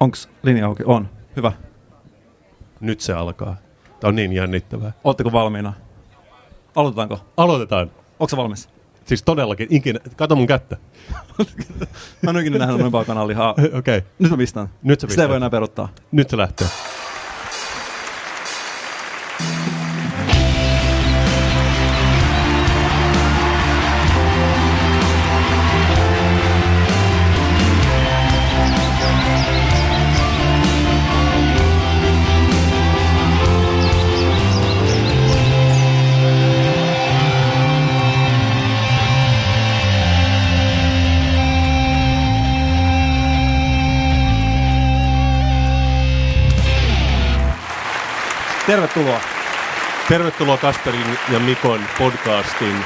[0.00, 0.82] Onks linja auki?
[0.86, 1.08] On.
[1.36, 1.52] Hyvä.
[2.80, 3.56] Nyt se alkaa.
[4.00, 4.92] Tämä on niin jännittävää.
[5.04, 5.72] Ootteko valmiina?
[6.76, 7.18] Aloitetaanko?
[7.36, 7.90] Aloitetaan.
[8.20, 8.68] Onko se valmis?
[9.04, 10.00] Siis todellakin, ikinä.
[10.16, 10.76] Kato mun kättä.
[12.22, 13.50] Mä en ikinä nähnyt noin paljon kananlihaa.
[13.78, 14.02] Okei, okay.
[14.18, 14.68] Nyt mä pistän.
[14.82, 15.28] nyt Sitä se ei pistää.
[15.28, 15.88] voi enää peruttaa.
[16.12, 16.68] Nyt se lähtee.
[48.66, 49.20] Tervetuloa.
[50.08, 52.76] Tervetuloa Kasperin ja Mikon podcastin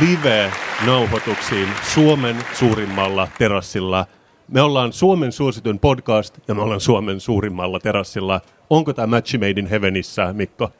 [0.00, 4.06] live-nauhoituksiin Suomen suurimmalla terassilla.
[4.48, 8.40] Me ollaan Suomen suosituin podcast ja me ollaan Suomen suurimmalla terassilla.
[8.70, 10.70] Onko tämä Match Made in Heavenissä, Mikko?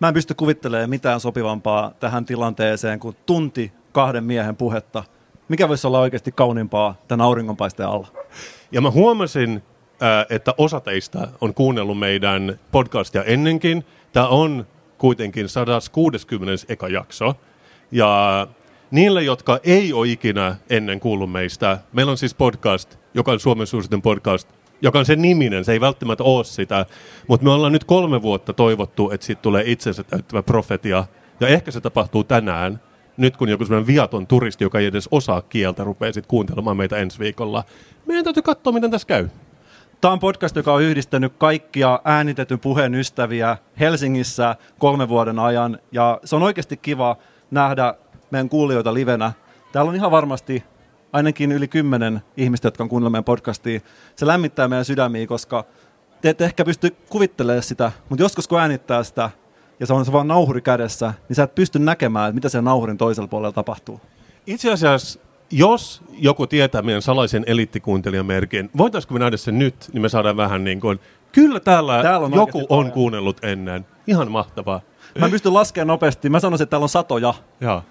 [0.00, 5.04] Mä en pysty kuvittelemaan mitään sopivampaa tähän tilanteeseen kuin tunti kahden miehen puhetta.
[5.48, 8.08] Mikä voisi olla oikeasti kauniimpaa tämän auringonpaisteen alla?
[8.72, 9.62] Ja mä huomasin,
[10.30, 13.84] että osa teistä on kuunnellut meidän podcastia ennenkin.
[14.12, 14.66] Tämä on
[14.98, 16.64] kuitenkin 160.
[16.68, 17.34] eka jakso.
[17.90, 18.46] Ja
[18.90, 23.66] niille, jotka ei ole ikinä ennen kuullut meistä, meillä on siis podcast, joka on Suomen
[23.66, 24.48] suosituin podcast,
[24.82, 26.86] joka on sen niminen, se ei välttämättä ole sitä,
[27.28, 31.04] mutta me ollaan nyt kolme vuotta toivottu, että siitä tulee itsensä täyttävä profetia,
[31.40, 32.80] ja ehkä se tapahtuu tänään,
[33.16, 36.96] nyt kun joku sellainen viaton turisti, joka ei edes osaa kieltä, rupeaa sitten kuuntelemaan meitä
[36.96, 37.64] ensi viikolla.
[38.06, 39.28] Meidän täytyy katsoa, miten tässä käy.
[40.04, 45.78] Tämä on podcast, joka on yhdistänyt kaikkia äänitetyn puheen ystäviä Helsingissä kolmen vuoden ajan.
[45.92, 47.16] Ja se on oikeasti kiva
[47.50, 47.94] nähdä
[48.30, 49.32] meidän kuulijoita livenä.
[49.72, 50.64] Täällä on ihan varmasti
[51.12, 53.80] ainakin yli kymmenen ihmistä, jotka on kuunnellut meidän podcastia.
[54.16, 55.64] Se lämmittää meidän sydämiä, koska
[56.20, 59.30] te ette ehkä pysty kuvittelemaan sitä, mutta joskus kun äänittää sitä
[59.80, 62.64] ja se on se vaan nauhuri kädessä, niin sä et pysty näkemään, että mitä sen
[62.64, 64.00] nauhurin toisella puolella tapahtuu.
[64.46, 70.08] Itse asiassa, jos joku tietää meidän salaisen eliittikuuntelijamerkin, voitaisiko me nähdä sen nyt, niin me
[70.08, 71.00] saadaan vähän niin kuin,
[71.32, 72.92] kyllä täällä, Täällä on joku on paljon.
[72.92, 73.86] kuunnellut ennen.
[74.06, 74.80] Ihan mahtavaa.
[75.18, 76.28] Mä en pysty laskemaan nopeasti.
[76.28, 77.34] Mä sanoisin, että täällä on satoja.
[77.60, 77.82] Joo.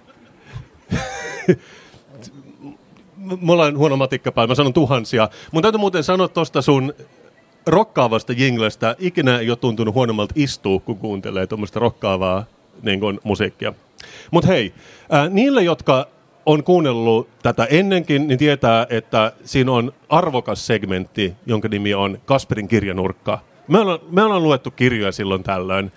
[3.16, 5.28] Mulla on huono matikkapää, mä sanon tuhansia.
[5.52, 6.94] Mun täytyy muuten sanoa tuosta sun
[7.66, 8.96] rokkaavasta jinglestä.
[8.98, 12.44] Ikinä ei ole tuntunut huonommalta istua, kun kuuntelee tuommoista rokkaavaa
[12.82, 13.72] niin kuin, musiikkia.
[14.30, 14.74] Mutta hei,
[15.10, 16.08] ää, niille, jotka
[16.46, 22.68] on kuunnellut tätä ennenkin, niin tietää, että siinä on arvokas segmentti, jonka nimi on Kasperin
[22.68, 23.38] kirjanurkka.
[23.68, 25.92] Me ollaan, me ollaan luettu kirjoja silloin tällöin.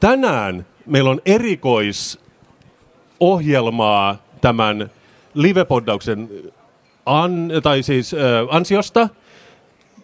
[0.00, 4.90] Tänään meillä on erikoisohjelmaa tämän
[5.34, 6.28] livepoddauksen
[7.06, 8.20] an, tai siis, äh,
[8.50, 9.08] ansiosta.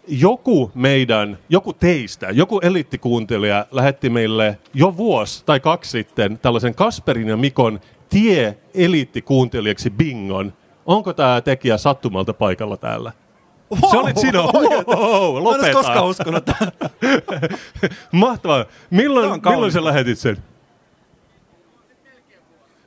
[0.08, 7.28] Joku meidän, joku teistä, joku eliittikuuntelija lähetti meille jo vuosi tai kaksi sitten tällaisen Kasperin
[7.28, 10.52] ja Mikon tie eliittikuuntelijaksi bingon.
[10.86, 13.12] Onko tämä tekijä sattumalta paikalla täällä?
[13.90, 14.38] Se olit sinä.
[14.42, 16.72] Wow, Mä en koskaan uskonut tähän.
[18.12, 18.64] Mahtavaa.
[18.90, 20.36] Milloin, milloin sä lähetit sen?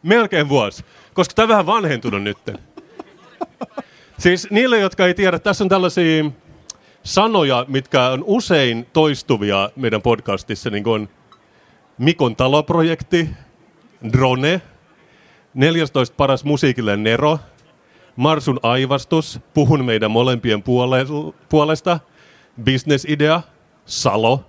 [0.03, 0.85] Melkein vuosi.
[1.13, 2.37] Koska tämä on vähän vanhentunut nyt.
[4.17, 6.25] Siis niille, jotka ei tiedä, tässä on tällaisia
[7.03, 11.09] sanoja, mitkä on usein toistuvia meidän podcastissa, niin kuin
[11.97, 13.29] Mikon taloprojekti,
[14.13, 14.61] drone,
[15.53, 17.39] 14 paras musiikille Nero,
[18.15, 21.99] Marsun aivastus, puhun meidän molempien puole- puolesta,
[22.63, 23.41] bisnesidea,
[23.85, 24.45] Salo,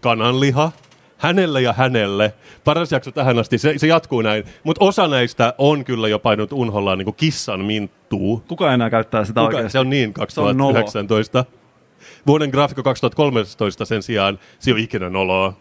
[0.00, 0.72] kananliha,
[1.18, 2.34] hänelle ja hänelle.
[2.64, 4.44] Paras jakso tähän asti, se, se jatkuu näin.
[4.64, 8.44] Mutta osa näistä on kyllä jo painut unhollaan niin kuin kissan minttuu.
[8.48, 9.72] Kuka enää käyttää sitä Kuka, oikeasti?
[9.72, 10.72] se on niin Se on nolo.
[10.74, 11.44] 2019.
[12.26, 15.52] Vuoden graafikko 2013 sen sijaan, se on ikinä noloa.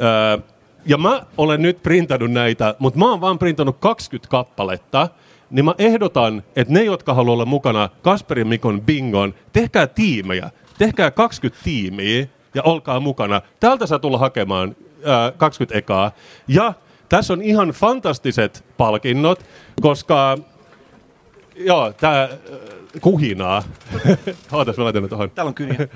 [0.00, 0.38] Öö,
[0.86, 5.08] ja mä olen nyt printannut näitä, mutta mä oon vaan printannut 20 kappaletta,
[5.50, 10.50] niin mä ehdotan, että ne, jotka haluaa olla mukana Kasperin Mikon bingon, tehkää tiimejä.
[10.78, 13.40] Tehkää 20 tiimiä ja olkaa mukana.
[13.60, 16.10] Täältä saa tulla hakemaan ää, 20 ekaa.
[16.48, 16.74] Ja
[17.08, 19.44] tässä on ihan fantastiset palkinnot,
[19.80, 20.38] koska
[21.56, 22.28] joo, tää
[23.00, 23.62] kuhinaa.
[24.52, 25.30] Ootas, mä laitan tuohon.
[25.30, 25.88] Täällä on kyniä.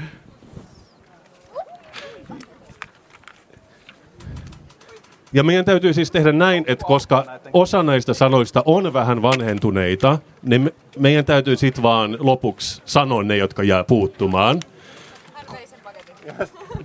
[5.33, 10.61] Ja meidän täytyy siis tehdä näin, että koska osa näistä sanoista on vähän vanhentuneita, niin
[10.61, 14.61] me, meidän täytyy sitten vaan lopuksi sanoa ne, jotka jää puuttumaan.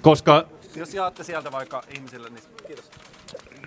[0.02, 0.46] Koska,
[0.76, 2.92] Jos jaatte sieltä vaikka ihmisille, niin kiitos.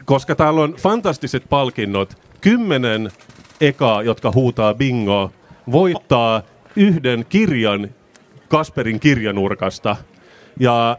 [0.05, 3.11] koska täällä on fantastiset palkinnot, kymmenen
[3.61, 5.33] ekaa, jotka huutaa bingo,
[5.73, 6.43] voittaa
[6.77, 7.91] yhden kirjan
[8.49, 9.97] Kasperin kirjanurkasta.
[10.61, 10.99] Ja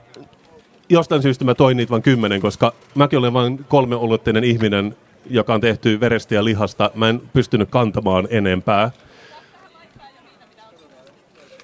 [0.90, 4.96] jostain syystä mä toin niitä vain kymmenen, koska mäkin olen vain kolmeolotteinen ihminen,
[5.30, 6.92] joka on tehty verestä ja lihasta.
[6.96, 8.92] Mä en pystynyt kantamaan enempää.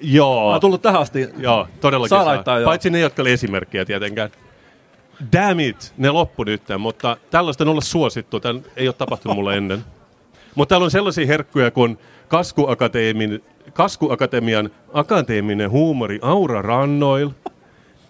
[0.00, 0.50] Joo.
[0.50, 1.28] On tullut tähän asti.
[1.38, 2.26] Joo, todellakin Saa saa.
[2.26, 2.64] laittaa, joo.
[2.68, 4.30] Paitsi ne, jotka oli esimerkkejä tietenkään.
[5.32, 8.40] Damn it, ne loppu nyt, mutta tällaista on olla suosittu.
[8.40, 9.84] Tän ei ole tapahtunut mulle ennen.
[10.54, 11.98] Mutta täällä on sellaisia herkkuja kuin
[12.28, 17.30] Kaskuakateemin, Kaskuakatemian akateeminen huumori Aura Rannoil,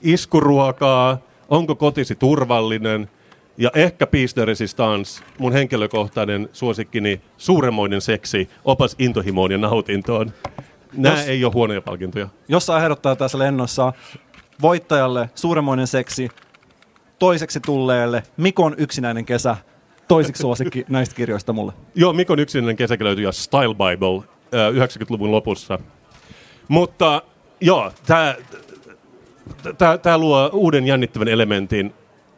[0.03, 3.11] iskuruokaa, onko kotisi turvallinen
[3.59, 10.33] ja ehkä Peace Resistance, mun henkilökohtainen suosikkini, suuremmoinen seksi, opas intohimoon ja nautintoon.
[10.93, 12.29] Nämä Jos- ei ole huonoja palkintoja.
[12.49, 13.93] Jos saa ehdottaa tässä lennossa
[14.63, 16.29] voittajalle suuremmoinen seksi,
[17.19, 19.57] toiseksi tulleelle Mikon yksinäinen kesä,
[20.09, 21.73] toisiksi suosikki näistä kirjoista mulle.
[21.95, 24.23] Joo, Mikon yksinäinen kesäkin löytyi ja Style Bible
[24.55, 25.79] äh, 90-luvun lopussa.
[26.69, 27.23] Mutta
[27.61, 28.35] joo, tämä
[29.79, 31.95] tää, tää luo uuden jännittävän elementin.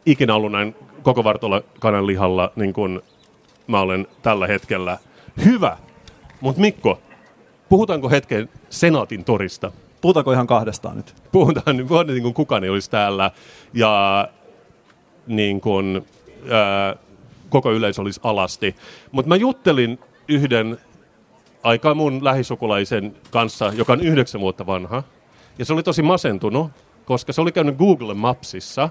[0.06, 3.00] Ikinä ollut näin koko vartolla kanan lihalla, niin kuin
[3.66, 4.98] mä olen tällä hetkellä.
[5.44, 5.76] Hyvä!
[6.40, 7.00] Mutta Mikko,
[7.68, 9.72] puhutaanko hetken Senaatin torista?
[10.00, 11.14] Puhutaanko ihan kahdestaan nyt?
[11.32, 13.30] puhutaan, niin puhutaan niin kuin kukaan ei olisi täällä
[13.74, 14.28] ja
[15.26, 16.06] niin kuin,
[16.50, 16.96] ää,
[17.48, 18.76] koko yleisö olisi alasti.
[19.12, 20.78] Mutta mä juttelin yhden
[21.62, 25.02] aika mun lähisukulaisen kanssa, joka on yhdeksän vuotta vanha.
[25.58, 26.70] Ja se oli tosi masentunut,
[27.08, 28.90] koska se oli käynyt Google Mapsissa.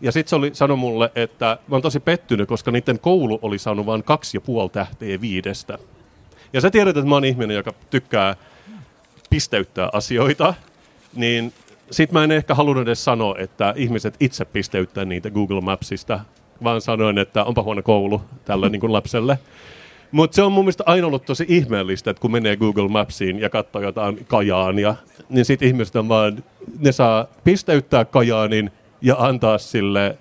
[0.00, 3.58] Ja sitten se oli sanoi mulle, että mä oon tosi pettynyt, koska niiden koulu oli
[3.58, 5.78] saanut vain kaksi ja puoli tähteä viidestä.
[6.52, 8.36] Ja sä tiedät, että mä oon ihminen, joka tykkää
[9.30, 10.54] pisteyttää asioita,
[11.14, 11.52] niin
[11.90, 16.20] sit mä en ehkä halunnut edes sanoa, että ihmiset itse pisteyttää niitä Google Mapsista,
[16.64, 19.38] vaan sanoin, että onpa huono koulu tällä niin kuin lapselle.
[20.12, 23.50] Mutta se on mun mielestä aina ollut tosi ihmeellistä, että kun menee Google Mapsiin ja
[23.50, 24.94] katsoo jotain Kajaania,
[25.28, 26.44] niin sit ihmiset on vaan,
[26.78, 28.70] ne saa pisteyttää Kajaanin
[29.00, 30.18] ja antaa sille,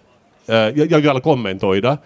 [0.50, 1.98] ää, ja, ja vielä kommentoida.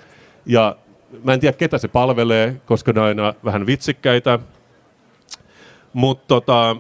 [0.46, 0.76] Ja
[1.24, 4.40] mä en tiedä, ketä se palvelee, koska ne on aina vähän vitsikkäitä.
[5.94, 6.76] Mutta tota,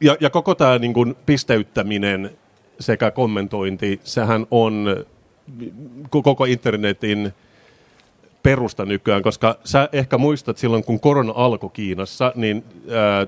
[0.00, 2.30] ja, ja koko tämä niin pisteyttäminen
[2.80, 5.04] sekä kommentointi, sehän on
[6.04, 7.32] ko- koko internetin
[8.42, 13.26] perusta nykyään, koska sä ehkä muistat silloin, kun korona alkoi Kiinassa, niin ää,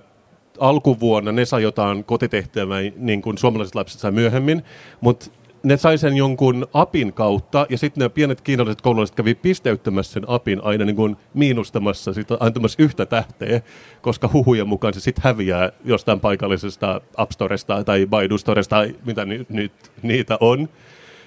[0.58, 4.62] alkuvuonna ne sai jotain kotitehtävää, niin kuin suomalaiset lapset sai myöhemmin,
[5.00, 5.30] mutta
[5.64, 10.24] ne sai sen jonkun apin kautta, ja sitten ne pienet kiinalaiset koululaiset kävi pisteyttämässä sen
[10.26, 13.60] apin aina niin kuin miinustamassa, sitä, antamassa yhtä tähteä,
[14.02, 19.24] koska huhujen mukaan se sitten häviää jostain paikallisesta App Storesta tai Baidu Storesta, tai mitä
[19.24, 19.72] nyt, nyt
[20.02, 20.68] niitä on.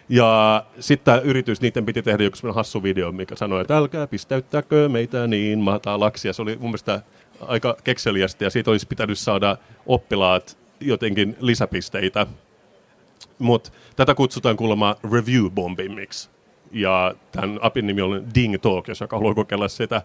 [0.09, 5.27] Ja sitten yritys, niiden piti tehdä joku hassu video, mikä sanoi, että älkää pistäyttäkö meitä
[5.27, 6.27] niin matalaksi.
[6.27, 7.01] Ja se oli mun mielestä
[7.42, 12.27] aika kekseliästi, ja siitä olisi pitänyt saada oppilaat jotenkin lisäpisteitä.
[13.39, 16.30] Mutta tätä kutsutaan kuulemma review bombingiksi.
[16.71, 20.01] Ja tämän apin nimi on Ding Talk, jos joka haluaa kokeilla sitä.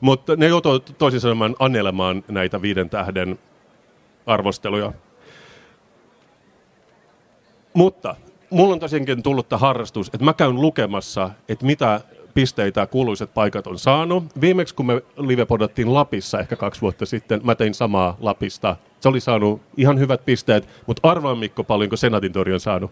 [0.00, 3.38] Mutta ne joutuu toisin sanoen anelemaan näitä viiden tähden
[4.26, 4.92] arvosteluja.
[7.74, 8.16] Mutta
[8.50, 12.00] mulla on tosiaankin tullut tämä harrastus, että mä käyn lukemassa, että mitä
[12.34, 14.24] pisteitä kuuluiset paikat on saanut.
[14.40, 18.76] Viimeksi kun me livepodattiin Lapissa ehkä kaksi vuotta sitten, mä tein samaa Lapista.
[19.00, 22.90] Se oli saanut ihan hyvät pisteet, mutta arvaa Mikko paljonko Senaatin tori on saanut.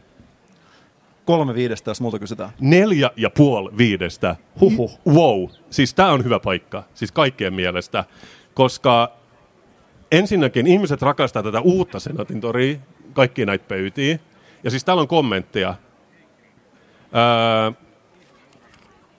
[1.25, 2.51] Kolme viidestä, jos multa kysytään.
[2.61, 4.37] Neljä ja puoli viidestä.
[4.61, 4.99] Huhhuh.
[5.09, 5.45] Wow.
[5.71, 6.85] Siis tämä on hyvä paikka.
[6.95, 8.05] Siis kaikkien mielestä.
[8.55, 9.13] Koska
[10.13, 12.77] ensinnäkin ihmiset rakastaa tätä uutta Senaatin toria,
[13.13, 14.19] kaikki näitä pöytiä.
[14.65, 15.75] Ja siis täällä on kommentteja.
[17.13, 17.73] Ää,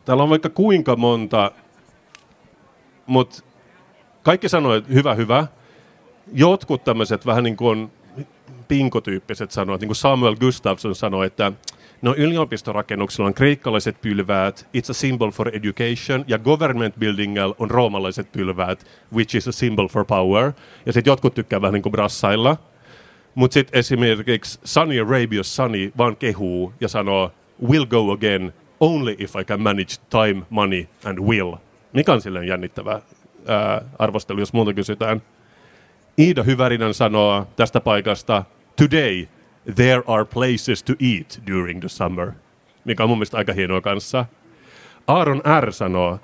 [0.06, 1.52] täällä on vaikka kuinka monta,
[3.06, 3.44] mutta
[4.24, 5.48] kaikki sanoo, että hyvä, hyvä.
[6.34, 7.92] Jotkut tämmöiset vähän niin kuin
[8.68, 11.52] pinkotyyppiset sanoo, niin kuin Samuel Gustafsson sanoi, että
[12.02, 18.32] no yliopistorakennuksilla on kreikkalaiset pylväät, it's a symbol for education, ja government buildingilla on roomalaiset
[18.32, 20.52] pylväät, which is a symbol for power.
[20.86, 22.58] Ja sitten jotkut tykkää vähän niin kuin brassailla.
[23.36, 27.32] Mutta sitten esimerkiksi Sunny Arabia's Sunny vaan kehuu ja sanoo,
[27.68, 31.56] will go again only if I can manage time, money and will.
[31.94, 33.02] Mikä on silleen jännittävä
[33.48, 35.22] ää, arvostelu, jos muuta kysytään.
[36.20, 38.44] Iida Hyvärinen sanoo tästä paikasta,
[38.75, 39.28] today
[39.75, 42.32] there are places to eat during the summer,
[42.86, 44.25] mikä on mun mielestä aika hienoa kanssa.
[45.08, 45.74] Aaron R.
[45.74, 46.20] sanoo,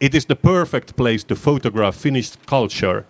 [0.00, 3.04] it is the perfect place to photograph Finnish culture.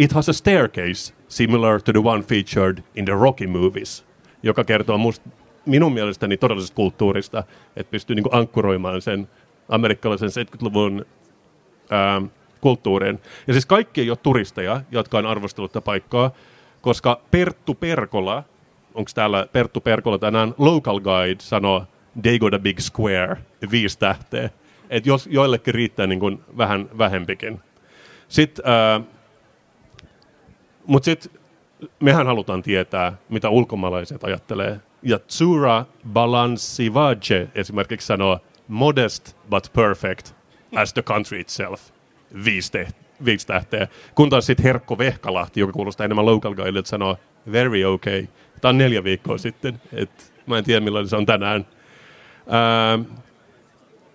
[0.00, 4.04] It has a staircase similar to the one featured in the Rocky movies,
[4.42, 5.22] joka kertoo must,
[5.66, 7.44] minun mielestäni todellisesta kulttuurista,
[7.76, 9.28] että pystyy niinku ankkuroimaan sen
[9.68, 11.06] amerikkalaisen 70-luvun
[11.90, 12.22] ää,
[12.60, 13.18] kulttuuriin.
[13.46, 16.30] Ja siis kaikki ei ole turisteja, jotka on arvostellut tätä paikkaa,
[16.80, 18.44] koska Perttu Perkola,
[18.94, 21.86] onko täällä Perttu Perkola tänään, local guide sanoo
[22.22, 23.36] they got a big square,
[23.70, 24.50] viisi tähteä.
[24.90, 27.60] Että jos joillekin riittää niin kuin vähän vähempikin.
[28.28, 29.19] Sitten, äh,
[30.90, 31.40] mutta sitten
[32.00, 34.80] mehän halutaan tietää, mitä ulkomaalaiset ajattelee.
[35.02, 40.32] Ja Tsura Balansivaje esimerkiksi sanoo, modest but perfect
[40.76, 41.80] as the country itself.
[42.44, 42.88] Viisi, te-
[43.24, 43.88] viisi tähteä.
[44.14, 47.16] Kun taas sitten Herkko Vehkalahti, joka kuulostaa enemmän local guide, sanoo,
[47.52, 48.26] very okay.
[48.60, 49.80] Tämä on neljä viikkoa sitten.
[49.92, 51.66] Et mä en tiedä, millainen se on tänään.
[52.48, 52.98] Ää,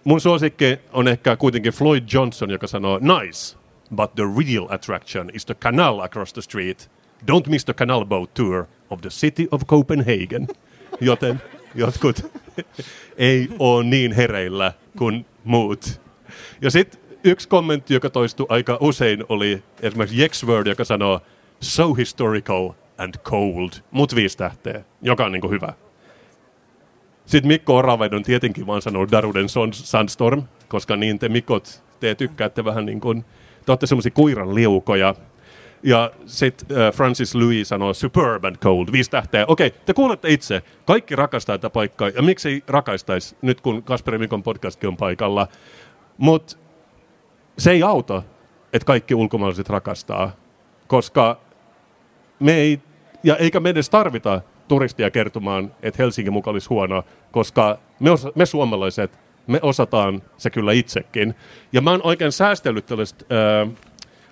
[0.04, 3.58] mun suosikki on ehkä kuitenkin Floyd Johnson, joka sanoo, nice,
[3.92, 6.90] but the real attraction is the canal across the street.
[7.32, 10.48] Don't miss the canal boat tour of the city of Copenhagen.
[11.02, 11.42] Joten
[11.76, 12.32] jotkut
[13.18, 16.02] ei ole niin hereillä kuin muut.
[16.62, 21.22] Ja sitten yksi kommentti, joka toistui aika usein, oli esimerkiksi Jexword, joka sanoo
[21.60, 25.74] so historical and cold, mut viisi tähteä, joka on niinku hyvä.
[27.26, 32.86] Sitten Mikko Oravainen tietenkin vaan sanoo Daruden Sandstorm, koska niin te Mikot, te tykkäätte vähän
[32.86, 33.26] niin kuin,
[33.66, 35.16] te olette semmoisia kuiran liukoja.
[35.84, 39.46] Ja sitten äh, Francis Louis sanoo Superb and Cold, viisi tähteä.
[39.48, 44.18] Okei, te kuulette itse, kaikki rakastaa tätä paikkaa, ja miksi ei rakaistaisi nyt kun Kasperi
[44.18, 45.48] Mikon podcastkin on paikalla.
[46.18, 46.58] Mutta
[47.58, 48.24] se ei auta,
[48.74, 50.32] että kaikki ulkomaalaiset rakastaa,
[50.88, 51.40] koska
[52.40, 52.80] me ei,
[53.24, 58.32] ja eikä me edes tarvita turistia kertomaan, että Helsingin mukaan olisi huono, koska me, osa,
[58.36, 61.36] me suomalaiset, me osataan se kyllä itsekin.
[61.74, 63.72] Ja mä oon oikein säästellyt tällaista äh,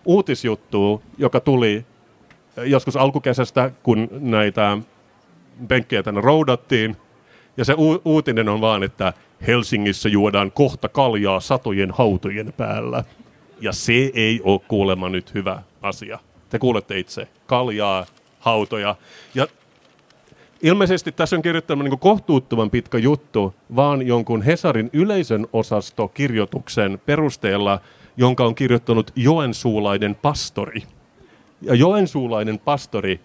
[0.06, 1.86] uutisjuttua, joka tuli
[2.58, 4.78] joskus alkukesästä, kun näitä
[5.68, 6.98] penkkejä tänne roudattiin.
[7.58, 9.14] Ja se u- uutinen on vaan, että
[9.48, 13.04] Helsingissä juodaan kohta kaljaa satojen hautojen päällä.
[13.62, 16.20] Ja se ei ole kuulemma nyt hyvä asia.
[16.50, 17.28] Te kuulette itse.
[17.46, 18.06] Kaljaa,
[18.40, 18.96] hautoja.
[19.36, 19.48] Ja
[20.64, 27.80] ilmeisesti tässä on kirjoittanut niin kohtuuttoman pitkä juttu, vaan jonkun Hesarin yleisön osastokirjoituksen perusteella,
[28.18, 30.84] jonka on kirjoittanut joensuulainen pastori.
[31.62, 33.20] Ja joensuulainen pastori,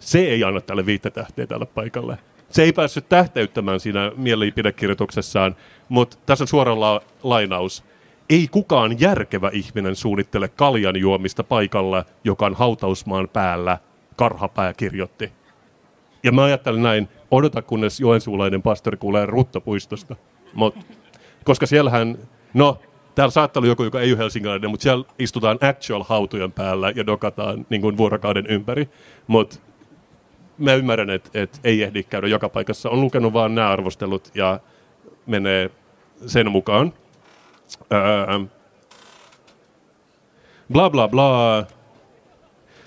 [0.00, 2.18] se ei anna tälle viittä tähteä tälle paikalle.
[2.50, 5.56] Se ei päässyt tähteyttämään siinä mielipidekirjoituksessaan,
[5.88, 7.84] mutta tässä on suora la- lainaus.
[8.30, 13.78] Ei kukaan järkevä ihminen suunnittele kaljan juomista paikalla, joka on hautausmaan päällä,
[14.16, 15.32] Karhapää kirjoitti.
[16.26, 20.16] Ja mä ajattelen näin, odota kunnes joensuulainen pastori kuulee Ruttapuistosta.
[20.54, 20.74] Mut,
[21.44, 22.18] koska siellähän,
[22.54, 22.78] no,
[23.14, 27.06] täällä saattaa olla joku, joka ei ole helsinkiläinen, mutta siellä istutaan actual hautujen päällä ja
[27.06, 28.88] dokataan niin kuin vuorokauden ympäri.
[29.26, 29.56] Mutta
[30.58, 32.90] mä ymmärrän, että et ei ehdi käydä joka paikassa.
[32.90, 34.60] On lukenut vaan nämä arvostelut ja
[35.26, 35.70] menee
[36.26, 36.92] sen mukaan.
[37.92, 38.38] Öö,
[40.72, 41.66] bla bla bla.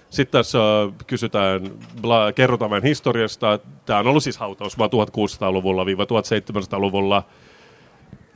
[0.10, 0.60] Sitten tässä
[1.08, 1.62] kysytään,
[2.02, 3.60] bla, kerrotaan vähän historiasta.
[3.86, 7.24] Tämä on ollut siis hautaus vaan 1600-luvulla 1700-luvulla.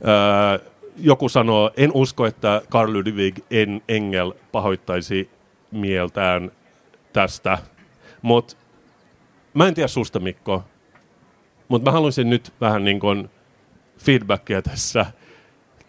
[0.08, 5.30] Öö, joku sanoo, en usko, että Karl Ludwig en Engel pahoittaisi
[5.70, 6.50] mieltään
[7.12, 7.58] tästä.
[8.22, 8.56] Mutta
[9.54, 10.64] mä en tiedä susta, Mikko,
[11.68, 13.30] mutta mä haluaisin nyt vähän niin kuin
[13.98, 15.06] feedbackia tässä.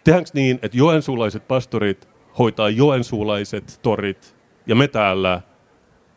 [0.04, 4.36] Tehdäänkö niin, että joensuulaiset pastorit hoitaa joensuulaiset torit
[4.68, 5.42] ja me täällä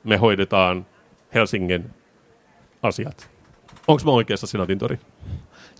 [0.04, 0.86] me hoidetaan
[1.34, 1.90] Helsingin
[2.82, 3.30] asiat?
[3.88, 4.98] Onko mä oikeassa Sinatin tori?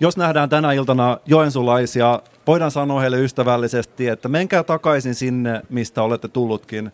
[0.01, 6.29] Jos nähdään tänä iltana joensulaisia, voidaan sanoa heille ystävällisesti, että menkää takaisin sinne, mistä olette
[6.29, 6.93] tullutkin.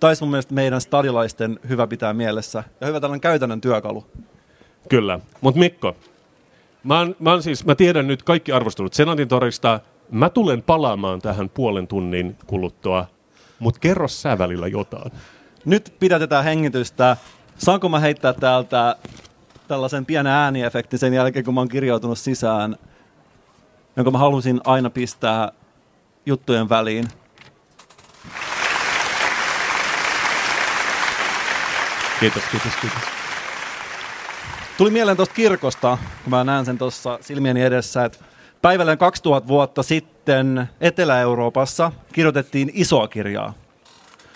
[0.00, 2.64] Taisi mun mielestä meidän stadilaisten hyvä pitää mielessä.
[2.80, 4.06] Ja hyvä tällainen käytännön työkalu.
[4.88, 5.20] Kyllä.
[5.40, 5.96] Mutta Mikko,
[6.84, 9.80] mä, oon, mä, oon siis, mä tiedän nyt kaikki arvostelut Senatin torista.
[10.10, 13.06] Mä tulen palaamaan tähän puolen tunnin kuluttua,
[13.58, 15.12] mutta kerro sä välillä jotain.
[15.66, 17.16] Nyt pidätetään hengitystä.
[17.58, 18.96] Saanko mä heittää täältä
[19.68, 22.76] tällaisen pienen ääniefektin sen jälkeen, kun mä oon kirjautunut sisään,
[23.96, 25.52] jonka mä halusin aina pistää
[26.26, 27.08] juttujen väliin.
[32.20, 33.02] Kiitos, kiitos, kiitos.
[34.78, 38.18] Tuli mieleen tuosta kirkosta, kun mä näen sen tuossa silmieni edessä, että
[38.62, 43.65] päivälleen 2000 vuotta sitten Etelä-Euroopassa kirjoitettiin isoa kirjaa.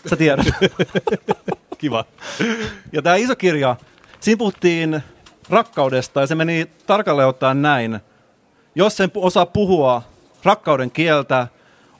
[0.06, 0.46] Sä tiedät.
[1.78, 2.04] Kiva.
[2.92, 3.76] Ja tämä iso kirja,
[4.20, 5.02] siinä puhuttiin
[5.50, 8.00] rakkaudesta ja se meni tarkalleen ottaen näin.
[8.74, 10.02] Jos en osaa puhua
[10.44, 11.46] rakkauden kieltä,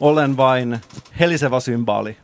[0.00, 0.80] olen vain
[1.21, 2.16] helisevä symbaali.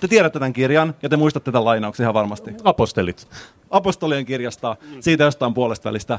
[0.00, 2.50] Te tiedätte tämän kirjan ja te muistatte tämän lainauksen ihan varmasti.
[2.64, 3.28] Apostelit.
[3.70, 6.18] Apostolien kirjasta, siitä jostain puolesta välistä.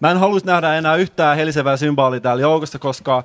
[0.00, 3.24] Mä en haluaisi nähdä enää yhtään helisevää symbaalia täällä joukossa, koska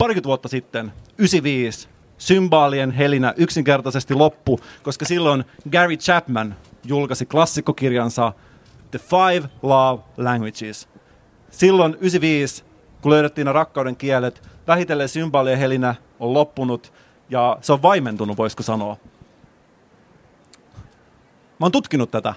[0.00, 1.88] parikymmentä vuotta sitten, 95,
[2.18, 8.32] symbaalien helinä yksinkertaisesti loppu, koska silloin Gary Chapman julkaisi klassikkokirjansa
[8.90, 10.88] The Five Love Languages.
[11.50, 12.64] Silloin 95,
[13.02, 16.92] kun löydettiin ne rakkauden kielet, vähitellen symbaalien helinä on loppunut
[17.30, 18.96] ja se on vaimentunut, voisiko sanoa.
[21.58, 22.34] Mä oon tutkinut tätä.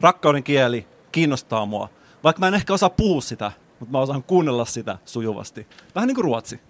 [0.00, 1.88] Rakkauden kieli kiinnostaa mua.
[2.24, 5.66] Vaikka mä en ehkä osaa puhua sitä, mutta mä osaan kuunnella sitä sujuvasti.
[5.94, 6.60] Vähän niin kuin ruotsi.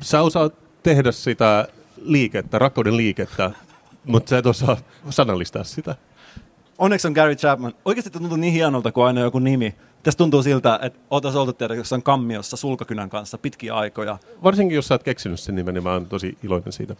[0.00, 1.68] Sä osaat tehdä sitä
[2.02, 3.50] liikettä, rakkauden liikettä,
[4.04, 4.76] mutta sä et osaa
[5.10, 5.94] sanallistaa sitä.
[6.78, 7.72] Onneksi on Gary Chapman.
[7.84, 9.74] Oikeasti tuntuu niin hienolta kuin aina joku nimi.
[10.02, 14.18] Tässä tuntuu siltä, että oltaisiin oltu tehdä jossain kammiossa sulkakynän kanssa pitkiä aikoja.
[14.42, 16.96] Varsinkin jos sä oot keksinyt sen nimen, niin mä oon tosi iloinen siitä.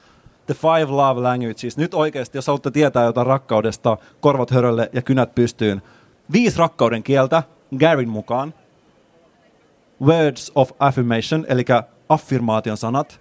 [0.46, 1.76] The Five Love Languages.
[1.76, 5.82] Nyt oikeasti, jos haluatte tietää jotain rakkaudesta, korvat hörölle ja kynät pystyyn.
[6.32, 7.42] Viisi rakkauden kieltä,
[7.78, 8.54] Garyn mukaan.
[10.02, 11.64] Words of affirmation, eli
[12.08, 13.20] affirmaation sanat.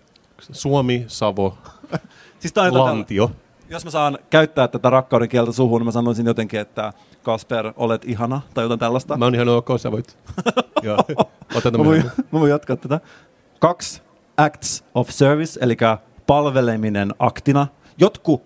[0.52, 1.58] Suomi, Savo,
[2.40, 3.32] Siis tää on Lantio.
[3.70, 8.06] Jos mä saan käyttää tätä rakkauden kieltä suhun, niin mä sanoisin jotenkin, että Kasper, olet
[8.06, 9.18] ihana, tai jotain tällaista.
[9.18, 10.18] Mä oon ihan ok, sä voit.
[10.84, 10.98] Joo.
[11.78, 13.00] Mä voin, mä voin jatkaa tätä.
[13.60, 14.02] Kaksi,
[14.38, 15.78] acts of service, eli
[16.28, 17.68] palveleminen aktina.
[17.98, 18.44] Jotkut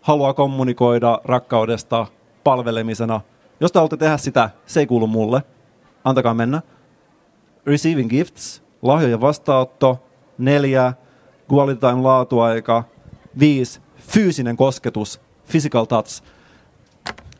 [0.00, 2.06] haluaa kommunikoida rakkaudesta
[2.44, 3.20] palvelemisena.
[3.60, 5.42] Jos te haluatte tehdä sitä, se ei kuulu mulle.
[6.04, 6.62] Antakaa mennä.
[7.66, 9.98] Receiving gifts, lahjojen vastaanotto.
[10.38, 10.92] Neljä,
[11.52, 12.84] quality time laatuaika.
[13.38, 15.20] Viisi, fyysinen kosketus,
[15.50, 16.22] physical touch.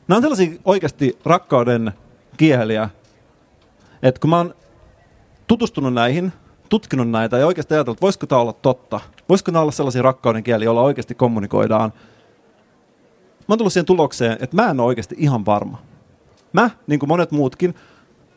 [0.09, 1.92] Nämä on sellaisia oikeasti rakkauden
[2.37, 2.90] kieliä,
[4.02, 4.54] että kun mä oon
[5.47, 6.33] tutustunut näihin,
[6.68, 9.00] tutkinut näitä ja oikeasti ajatellut, että voisiko tämä olla totta?
[9.28, 11.92] Voisiko nämä olla sellaisia rakkauden kieliä, joilla oikeasti kommunikoidaan?
[13.38, 15.78] Mä oon tullut siihen tulokseen, että mä en ole oikeasti ihan varma.
[16.52, 17.75] Mä, niin kuin monet muutkin,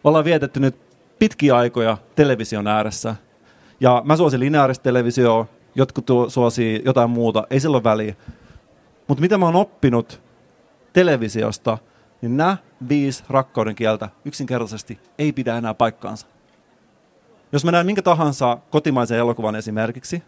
[0.03, 0.90] ollaan vietetty nyt
[1.21, 3.15] pitkiä aikoja television ääressä.
[3.79, 8.15] Ja mä suosin lineaarista televisioa, jotkut suosii jotain muuta, ei sillä ole väliä.
[9.07, 10.21] Mutta mitä mä oon oppinut
[10.93, 11.77] televisiosta,
[12.21, 12.57] niin nämä
[12.89, 16.27] viisi rakkauden kieltä yksinkertaisesti ei pidä enää paikkaansa.
[17.51, 20.23] Jos mä näen minkä tahansa kotimaisen elokuvan esimerkiksi,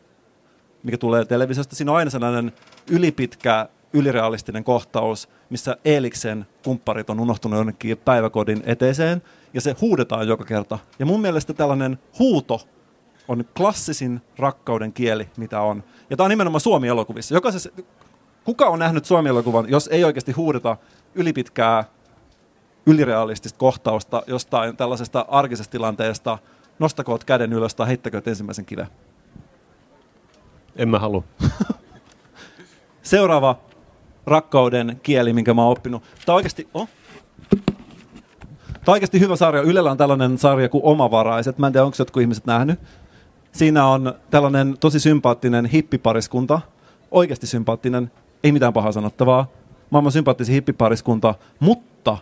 [0.83, 2.51] mikä tulee televisiosta, siinä on aina sellainen
[2.89, 9.21] ylipitkä, ylirealistinen kohtaus, missä Eeliksen kumpparit on unohtunut jonnekin päiväkodin eteeseen,
[9.53, 10.79] ja se huudetaan joka kerta.
[10.99, 12.61] Ja mun mielestä tällainen huuto
[13.27, 15.83] on klassisin rakkauden kieli, mitä on.
[16.09, 17.33] Ja tämä on nimenomaan Suomi-elokuvissa.
[17.33, 17.69] Jokaisessa,
[18.43, 20.77] kuka on nähnyt Suomi-elokuvan, jos ei oikeasti huudeta
[21.15, 21.83] ylipitkää,
[22.85, 26.37] ylirealistista kohtausta jostain tällaisesta arkisesta tilanteesta,
[26.79, 28.87] nostakoot käden ylös tai heittäkööt ensimmäisen kiven.
[30.75, 31.23] En mä halua.
[33.03, 33.59] Seuraava
[34.25, 36.03] rakkauden kieli, minkä mä oon oppinut.
[36.25, 36.89] Tämä on oikeasti, oh.
[38.85, 39.61] Tämä on oikeasti hyvä sarja.
[39.61, 41.57] Ylellä on tällainen sarja kuin Omavaraiset.
[41.57, 42.79] Mä en tiedä, onko jotkut ihmiset nähnyt.
[43.51, 46.61] Siinä on tällainen tosi sympaattinen hippipariskunta.
[47.11, 48.11] Oikeasti sympaattinen.
[48.43, 49.47] Ei mitään pahaa sanottavaa.
[49.89, 51.35] Maailman sympaattisin hippipariskunta.
[51.59, 52.17] Mutta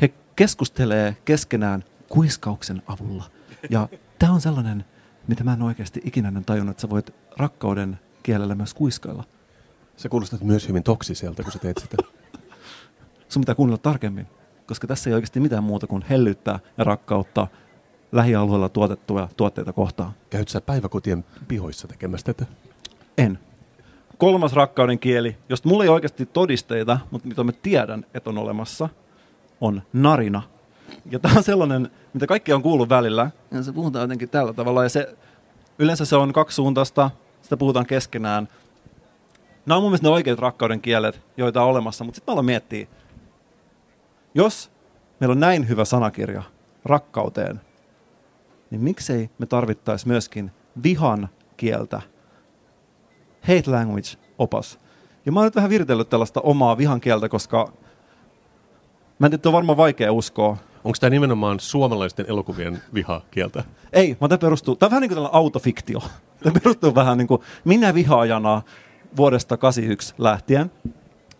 [0.00, 3.24] he keskustelee keskenään kuiskauksen avulla.
[3.70, 4.84] Ja tämä on sellainen,
[5.28, 9.24] mitä mä en oikeasti ikinä en tajunnut, että sä voit rakkauden kielellä myös kuiskailla.
[9.96, 11.96] Sä kuulostat myös hyvin toksiselta, kun sä teet sitä.
[13.28, 14.26] sun pitää kuunnella tarkemmin,
[14.66, 17.46] koska tässä ei oikeasti mitään muuta kuin hellyyttää ja rakkautta
[18.12, 20.12] lähialueella tuotettuja tuotteita kohtaan.
[20.30, 22.46] Käyt sä päiväkotien pihoissa tekemässä tätä?
[23.18, 23.38] En.
[24.18, 28.88] Kolmas rakkauden kieli, josta mulla ei oikeasti todisteita, mutta mitä mä tiedän, että on olemassa,
[29.60, 30.42] on narina.
[31.10, 33.30] Ja tämä on sellainen, mitä kaikki on kuullut välillä.
[33.50, 34.82] Ja se puhutaan jotenkin tällä tavalla.
[34.82, 35.16] Ja se,
[35.78, 37.10] yleensä se on kaksisuuntaista,
[37.42, 38.48] sitä puhutaan keskenään.
[39.66, 42.04] Nämä on mun mielestä ne oikeat rakkauden kielet, joita on olemassa.
[42.04, 42.86] Mutta sitten mä aloin miettiä,
[44.34, 44.70] jos
[45.20, 46.42] meillä on näin hyvä sanakirja
[46.84, 47.60] rakkauteen,
[48.70, 50.50] niin miksei me tarvittaisi myöskin
[50.82, 52.02] vihan kieltä
[53.40, 54.78] hate language opas.
[55.26, 57.72] Ja mä oon nyt vähän viritellyt tällaista omaa vihan kieltä, koska
[59.18, 60.56] mä en tiedä, on varmaan vaikea uskoa.
[60.84, 63.64] Onko tämä nimenomaan suomalaisten elokuvien vihakieltä?
[63.92, 66.02] Ei, vaan tämä perustuu, tämä on vähän niin kuin tällainen autofiktio.
[66.42, 68.62] Tämä perustuu vähän niin kuin minä vihaajana
[69.16, 70.70] vuodesta 81 lähtien.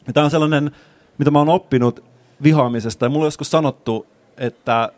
[0.06, 0.70] Ja tämä on sellainen,
[1.18, 2.13] mitä mä oon oppinut
[2.44, 3.04] vihaamisesta.
[3.04, 4.92] Ja mulla on joskus sanottu, että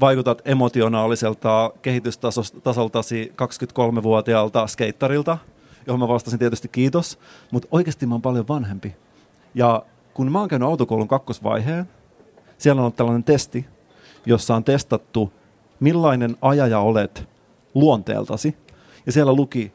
[0.00, 5.38] vaikutat emotionaaliselta kehitystasoltasi 23-vuotiaalta skeittarilta,
[5.86, 7.18] johon mä vastasin tietysti kiitos,
[7.50, 8.96] mutta oikeasti mä oon paljon vanhempi.
[9.54, 9.82] Ja
[10.14, 11.88] kun mä oon käynyt autokoulun kakkosvaiheen,
[12.58, 13.66] siellä on ollut tällainen testi,
[14.26, 15.32] jossa on testattu,
[15.80, 17.28] millainen ajaja olet
[17.74, 18.56] luonteeltasi.
[19.06, 19.72] Ja siellä luki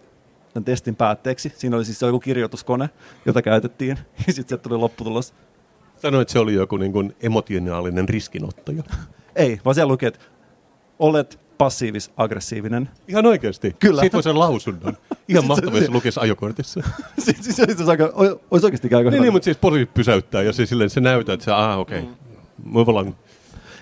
[0.53, 1.53] tämän testin päätteeksi.
[1.55, 2.89] Siinä oli siis joku kirjoituskone,
[3.25, 3.97] jota käytettiin.
[4.27, 5.33] Ja sitten sieltä tuli lopputulos.
[6.01, 8.83] Sanoit, että se oli joku niin kuin emotionaalinen riskinottaja.
[9.35, 10.19] Ei, vaan siellä luki, että
[10.99, 12.89] olet passiivis-aggressiivinen.
[13.07, 13.75] Ihan oikeasti.
[13.79, 14.01] Kyllä.
[14.01, 14.97] Siitä sen lausunnon.
[15.27, 16.83] Ihan mahtavaa, jos se lukisi ajokortissa.
[17.19, 18.13] siis, siis, siis, aika,
[18.51, 21.43] olisi oikeasti aika niin, niin, mutta siis poliisi pysäyttää ja se, silleen, se näyttää, että
[21.43, 21.99] se, ah, okei.
[21.99, 23.03] Okay.
[23.03, 23.13] Mm.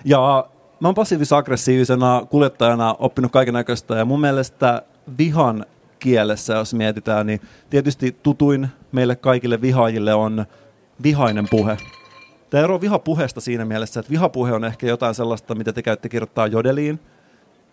[0.04, 0.48] Ja
[0.80, 4.82] mä oon passiivis-aggressiivisena kuljettajana oppinut kaiken näköistä ja mun mielestä
[5.18, 5.66] vihan
[5.98, 10.46] kielessä, jos mietitään, niin tietysti tutuin meille kaikille vihaajille on
[11.02, 11.76] vihainen puhe.
[12.50, 16.46] Tämä ero vihapuheesta siinä mielessä, että vihapuhe on ehkä jotain sellaista, mitä te käytte kirjoittaa
[16.46, 17.00] jodeliin,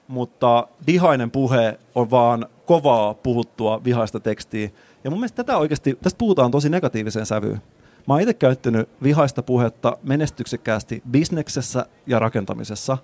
[0.08, 4.70] mutta vihainen puhe on vaan kovaa puhuttua vihaista tekstiä.
[5.04, 7.62] Ja mun mielestä tätä oikeasti, tästä puhutaan tosi negatiiviseen sävyyn.
[8.08, 12.98] Mä oon itse käyttänyt vihaista puhetta menestyksekkäästi bisneksessä ja rakentamisessa.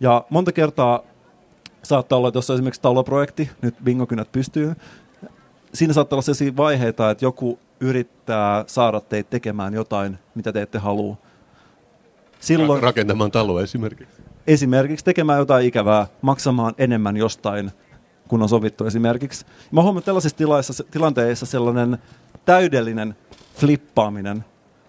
[0.00, 1.00] Ja monta kertaa
[1.82, 4.74] saattaa olla, että jos on esimerkiksi taloprojekti, nyt bingokynät pystyy,
[5.74, 10.78] siinä saattaa olla sellaisia vaiheita, että joku yrittää saada teitä tekemään jotain, mitä te ette
[10.78, 11.16] halua.
[12.40, 14.22] Silloin, Rakentamaan taloa esimerkiksi.
[14.46, 17.70] Esimerkiksi tekemään jotain ikävää, maksamaan enemmän jostain,
[18.28, 19.46] kun on sovittu esimerkiksi.
[19.70, 21.98] Mä että tällaisissa tilanteissa sellainen
[22.44, 23.16] täydellinen
[23.54, 24.44] flippaaminen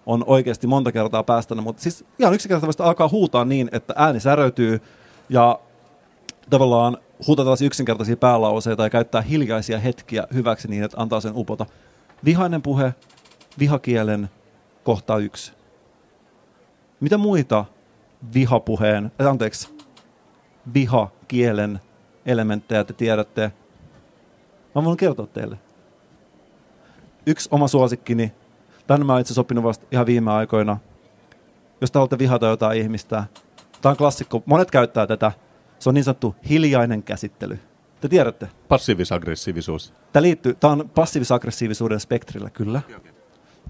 [0.06, 4.82] on oikeasti monta kertaa päästänyt, mutta siis ihan yksinkertaisesti alkaa huutaa niin, että ääni säröytyy
[5.30, 5.60] ja
[6.50, 11.66] tavallaan huutaa yksinkertaisia päälauseita ja käyttää hiljaisia hetkiä hyväksi niin, että antaa sen upota.
[12.26, 12.94] Vihainen puhe,
[13.60, 14.30] vihakielen
[14.84, 15.54] kohta yksi.
[17.00, 17.66] Mitä muita
[18.34, 19.78] vihapuheen, äh, anteeksi,
[20.74, 21.80] vihakielen
[22.26, 23.52] elementtejä te tiedätte?
[24.76, 25.58] Mä voin kertoa teille.
[27.26, 28.32] Yksi oma suosikkini,
[28.88, 30.78] tänne mä oon itse sopinut vasta ihan viime aikoina.
[31.82, 33.24] Jos te haluatte vihata jotain ihmistä,
[33.82, 35.32] tämä on klassikko, monet käyttää tätä,
[35.86, 37.60] se on niin sanottu hiljainen käsittely.
[38.02, 38.50] Te tiedätte.
[38.68, 39.94] Passiivis-aggressiivisuus.
[40.14, 42.82] Tämä liittyy, tämä on passiivis-aggressiivisuuden spektrillä, kyllä.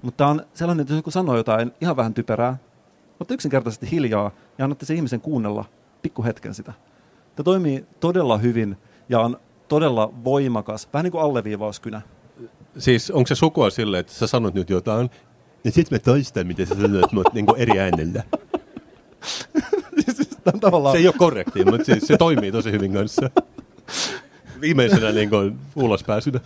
[0.02, 2.58] Mutta tämä on sellainen, että jos joku sanoo jotain ihan vähän typerää,
[3.20, 5.66] mutta yksinkertaisesti hiljaa ja annatte se ihmisen kuunnella
[6.02, 6.74] pikkuhetken sitä.
[7.36, 8.78] Tämä toimii todella hyvin
[9.10, 12.02] ja on todella voimakas, vähän niin kuin alleviivauskynä.
[12.78, 15.10] Siis onko se sukua sille, että sä sanot nyt jotain,
[15.64, 18.24] ja sitten mä toistan, mitä sä sanoit, mutta niin eri äänellä.
[20.52, 20.94] siis, tavallaan...
[20.94, 23.30] Se ei ole korrekti, mutta siis se toimii tosi hyvin kanssa.
[24.62, 26.40] Viimeisenä niin kuin ulospääsynä.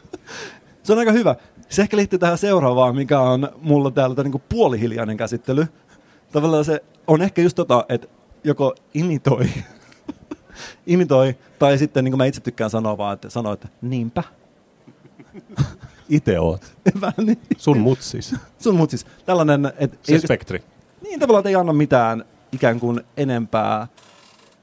[0.84, 1.36] Se on aika hyvä.
[1.70, 5.68] Se ehkä liittyy tähän seuraavaan, mikä on mulla täällä tämä niin puolihiljainen käsittely.
[6.32, 8.08] Tavallaan se on ehkä just tota, että
[8.44, 9.50] joko imitoi,
[10.88, 14.24] imitoi, tai sitten niin kuin mä itse tykkään sanoa vaan, että sanoo, että niinpä.
[16.10, 16.62] Itse oot.
[17.26, 17.40] niin.
[17.58, 18.36] Sun mutsis.
[18.60, 19.06] Sun mutsis.
[19.26, 19.98] Tällainen, että...
[20.04, 20.64] Se ei, spektri.
[21.02, 23.88] Niin tavallaan, että ei anna mitään ikään kuin enempää,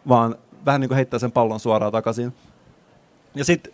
[0.09, 2.35] vaan vähän niin kuin heittää sen pallon suoraan takaisin.
[3.35, 3.73] Ja sitten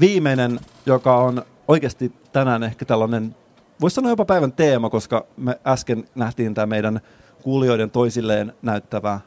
[0.00, 3.36] viimeinen, joka on oikeasti tänään ehkä tällainen,
[3.80, 7.00] voisi sanoa jopa päivän teema, koska me äsken nähtiin tämä meidän
[7.42, 9.20] kuulijoiden toisilleen näyttävä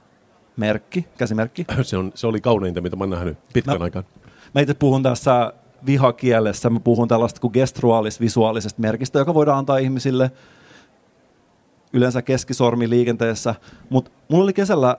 [0.58, 1.66] merkki, käsimerkki.
[1.82, 4.06] Se, on, se oli kauneinta, mitä mä oon nähnyt pitkän mä, aikaan.
[4.56, 5.54] Mä itse puhun tässä
[5.86, 10.32] vihakielessä, mä puhun tällaista kuin gestruaalis-visuaalisesta merkistä, joka voidaan antaa ihmisille
[11.96, 13.56] yleensä keskisormi liikenteessä.
[13.90, 14.98] Mutta mulla oli kesällä,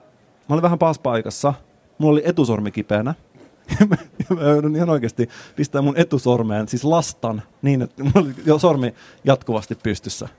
[0.49, 1.53] mä olin vähän pahassa paikassa,
[1.97, 3.13] mulla oli etusormi kipeänä.
[3.79, 8.59] ja mä joudun ihan oikeasti pistää mun etusormeen, siis lastan, niin että mulla oli jo
[8.59, 10.29] sormi jatkuvasti pystyssä.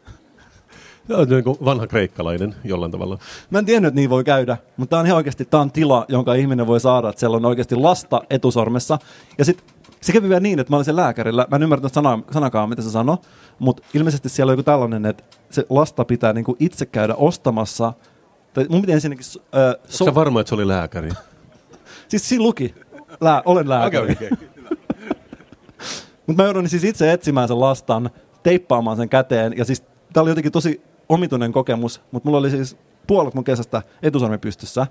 [1.08, 3.18] Tämä on niin kuin vanha kreikkalainen jollain tavalla.
[3.50, 6.06] Mä en tiennyt, että niin voi käydä, mutta tämä on ihan oikeasti tämä on tila,
[6.08, 8.98] jonka ihminen voi saada, että siellä on oikeasti lasta etusormessa.
[9.38, 9.66] Ja sitten
[10.00, 11.46] se kävi vielä niin, että mä olin sen lääkärillä.
[11.50, 13.16] Mä en ymmärtänyt sana, sanakaan, mitä se sanoi,
[13.58, 17.92] mutta ilmeisesti siellä on joku tällainen, että se lasta pitää niinku itse käydä ostamassa.
[18.54, 19.26] Tai mun piti ensinnäkin...
[19.36, 21.10] Äh, so- Onko varma, että se oli lääkäri?
[22.08, 22.74] siis siinä luki.
[23.20, 24.12] Lää, olen lääkäri.
[24.12, 24.48] Okay, okay.
[26.26, 28.10] mutta mä joudun siis itse etsimään sen lastan,
[28.42, 29.56] teippaamaan sen käteen.
[29.56, 29.82] Ja siis
[30.12, 34.86] tää oli jotenkin tosi omituinen kokemus, mutta mulla oli siis puolet mun kesästä etusormi pystyssä.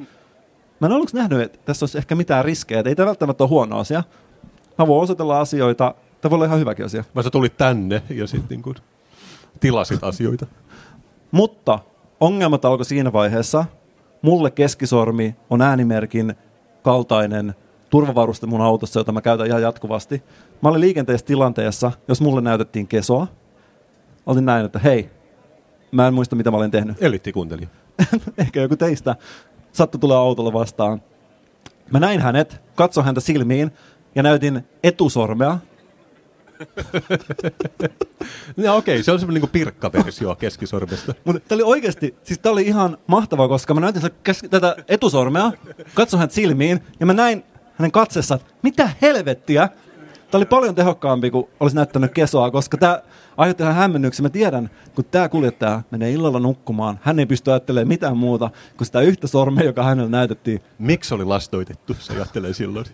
[0.80, 2.80] Mä en aluksi nähnyt, että tässä olisi ehkä mitään riskejä.
[2.80, 4.04] Että ei tämä välttämättä ole huono asia.
[4.78, 5.96] Mä voin osoitella asioita.
[6.22, 7.04] Tämä voi olla ihan hyväkin asia.
[7.14, 8.76] Mä sä tulit tänne ja sitten niin
[9.60, 10.46] tilasit asioita.
[11.32, 11.80] Mutta
[12.20, 13.66] ongelmat alkoi siinä vaiheessa.
[14.22, 16.36] Mulle keskisormi on äänimerkin
[16.82, 17.56] kaltainen
[17.90, 20.24] turvavaruste mun autossa, jota mä käytän ihan jatkuvasti.
[20.62, 23.28] Mä olin liikenteessä tilanteessa, jos mulle näytettiin kesoa.
[24.26, 25.10] Olin näin, että hei,
[25.92, 27.04] mä en muista mitä mä olin tehnyt.
[27.04, 27.68] Elittikuuntelija.
[28.38, 29.16] Ehkä joku teistä
[29.72, 31.02] sattui tulee autolla vastaan.
[31.92, 33.72] Mä näin hänet, katsoin häntä silmiin
[34.18, 35.58] ja näytin etusormea.
[38.58, 41.14] no okei, okay, se on semmoinen niin pirkkaversio keskisormesta.
[41.26, 45.52] Mutta tämä oli oikeasti, siis tämä oli ihan mahtavaa, koska mä näytin kes- tätä etusormea,
[45.94, 49.70] katsoin hänet silmiin ja mä näin hänen katsessa, että mitä helvettiä.
[50.32, 53.02] Tämä oli paljon tehokkaampi kuin olisi näyttänyt kesoa, koska tämä
[53.38, 54.24] aiheutti ihan hämmennyksen.
[54.24, 58.86] Mä tiedän, kun tämä kuljettaja menee illalla nukkumaan, hän ei pysty ajattelemaan mitään muuta kuin
[58.86, 60.62] sitä yhtä sormea, joka hänelle näytettiin.
[60.80, 62.86] Miksi oli lastoitettu, se ajattelee silloin.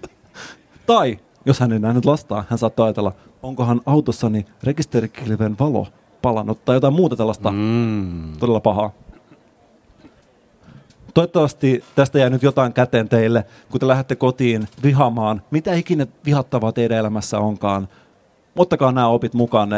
[0.85, 5.87] Tai jos hän ei nähnyt lastaa, hän saattaa ajatella, onkohan autossani rekisterikilven valo
[6.21, 8.37] palannut tai jotain muuta tällaista mm.
[8.39, 8.91] todella pahaa.
[11.13, 16.71] Toivottavasti tästä jää nyt jotain käteen teille, kun te lähdette kotiin vihamaan, mitä ikinä vihattavaa
[16.71, 17.87] teidän elämässä onkaan.
[18.55, 19.69] Ottakaa nämä opit mukaan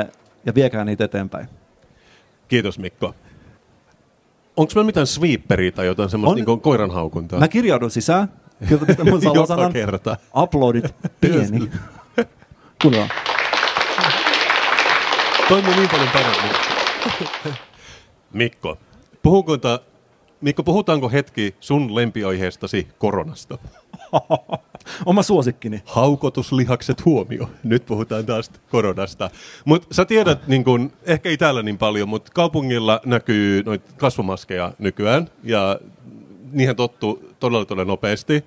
[0.46, 1.48] ja viekää niitä eteenpäin.
[2.48, 3.16] Kiitos Mikko.
[4.58, 7.40] Onko meillä mitään sweeperia tai jotain semmoista niin koiranhaukuntaa?
[7.40, 8.30] Mä kirjaudun sisään.
[9.12, 9.74] Mun salasanan.
[9.74, 10.18] kerta.
[10.42, 11.70] Uploadit pieni.
[12.82, 13.12] Kuunnellaan.
[15.50, 16.52] Toimii niin paljon paremmin.
[18.34, 18.78] Mikko,
[19.24, 19.80] puhukunta
[20.42, 23.58] Mikko, puhutaanko hetki sun lempiaiheestasi koronasta?
[25.06, 25.82] Oma suosikkini.
[25.86, 27.50] Haukotuslihakset huomio.
[27.64, 29.30] Nyt puhutaan taas koronasta.
[29.66, 34.72] Mutta sä tiedät, niin kun, ehkä ei täällä niin paljon, mutta kaupungilla näkyy noita kasvomaskeja
[34.80, 35.30] nykyään.
[35.44, 35.80] Ja
[36.52, 38.44] niihin tottu todella todella nopeasti.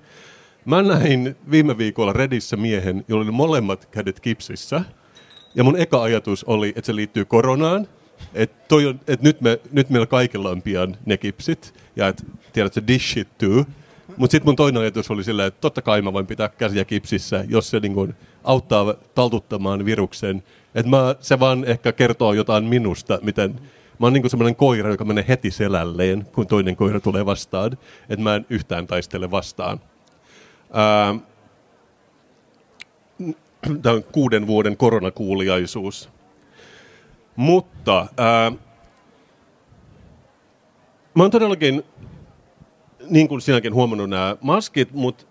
[0.65, 4.81] Mä näin viime viikolla Redissä miehen, jolla oli molemmat kädet kipsissä.
[5.55, 7.87] Ja mun eka ajatus oli, että se liittyy koronaan.
[8.33, 8.75] Että
[9.07, 11.73] et nyt, me, nyt meillä kaikilla on pian ne kipsit.
[11.95, 13.65] Ja että tiedätkö, dish it too.
[14.17, 17.45] Mutta sitten mun toinen ajatus oli silleen, että totta kai mä voin pitää käsiä kipsissä,
[17.47, 20.43] jos se niin kun, auttaa taltuttamaan viruksen.
[20.75, 23.59] Että se vaan ehkä kertoo jotain minusta, miten
[23.99, 27.77] mä oon niin semmoinen koira, joka menee heti selälleen, kun toinen koira tulee vastaan.
[28.09, 29.79] Että mä en yhtään taistele vastaan.
[33.81, 36.09] Tämä on kuuden vuoden koronakuuliaisuus.
[37.35, 38.51] Mutta ää,
[41.13, 41.83] mä oon todellakin,
[43.09, 45.25] niin kuin sinäkin huomannut nämä maskit, mutta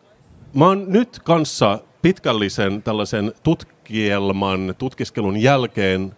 [0.54, 6.16] mä oon nyt kanssa pitkällisen tällaisen tutkielman, tutkiskelun jälkeen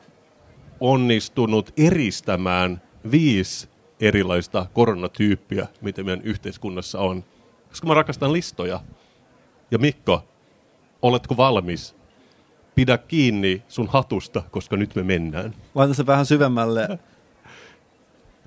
[0.81, 3.69] onnistunut eristämään viisi
[4.01, 7.25] erilaista koronatyyppiä, mitä meidän yhteiskunnassa on.
[7.69, 8.81] Koska mä rakastan listoja.
[9.71, 10.25] Ja Mikko,
[11.03, 11.97] oletko valmis
[12.75, 15.55] pidä kiinni sun hatusta, koska nyt me mennään.
[15.75, 16.99] Laitan sen vähän syvemmälle.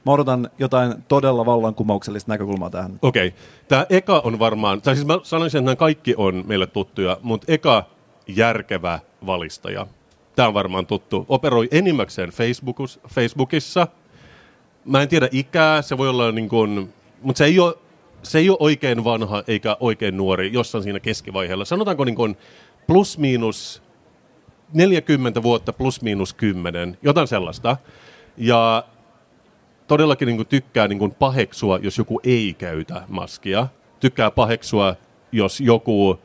[0.06, 3.00] Mä odotan jotain todella vallankumouksellista näkökulmaa tähän.
[3.02, 3.28] Okei.
[3.28, 3.40] Okay.
[3.68, 7.52] Tämä eka on varmaan, tai siis mä sanoisin, että nämä kaikki on meille tuttuja, mutta
[7.52, 7.84] eka
[8.28, 9.88] järkevä valistaja.
[10.36, 11.26] Tämä on varmaan tuttu.
[11.30, 12.30] Operoi enimmäkseen
[13.08, 13.88] Facebookissa.
[14.86, 17.74] Mä en tiedä ikää, se voi olla niin kuin, mutta se ei ole
[18.24, 21.66] se ei ole oikein vanha eikä oikein nuori, jossain siinä keskivaiheella.
[21.66, 22.38] Sanotaanko niin kuin
[22.88, 23.84] plus miinus
[24.74, 27.78] 40 vuotta plus miinus 10, jotain sellaista.
[28.38, 28.84] Ja
[29.88, 33.68] todellakin niin kuin tykkää niin kuin paheksua, jos joku ei käytä maskia.
[34.00, 34.96] Tykkää paheksua,
[35.32, 36.20] jos joku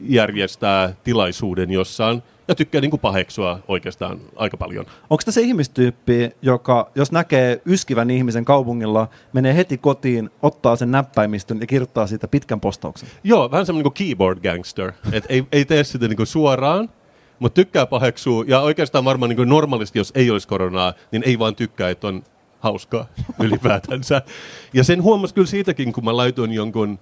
[0.00, 2.22] järjestää tilaisuuden jossain.
[2.48, 4.86] Ja tykkää niin kuin paheksua oikeastaan aika paljon.
[5.10, 11.60] Onko se ihmistyyppi, joka jos näkee yskivän ihmisen kaupungilla, menee heti kotiin, ottaa sen näppäimistön
[11.60, 13.08] ja kirjoittaa siitä pitkän postauksen?
[13.24, 14.92] Joo, vähän semmoinen kuin keyboard gangster.
[15.12, 16.90] Et ei, ei tee sitä niin kuin suoraan,
[17.38, 18.42] mutta tykkää paheksuu.
[18.42, 22.06] Ja oikeastaan varmaan niin kuin normaalisti, jos ei olisi koronaa, niin ei vaan tykkää, että
[22.08, 22.22] on
[22.60, 23.06] hauskaa
[23.44, 24.22] ylipäätänsä.
[24.72, 26.98] Ja sen huomasi kyllä siitäkin, kun mä laitoin jonkun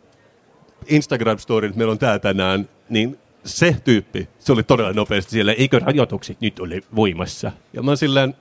[0.86, 5.78] Instagram-storin, että meillä on tää tänään, niin se tyyppi, se oli todella nopeasti siellä, eikö
[5.78, 7.52] rajoitukset nyt ole voimassa?
[7.72, 8.34] Ja mä silleen,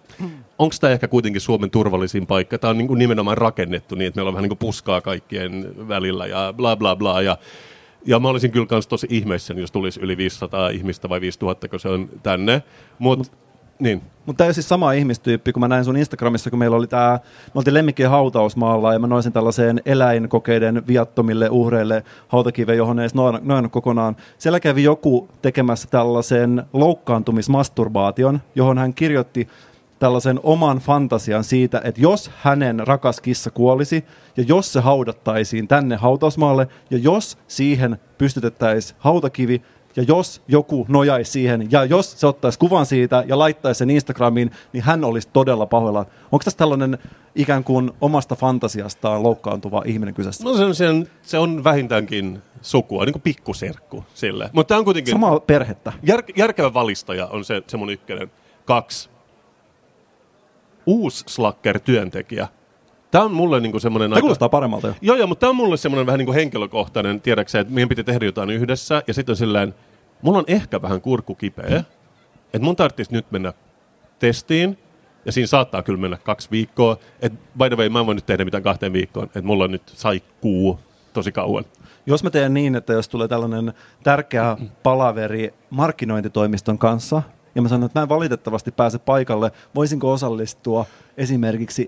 [0.59, 2.57] onko tämä ehkä kuitenkin Suomen turvallisin paikka?
[2.57, 5.73] Tämä on niin kuin nimenomaan rakennettu niin, että meillä on vähän niin kuin puskaa kaikkien
[5.87, 7.21] välillä ja bla bla bla.
[7.21, 7.37] Ja
[8.05, 11.79] ja mä olisin kyllä kans tosi ihmeissäni, jos tulisi yli 500 ihmistä vai 5000, kun
[11.79, 12.63] se on tänne.
[12.99, 13.31] Mut, Mut,
[13.79, 14.01] niin.
[14.25, 17.51] Mutta tämä siis sama ihmistyyppi, kun mä näin sun Instagramissa, kun meillä oli tämä, me
[17.55, 23.69] oltiin lemmikkien hautausmaalla ja mä noisin tällaiseen eläinkokeiden viattomille uhreille hautakiven, johon ei edes noin
[23.69, 24.15] kokonaan.
[24.37, 29.47] Siellä kävi joku tekemässä tällaisen loukkaantumismasturbaation, johon hän kirjoitti
[29.99, 34.05] tällaisen oman fantasian siitä, että jos hänen rakas kissa kuolisi
[34.37, 39.61] ja jos se haudattaisiin tänne hautausmaalle ja jos siihen pystytettäisiin hautakivi
[39.95, 44.51] ja jos joku nojaisi siihen ja jos se ottaisi kuvan siitä ja laittaisi sen Instagramiin,
[44.73, 46.05] niin hän olisi todella pahoillaan.
[46.31, 46.97] Onko tässä tällainen
[47.35, 50.43] ikään kuin omasta fantasiastaan loukkaantuva ihminen kyseessä?
[50.43, 54.49] No se on, se on, se on vähintäänkin sukua, niin kuin pikkuserkku sille.
[54.53, 55.11] Mutta on kuitenkin...
[55.11, 55.93] Samaa perhettä.
[56.03, 58.31] Jär, järkevä valistaja on se, se mun ykkönen.
[58.65, 59.09] Kaksi
[60.85, 62.47] uusi Slacker-työntekijä.
[63.13, 64.09] Tämä on mulle niinku semmoinen...
[64.09, 64.93] Tämä kuulostaa paremmalta jo.
[65.01, 68.25] Joo, joo, mutta tämä on mulle semmoinen vähän niinku henkilökohtainen, tiedäksä, että meidän piti tehdä
[68.25, 69.75] jotain yhdessä, ja sitten silleen,
[70.21, 71.83] mulla on ehkä vähän kurkku kipeä,
[72.53, 73.53] että mun tarvitsisi nyt mennä
[74.19, 74.77] testiin,
[75.25, 76.97] ja siinä saattaa kyllä mennä kaksi viikkoa.
[77.21, 79.71] Et by the way, mä en voi nyt tehdä mitään kahteen viikkoon, että mulla on
[79.71, 80.79] nyt sai kuu
[81.13, 81.65] tosi kauan.
[82.05, 83.73] Jos mä teen niin, että jos tulee tällainen
[84.03, 87.21] tärkeä palaveri markkinointitoimiston kanssa,
[87.55, 90.85] ja mä sanon, että mä en valitettavasti pääse paikalle, voisinko osallistua
[91.17, 91.87] esimerkiksi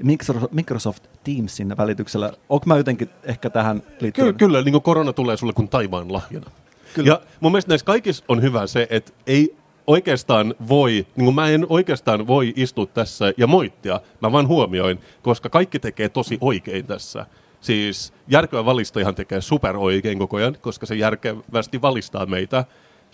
[0.51, 2.33] Microsoft Teamsin välityksellä?
[2.49, 4.25] Onko mä jotenkin ehkä tähän liittyen?
[4.25, 6.51] Kyllä, kyllä niin kuin korona tulee sulle kuin taivaan lahjana.
[6.93, 7.07] Kyllä.
[7.07, 9.55] Ja mun mielestä näissä kaikissa on hyvä se, että ei
[9.87, 14.99] oikeastaan voi, niin kuin mä en oikeastaan voi istua tässä ja moittia, mä vaan huomioin,
[15.21, 17.25] koska kaikki tekee tosi oikein tässä.
[17.61, 22.65] Siis järkevä valistajahan tekee super oikein koko ajan, koska se järkevästi valistaa meitä.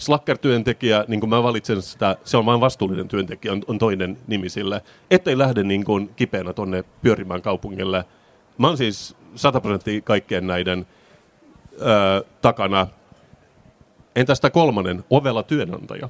[0.02, 4.50] Slacker-työntekijä, niin kuin mä valitsen sitä, se on vain vastuullinen työntekijä, on, on toinen nimi
[4.50, 8.06] sille, ettei lähde niin kuin kipeänä tonne pyörimään kaupungille.
[8.58, 10.88] Mä oon siis 100 prosenttia kaikkien näiden
[11.82, 12.88] ö, takana.
[14.16, 16.10] Entä sitä kolmannen, ovella työnantaja?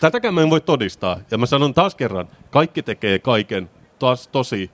[0.00, 1.18] Tätäkään mä en voi todistaa.
[1.30, 4.70] Ja mä sanon taas kerran, kaikki tekee kaiken taas tosi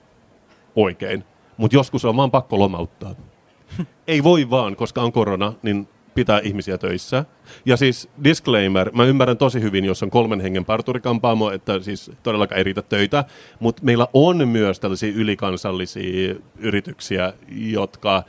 [0.75, 1.23] oikein.
[1.57, 3.15] Mutta joskus on vaan pakko lomauttaa.
[4.07, 7.25] Ei voi vaan, koska on korona, niin pitää ihmisiä töissä.
[7.65, 12.57] Ja siis disclaimer, mä ymmärrän tosi hyvin, jos on kolmen hengen parturikampaamo, että siis todellakaan
[12.57, 13.25] ei riitä töitä,
[13.59, 18.23] mutta meillä on myös tällaisia ylikansallisia yrityksiä, jotka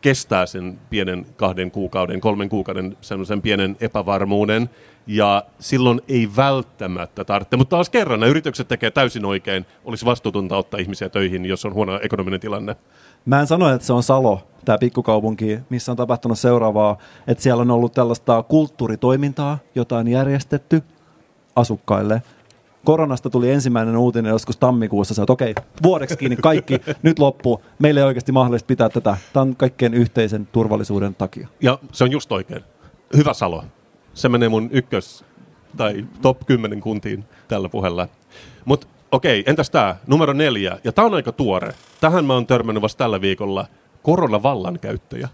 [0.00, 4.70] kestää sen pienen kahden kuukauden, kolmen kuukauden sen pienen epävarmuuden,
[5.06, 7.56] ja silloin ei välttämättä tarvitse.
[7.56, 9.66] Mutta taas kerran, nämä yritykset tekee täysin oikein.
[9.84, 12.76] Olisi vastuutonta ottaa ihmisiä töihin, jos on huono ekonominen tilanne.
[13.24, 17.60] Mä en sano, että se on Salo, tämä pikkukaupunki, missä on tapahtunut seuraavaa, että siellä
[17.60, 20.82] on ollut tällaista kulttuuritoimintaa, jota on järjestetty
[21.56, 22.22] asukkaille.
[22.84, 27.62] Koronasta tuli ensimmäinen uutinen joskus tammikuussa, että okei, vuodeksi kiinni kaikki, nyt loppu.
[27.78, 29.16] Meillä ei oikeasti mahdollista pitää tätä.
[29.32, 31.48] Tämä on kaikkien yhteisen turvallisuuden takia.
[31.60, 32.64] Ja se on just oikein.
[33.16, 33.64] Hyvä Salo
[34.14, 35.24] se menee mun ykkös
[35.76, 38.08] tai top 10 kuntiin tällä puheella.
[38.64, 41.74] Mutta okei, entäs tämä numero neljä, ja tämä on aika tuore.
[42.00, 43.66] Tähän mä oon törmännyt vasta tällä viikolla,
[44.02, 45.28] koronavallankäyttäjä.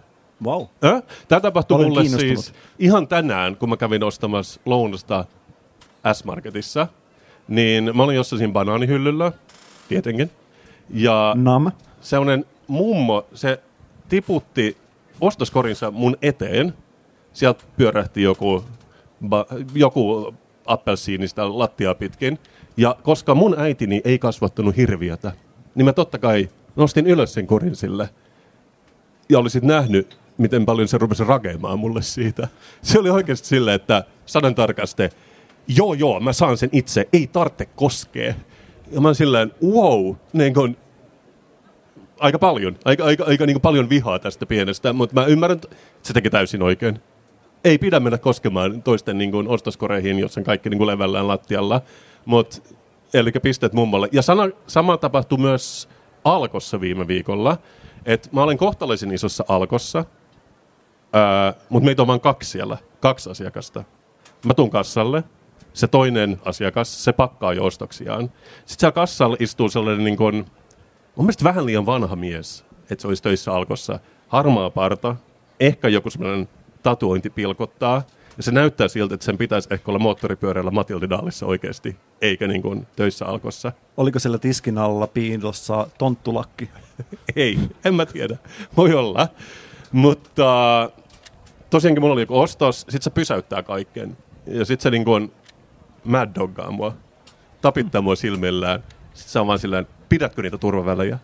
[0.45, 0.62] Wow.
[1.29, 5.25] Tämä tapahtui Olen mulle siis ihan tänään, kun mä kävin ostamassa lounasta
[6.12, 6.87] S-Marketissa.
[7.49, 9.33] Niin mä olin jossain banaanihyllyllä,
[9.88, 10.31] tietenkin.
[10.91, 11.73] Ja Nam.
[12.01, 13.61] sellainen mummo, se
[14.09, 14.77] tiputti
[15.21, 16.75] ostoskorinsa mun eteen–
[17.38, 18.64] sieltä pyörähti joku,
[19.29, 20.35] ba, joku
[20.67, 22.38] appelsiinista lattiaa pitkin.
[22.79, 25.33] Ja koska mun äitini ei kasvattanut hirviötä,
[25.75, 28.09] niin mä totta kai nostin ylös sen korin sille.
[29.29, 32.49] Ja olisit nähnyt, miten paljon se rupesi rakeamaan mulle siitä.
[32.83, 35.11] Se oli oikeasti silleen, että sadan tarkaste,
[35.69, 38.35] joo joo, mä saan sen itse, ei tarvitse koskea.
[38.91, 40.77] Ja mä silleen, wow, niin kun,
[42.19, 46.12] aika paljon, aika, aika, aika niin paljon vihaa tästä pienestä, mutta mä ymmärrän, että se
[46.12, 47.01] teki täysin oikein
[47.64, 51.83] ei pidä mennä koskemaan toisten niin kuin, ostoskoreihin, jos on kaikki niin levällään lattialla.
[52.24, 52.76] Mut,
[53.14, 54.09] eli pisteet mummolle.
[54.12, 55.88] Ja sana, sama tapahtui myös
[56.24, 57.59] Alkossa viime viikolla.
[58.07, 60.04] Et mä olen kohtalaisen isossa Alkossa,
[61.68, 63.85] mutta meitä on vain kaksi siellä, kaksi asiakasta.
[64.44, 65.24] Mä tuun kassalle,
[65.72, 68.22] se toinen asiakas, se pakkaa jo ostoksiaan.
[68.22, 70.35] Sitten siellä kassalla istuu sellainen niin kuin,
[71.16, 74.00] mun mielestä vähän liian vanha mies, että se olisi töissä Alkossa.
[74.28, 75.16] Harmaa parta,
[75.61, 76.48] ehkä joku sellainen
[76.83, 78.02] tatuointi pilkottaa.
[78.38, 82.87] Ja se näyttää siltä, että sen pitäisi ehkä olla moottoripyörällä Matildidaalissa oikeasti, eikä niin kuin
[82.96, 83.72] töissä alkossa.
[83.96, 86.70] Oliko siellä tiskin alla piilossa tonttulakki?
[87.37, 88.37] Ei, en mä tiedä.
[88.77, 89.29] Voi olla.
[89.92, 90.90] Mutta
[91.70, 94.16] tosiaankin mulla oli joku ostos, sit se pysäyttää kaiken.
[94.46, 95.33] Ja sit se niin kuin
[96.05, 96.94] mad doggaa mua,
[97.61, 98.85] tapittaa mua silmillään.
[99.14, 101.18] Sitten se on vaan silleen, pidätkö niitä turvavälejä?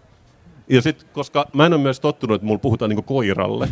[0.68, 3.68] Ja sitten, koska mä en ole myös tottunut, että mulla puhutaan niin koiralle,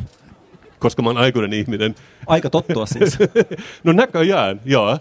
[0.83, 1.95] koska mä oon aikuinen ihminen.
[2.27, 3.19] Aika tottua siis.
[3.85, 4.99] no näköjään, joo.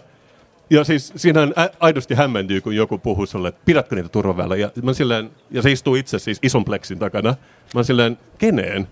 [0.70, 4.56] Ja siis siinähän aidosti hämmentyy, kun joku puhuu sulle, että pidätkö niitä turvavällä.
[4.56, 7.30] Ja, mä silleen, ja se istuu itse siis ison pleksin takana.
[7.30, 7.36] Mä
[7.74, 8.88] oon silleen, keneen?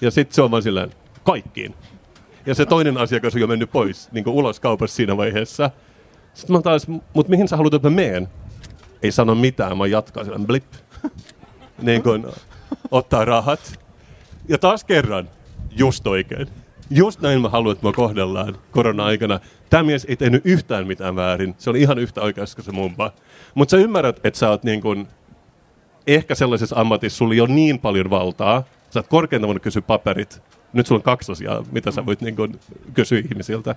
[0.00, 0.90] Ja sitten se on vaan silleen,
[1.24, 1.74] kaikkiin.
[2.46, 5.70] Ja se toinen asiakas on jo mennyt pois niin ulos kaupassa siinä vaiheessa.
[6.34, 8.28] Sitten mä taas, mutta mihin sä haluat, että mä meen?
[9.02, 10.64] Ei sano mitään, mä jatkaa silleen blip.
[11.82, 12.32] niin kun
[12.90, 13.80] ottaa rahat.
[14.48, 15.28] Ja taas kerran,
[15.76, 16.48] just oikein.
[16.90, 19.40] Just näin mä haluan, että mä kohdellaan korona-aikana.
[19.70, 21.54] Tämä mies ei tehnyt yhtään mitään väärin.
[21.58, 23.12] Se oli ihan yhtä oikeassa kuin se mumpa.
[23.54, 25.08] Mutta sä ymmärrät, että sä oot niin kun,
[26.06, 28.64] ehkä sellaisessa ammatissa, sulla on niin paljon valtaa.
[28.90, 30.42] Sä oot korkeintaan voinut kysyä paperit.
[30.72, 32.58] Nyt sulla on kaksi asiaa, mitä sä voit niin kun,
[32.94, 33.76] kysyä ihmisiltä.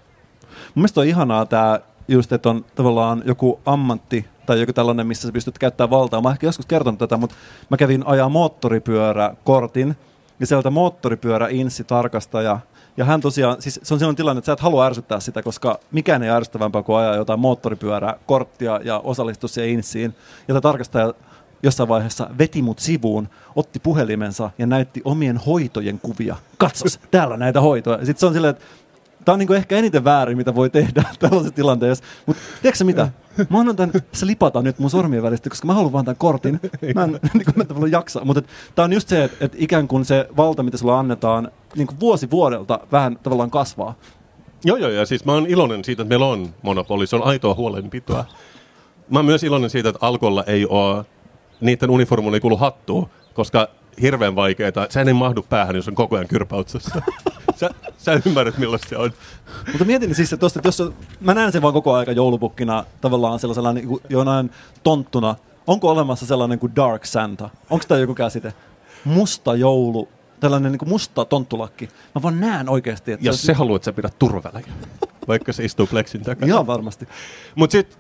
[0.52, 5.28] Mun mielestä on ihanaa tämä just, että on tavallaan joku ammatti tai joku tällainen, missä
[5.28, 6.22] sä pystyt käyttämään valtaa.
[6.22, 7.36] Mä ehkä joskus kertonut tätä, mutta
[7.70, 9.96] mä kävin ajaa moottoripyöräkortin
[10.40, 12.60] ja sieltä moottoripyörä-insi tarkastaja,
[12.98, 15.80] ja hän tosiaan, siis se on sellainen tilanne, että sä et halua ärsyttää sitä, koska
[15.92, 20.16] mikään ei ärsyttävämpää kuin ajaa jotain moottoripyöräkorttia ja osallistua siihen insiin.
[20.40, 21.14] Ja tämä tarkastaja
[21.64, 26.36] jossain vaiheessa veti mut sivuun, otti puhelimensa ja näytti omien hoitojen kuvia.
[26.58, 27.98] Katsos, täällä näitä hoitoja.
[27.98, 28.66] Sitten se on silleen, että
[29.28, 32.04] Tämä on niinku ehkä eniten väärin, mitä voi tehdä tällaisessa tilanteessa.
[32.26, 33.10] Mutta tiedätkö mitä?
[33.50, 36.60] Mä annan tämän slipata nyt mun sormien välistä, koska mä haluan vaan tämän kortin.
[36.96, 38.26] Mä en niinku, mä en jaksa.
[38.26, 38.42] Mutta
[38.76, 42.32] tämä on just se, että et ikään kuin se valta, mitä sulla annetaan, niinku vuosi
[42.32, 43.96] vuodelta vähän tavallaan kasvaa.
[44.66, 47.08] Joo, joo, ja siis mä oon iloinen siitä, että meillä on monopoli.
[47.08, 48.26] Se on aitoa huolenpitoa.
[49.10, 51.06] Mä oon myös iloinen siitä, että Alkolla ei ole,
[51.62, 53.68] niiden uniformuun ei kuulu hattua, koska
[54.02, 54.72] hirveän vaikeaa.
[54.90, 57.02] Sä ei mahdu päähän, jos on koko ajan kyrpautsessa.
[57.60, 59.12] sä, sä ymmärrät, millaista se on.
[59.68, 63.40] Mutta mietin siis, että, tosta, että jos mä näen sen vaan koko aika joulupukkina tavallaan
[63.40, 64.52] sellaisella niin jonain
[64.84, 65.36] tonttuna.
[65.68, 67.50] Onko olemassa sellainen kuin Dark Santa?
[67.70, 68.54] Onko tämä joku käsite?
[69.06, 71.90] Musta joulu, tällainen niin kuin musta tonttulakki.
[72.16, 73.12] Mä vaan näen oikeasti.
[73.12, 74.68] Että Jos se, se haluat, että sä pidät turvavälejä,
[75.28, 76.48] vaikka se istuu pleksin takana.
[76.48, 77.08] Ihan varmasti.
[77.56, 78.00] Mutta sitten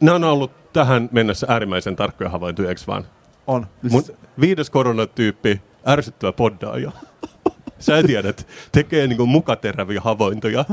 [0.00, 3.04] ne on ollut tähän mennessä äärimmäisen tarkkoja havaintoja, eikö vaan?
[3.48, 3.66] On.
[3.90, 4.02] Mun
[4.40, 6.92] viides koronatyyppi, ärsyttävä poddaaja.
[7.78, 10.64] Sä tiedät, tekee niinku mukateräviä havaintoja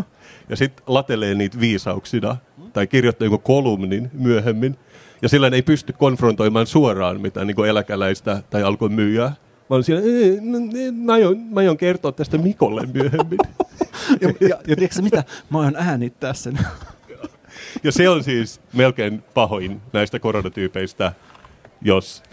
[0.50, 2.38] ja sitten latelee niitä viisauksina
[2.74, 4.78] tai kirjoittaa joku kolumnin myöhemmin.
[5.22, 9.30] Ja sillä ei pysty konfrontoimaan suoraan mitään niinku eläkäläistä tai alkoi myyjää.
[9.70, 10.04] Mä olin siellä,
[10.42, 10.58] no,
[10.94, 13.40] mä aion, mä aion kertoa tästä Mikolle myöhemmin.
[14.22, 15.24] ja, ja, ja tiedätkö mitä?
[15.50, 16.60] Mä aion äänittää sen.
[17.84, 21.14] ja se on siis melkein pahoin näistä koronatyypeistä,
[21.82, 22.24] jos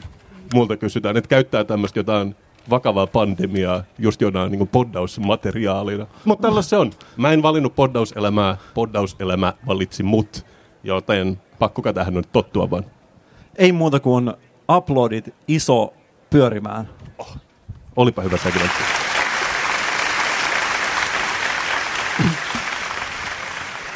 [0.54, 2.36] multa kysytään, että käyttää tämmöistä jotain
[2.70, 6.06] vakavaa pandemiaa just jonain niin poddausmateriaalina.
[6.24, 6.90] Mutta tällä se on.
[7.16, 10.46] Mä en valinnut poddauselämää, poddauselämä valitsi mut,
[10.84, 12.84] joten pakko tähän on tottua vaan.
[13.56, 14.32] Ei muuta kuin
[14.76, 15.94] uploadit iso
[16.30, 16.88] pyörimään.
[17.18, 17.36] Oh,
[17.96, 18.82] olipa hyvä segmentti.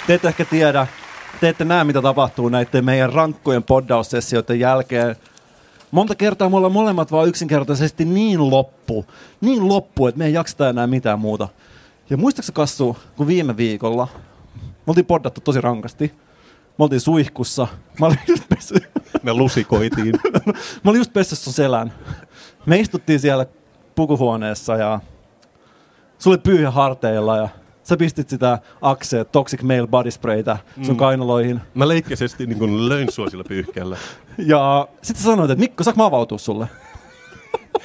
[0.07, 0.87] Te ette ehkä tiedä,
[1.41, 5.17] te ette näe mitä tapahtuu näiden meidän rankkojen poddaussessioiden jälkeen
[5.97, 9.07] monta kertaa me ollaan molemmat vaan yksinkertaisesti niin loppu,
[9.41, 11.49] niin loppu, että me ei jakseta enää mitään muuta.
[12.11, 14.09] Ja muistaaksä Kassu, kun viime viikolla
[14.57, 16.13] me oltiin poddattu tosi rankasti,
[16.79, 17.67] me oltiin suihkussa,
[18.01, 18.75] mä olin just pessy.
[19.23, 20.15] Me lusikoitiin.
[20.85, 21.93] mä olin just pessyt sun selän.
[22.67, 23.47] Me istuttiin siellä
[23.95, 25.01] pukuhuoneessa ja
[26.19, 27.49] sulla oli pyyhä harteilla ja
[27.89, 30.99] sä pistit sitä Axe Toxic Male Body Spraytä sun mm.
[30.99, 31.61] kainaloihin.
[31.75, 33.97] Mä leikkäisesti niin kuin löin sua sillä pyyhkeellä.
[34.39, 36.67] Ja sitten sä sanoit, että Mikko, saanko mä avautua sulle?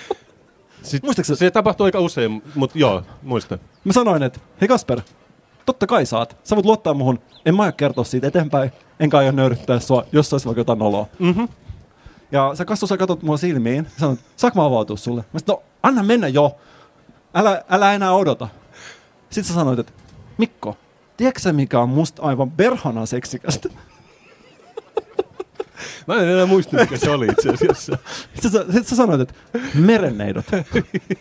[0.83, 3.57] Sitten, se tapahtuu aika usein, mutta joo, muista.
[3.83, 5.01] Mä sanoin, että hei Kasper,
[5.65, 6.37] totta kai saat.
[6.43, 7.19] Sä voit luottaa muhun.
[7.45, 8.71] En mä aio kertoa siitä eteenpäin.
[8.99, 11.07] Enkä aio nöyryttää sua, jos olisi vaikka jotain oloa.
[11.19, 11.47] Mm-hmm.
[12.31, 13.87] Ja sä Kassu, sä katsot mua silmiin.
[13.97, 15.23] Sanoit, saanko mä avautua sulle?
[15.33, 16.55] Mä sanoin, no anna mennä jo.
[17.33, 18.47] Älä, älä enää odota.
[19.31, 19.93] Sitten sä sanoit, että
[20.37, 20.77] Mikko,
[21.17, 23.69] tiedätkö mikä on musta aivan perhana seksikästä?
[26.07, 27.97] Mä en enää muista, mikä se oli itse asiassa.
[28.33, 29.33] Sitten sä, sit sä sanoit, että
[29.73, 30.45] merenneidot.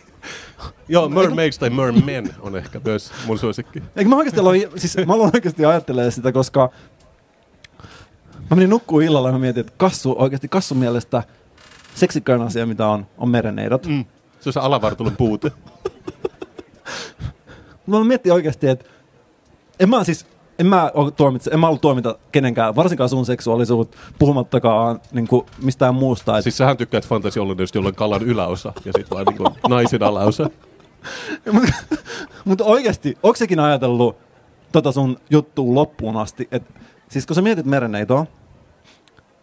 [0.87, 3.83] Joo, mermaids tai mermen on ehkä myös mun suosikki.
[3.95, 6.69] Eikö mä oikeasti aloin, siis mä aloin oikeasti ajattelemaan sitä, koska
[8.49, 11.23] mä menin nukkuun illalla ja mä mietin, että kassu, oikeasti kassun mielestä
[11.95, 13.85] seksikköön asia, mitä on, on merenneidot.
[13.85, 14.05] Mm.
[14.39, 15.51] Se on se alavartulun puute.
[17.99, 18.85] Mä miettiä oikeasti, että
[19.79, 20.25] en mä siis,
[20.59, 25.95] en mä, tuomitse, en mä ollut tuomita kenenkään, varsinkaan sun seksuaalisuutta, puhumattakaan niin kuin mistään
[25.95, 26.37] muusta.
[26.37, 26.43] Et...
[26.43, 30.49] Siis sähän tykkäät fantasiollisuudesta, jolla on kalan yläosa ja sitten vaan niin kuin naisen alaosa.
[32.45, 34.17] mutta, oikeasti, onko sekin ajatellut
[34.71, 36.47] tota sun juttuun loppuun asti?
[36.51, 36.63] Et,
[37.09, 38.25] siis kun sä mietit merenneitoa,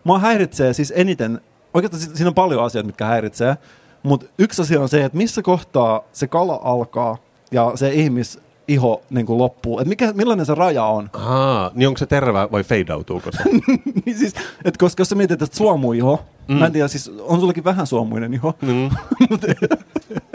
[0.04, 1.40] mua häiritsee siis eniten,
[1.74, 3.56] oikeastaan siinä on paljon asioita, mitkä häiritsee,
[4.02, 7.16] mutta yksi asia on se, että missä kohtaa se kala alkaa
[7.52, 9.80] ja se ihmis iho niin kuin loppuu.
[9.80, 11.10] Et mikä, millainen se raja on?
[11.12, 13.38] Aa, niin onko se terve vai feidautuuko se?
[14.04, 14.34] niin siis,
[14.64, 16.54] et koska jos sä mietit, että suomuiho, mm.
[16.54, 18.86] mä en tiedä, siis on sullakin vähän suomuinen iho, mm.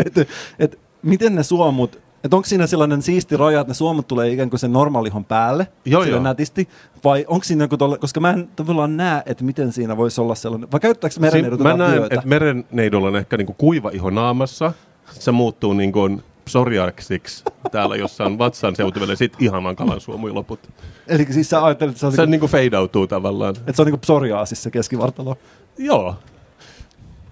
[0.05, 0.27] et, et,
[0.59, 4.49] et, miten ne suomut, että onko siinä sellainen siisti raja, että ne suomut tulee ikään
[4.49, 6.21] kuin sen normaalihon päälle, joo, joo.
[6.21, 6.69] nätisti,
[7.03, 10.35] vai onko siinä joku tolle, koska mä en tavallaan näe, että miten siinä voisi olla
[10.35, 14.73] sellainen, vai käyttääkö merenneidot Mä näen, että merenneidolla on ehkä niinku kuiva iho naamassa,
[15.11, 20.59] se muuttuu niin kuin psoriaksiksi täällä jossain vatsan seutuville, sit ihan kalan suomui loput.
[21.07, 22.11] Eli siis sä ajattelet, että se on...
[22.11, 23.55] Se niinku, niinku feidautuu tavallaan.
[23.57, 25.37] Että se on niinku psoriaasissa se keskivartalo.
[25.77, 26.15] Joo.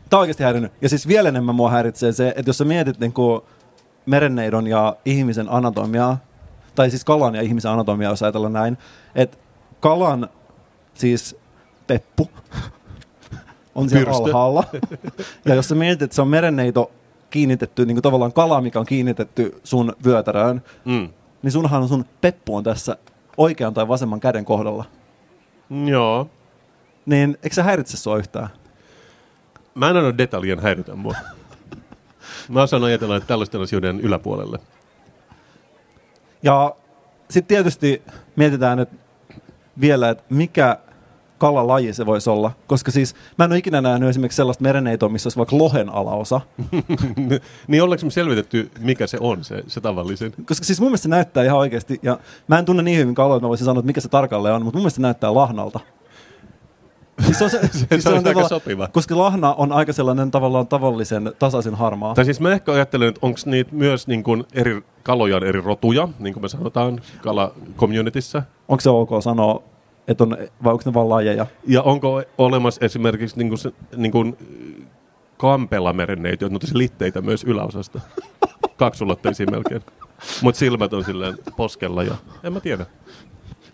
[0.09, 0.71] Tämä on oikeasti häirinnyt.
[0.81, 3.45] Ja siis vielä enemmän mua häiritsee se, että jos sä mietit niinku
[4.05, 6.17] merenneidon ja ihmisen anatomiaa,
[6.75, 8.77] tai siis kalan ja ihmisen anatomiaa, jos ajatellaan näin,
[9.15, 9.37] että
[9.79, 10.29] kalan
[10.93, 11.35] siis
[11.87, 12.29] peppu
[13.75, 14.23] on siellä Pyrstö.
[14.23, 14.63] alhaalla.
[15.45, 16.91] ja jos sä mietit, että se on merenneito
[17.31, 21.09] kiinnitetty, niin kuin tavallaan kala, mikä on kiinnitetty sun vyötäröön, mm.
[21.41, 22.97] niin sunhan sun peppu on tässä
[23.37, 24.85] oikean tai vasemman käden kohdalla.
[25.85, 26.29] Joo.
[27.05, 28.49] Niin eikö se häiritse sua yhtään?
[29.75, 31.15] mä en anna detaljien häiritä mua.
[32.49, 34.59] Mä osaan ajatella, että tällaisten asioiden yläpuolelle.
[36.43, 36.75] Ja
[37.29, 38.01] sitten tietysti
[38.35, 38.95] mietitään että
[39.81, 40.77] vielä, että mikä
[41.41, 42.51] kalalaji se voisi olla.
[42.67, 46.41] Koska siis mä en ole ikinä nähnyt esimerkiksi sellaista mereneitoa, missä olisi vaikka lohen alaosa.
[47.67, 50.33] niin ollaanko me selvitetty, mikä se on, se, se tavallisen?
[50.45, 53.37] Koska siis mun mielestä se näyttää ihan oikeasti, ja mä en tunne niin hyvin kaloja,
[53.37, 55.79] että mä voisin sanoa, että mikä se tarkalleen on, mutta mun mielestä se näyttää lahnalta.
[57.25, 58.87] Siis se on, se, siis se on aika sopiva.
[58.87, 62.15] Koska lahna on aika sellainen tavallaan tavallisen tasaisen harmaa.
[62.15, 66.07] Tai siis mä ehkä ajattelen, että onko niitä myös niin kuin eri kaloja eri rotuja,
[66.19, 68.43] niin kuin me sanotaan kala communityssä.
[68.67, 69.63] Onko se ok sanoa,
[70.07, 71.45] että on, vai onko ne vaan lajeja?
[71.67, 74.37] Ja onko olemassa esimerkiksi niin kuin, se, niin kuin
[75.37, 77.99] kampella merenneitä, jotka on litteitä myös yläosasta?
[78.77, 79.81] Kaksulotteisia melkein.
[80.41, 82.85] Mutta silmät on silleen poskella ja en mä tiedä.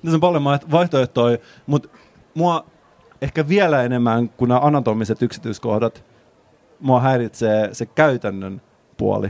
[0.03, 1.89] Tässä on paljon vaihtoehtoja, mutta
[2.33, 2.65] mua
[3.21, 6.03] ehkä vielä enemmän kuin nämä anatomiset yksityiskohdat,
[6.79, 8.61] mua häiritsee se käytännön
[8.97, 9.29] puoli.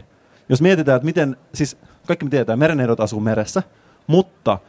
[0.50, 1.78] Jos mietitään, että miten, siis
[2.08, 3.64] kaikki me tietää, mereneidot asuu meressä,
[4.08, 4.60] mutta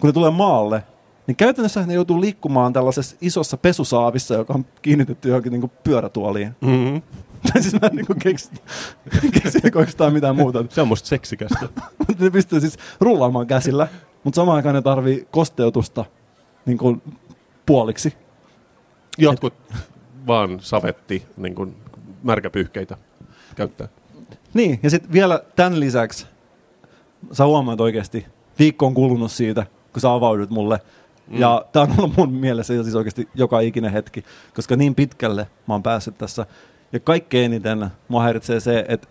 [0.00, 0.82] kun ne tulee maalle,
[1.28, 6.56] niin käytännössä ne joutuu liikkumaan tällaisessa isossa pesusaavissa, joka on kiinnitetty johonkin niin pyörätuoliin.
[6.60, 7.02] Mm-hmm.
[7.52, 8.50] Tai siis mä en niin keksi,
[9.42, 10.64] keksi oikeastaan mitään muuta.
[10.68, 11.68] Se on musta seksikästä.
[12.20, 13.88] ne pystyy siis rullaamaan käsillä,
[14.24, 16.04] mutta samaan aikaan ne tarvii kosteutusta
[16.66, 17.02] niin kuin
[17.66, 18.14] puoliksi.
[19.18, 19.76] Jotkut Et...
[20.26, 21.76] vaan savetti niin kuin
[22.22, 22.96] märkäpyyhkeitä
[23.56, 23.88] käyttää.
[24.54, 26.26] Niin, ja sitten vielä tämän lisäksi
[27.32, 28.26] sä huomaat oikeasti,
[28.58, 30.80] viikko on kulunut siitä, kun sä avaudut mulle.
[31.28, 31.38] Mm.
[31.38, 34.24] Ja tämä on ollut mun mielessä siis oikeasti joka ikinen hetki,
[34.54, 36.46] koska niin pitkälle mä oon päässyt tässä.
[36.92, 39.08] Ja kaikkein eniten mua häiritsee se, että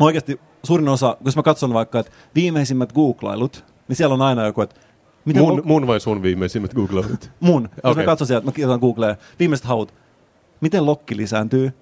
[0.00, 4.46] mä oikeasti suurin osa, jos mä katson vaikka, että viimeisimmät googlailut, niin siellä on aina
[4.46, 4.80] joku, että
[5.24, 7.30] Miten mun, mun vai sun viimeisimmät googlailut?
[7.40, 7.62] Mun.
[7.62, 8.02] Jos okay.
[8.02, 9.94] mä katson sieltä, mä kirjoitan Googleen, viimeiset haut,
[10.60, 11.72] miten lokki lisääntyy,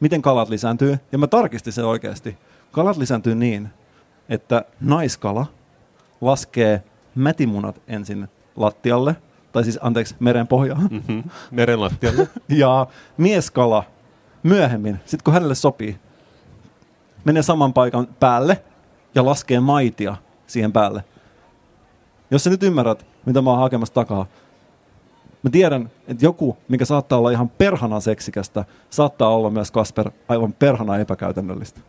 [0.00, 2.38] miten kalat lisääntyy, ja mä tarkistin sen oikeasti.
[2.72, 3.68] Kalat lisääntyy niin,
[4.28, 5.46] että naiskala
[6.20, 6.82] laskee
[7.14, 9.16] mätimunat ensin lattialle,
[9.52, 10.88] tai siis anteeksi, meren pohjaan.
[10.90, 11.22] Mm-hmm.
[11.50, 12.28] Meren lattialle.
[12.48, 12.86] ja
[13.16, 13.84] mieskala
[14.42, 15.98] myöhemmin, sitten kun hänelle sopii,
[17.24, 18.62] menee saman paikan päälle
[19.14, 21.04] ja laskee maitia siihen päälle.
[22.30, 24.26] Jos sä nyt ymmärrät, mitä mä oon hakemassa takaa,
[25.42, 30.52] mä tiedän, että joku, mikä saattaa olla ihan perhana seksikästä, saattaa olla myös Kasper aivan
[30.52, 31.80] perhana epäkäytännöllistä.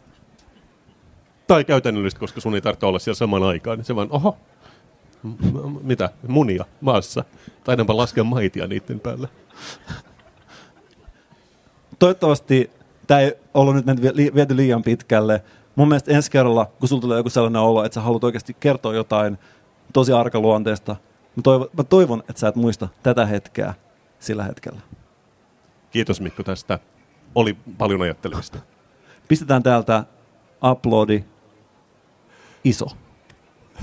[1.48, 3.84] Tai käytännöllistä, koska sun ei tarvitse olla siellä saman aikaan.
[3.84, 4.38] Se vaan, oho,
[5.82, 7.24] mitä, munia maassa.
[7.64, 9.30] Taidanpa laskea maitia niiden päälle.
[12.00, 12.72] Toivottavasti
[13.08, 14.02] tämä ei ollut nyt
[14.36, 15.44] viety liian pitkälle.
[15.76, 18.94] Mun mielestä ensi kerralla, kun sulla tulee joku sellainen olo, että sä haluat oikeasti kertoa
[18.94, 19.38] jotain
[19.94, 20.96] tosi arkaluonteesta,
[21.36, 23.74] mä toivon, mä toivon, että sä et muista tätä hetkeä
[24.20, 24.82] sillä hetkellä.
[25.92, 26.80] Kiitos Mikko tästä.
[27.36, 28.60] Oli paljon ajattelemista.
[29.28, 30.04] Pistetään täältä
[30.72, 31.24] uploadi
[32.64, 32.88] iso.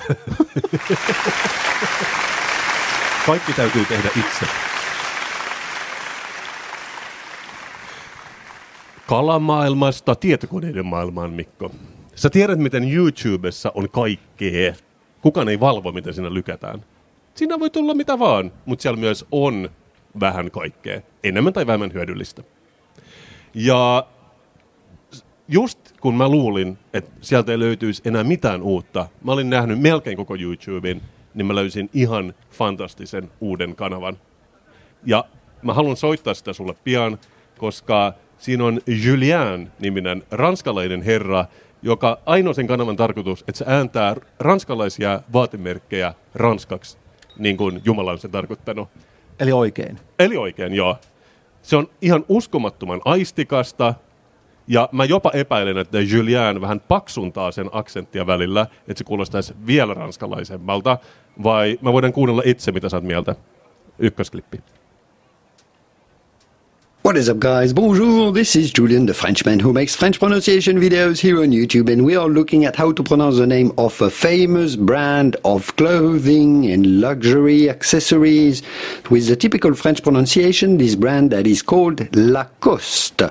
[3.26, 4.46] Kaikki täytyy tehdä itse.
[9.07, 11.70] Kalamaailmasta tietokoneiden maailmaan, Mikko.
[12.14, 14.74] Sä tiedät, miten YouTubessa on kaikkea.
[15.22, 16.84] Kukaan ei valvo, miten siinä lykätään.
[17.34, 19.70] Siinä voi tulla mitä vaan, mutta siellä myös on
[20.20, 21.01] vähän kaikkea.
[21.24, 22.42] Enemmän tai vähemmän hyödyllistä.
[23.55, 24.07] Ja
[25.48, 30.16] just kun mä luulin, että sieltä ei löytyisi enää mitään uutta, mä olin nähnyt melkein
[30.16, 31.01] koko YouTuben,
[31.34, 34.16] niin mä löysin ihan fantastisen uuden kanavan.
[35.07, 35.24] Ja
[35.62, 37.18] mä haluan soittaa sitä sulle pian,
[37.59, 41.44] koska siinä on Julien-niminen ranskalainen herra,
[41.82, 46.98] joka ainoa sen kanavan tarkoitus, että se ääntää ranskalaisia vaatemerkkejä ranskaksi,
[47.38, 48.88] niin kuin Jumala on sen tarkoittanut.
[49.40, 49.98] Eli oikein.
[50.18, 50.96] Eli oikein, joo.
[51.62, 53.94] Se on ihan uskomattoman aistikasta,
[54.67, 59.95] ja mä jopa epäilen, että Julien vähän paksuntaa sen aksenttia välillä, että se kuulostaisi vielä
[59.95, 60.99] ranskalaisemmalta,
[61.43, 63.35] vai mä voidaan kuunnella itse, mitä sä oot mieltä.
[63.99, 64.61] Ykkösklippi.
[67.11, 71.19] What is up guys, bonjour, this is Julian the Frenchman who makes French pronunciation videos
[71.19, 74.09] here on YouTube and we are looking at how to pronounce the name of a
[74.09, 78.63] famous brand of clothing and luxury accessories
[79.11, 83.23] with the typical French pronunciation, this brand that is called Lacoste.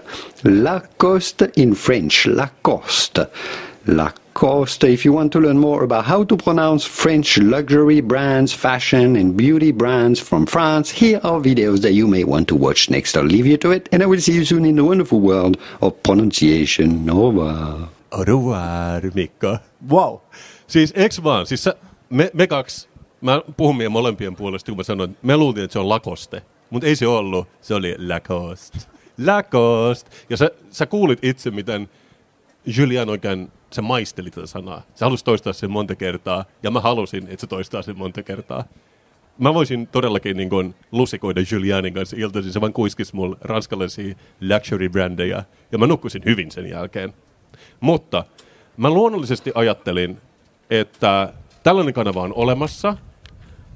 [0.43, 3.19] Lacoste in French, Lacoste.
[3.85, 4.18] Lacoste.
[4.35, 9.35] If you want to learn more about how to pronounce French luxury brands, fashion and
[9.35, 13.17] beauty brands from France, here are videos that you may want to watch next.
[13.17, 15.57] I'll leave you to it and I will see you soon in the wonderful world
[15.81, 17.09] of pronunciation.
[17.09, 17.89] Au revoir.
[18.11, 19.57] Au revoir, Mikko.
[19.89, 20.19] Wow.
[20.67, 21.75] Siis eks vaan, siis sä,
[22.09, 22.87] me, me kaksi,
[23.21, 26.87] mä puhun meidän molempien puolesta, kun mä sanoin, me luultiin, että se on Lacoste, mutta
[26.87, 28.77] ei se ollut, se oli Lacoste.
[29.25, 30.09] Lacoste.
[30.29, 31.89] Ja sä, sä kuulit itse, miten
[32.65, 34.81] Julian oikein, se maisteli tätä sanaa.
[34.95, 38.63] Se halusi toistaa sen monta kertaa, ja mä halusin, että se toistaa sen monta kertaa.
[39.37, 42.53] Mä voisin todellakin niin kuin, lusikoida Julianin kanssa iltaisin.
[42.53, 47.13] Se vaan kuiskisi mulle ranskalaisia luxury-brändejä, ja mä nukkusin hyvin sen jälkeen.
[47.79, 48.23] Mutta
[48.77, 50.17] mä luonnollisesti ajattelin,
[50.69, 52.97] että tällainen kanava on olemassa,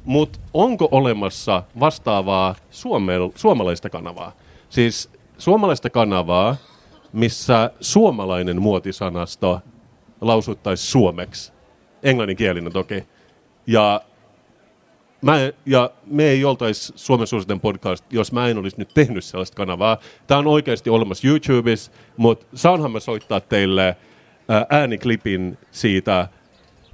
[0.05, 4.31] mutta onko olemassa vastaavaa suomel- suomalaista kanavaa?
[4.69, 6.55] Siis suomalaista kanavaa,
[7.13, 9.61] missä suomalainen muotisanasto
[10.27, 11.53] lausuttaisi suomeksi.
[12.03, 13.03] Englanninkielinen toki.
[13.67, 14.01] Ja,
[15.21, 19.55] mä, ja me ei oltaisi Suomen suositen podcast, jos mä en olisi nyt tehnyt sellaista
[19.55, 19.97] kanavaa.
[20.27, 23.95] Tämä on oikeasti olemassa YouTubessa, mutta saanhan mä soittaa teille
[24.49, 26.27] ää, ääniklipin siitä,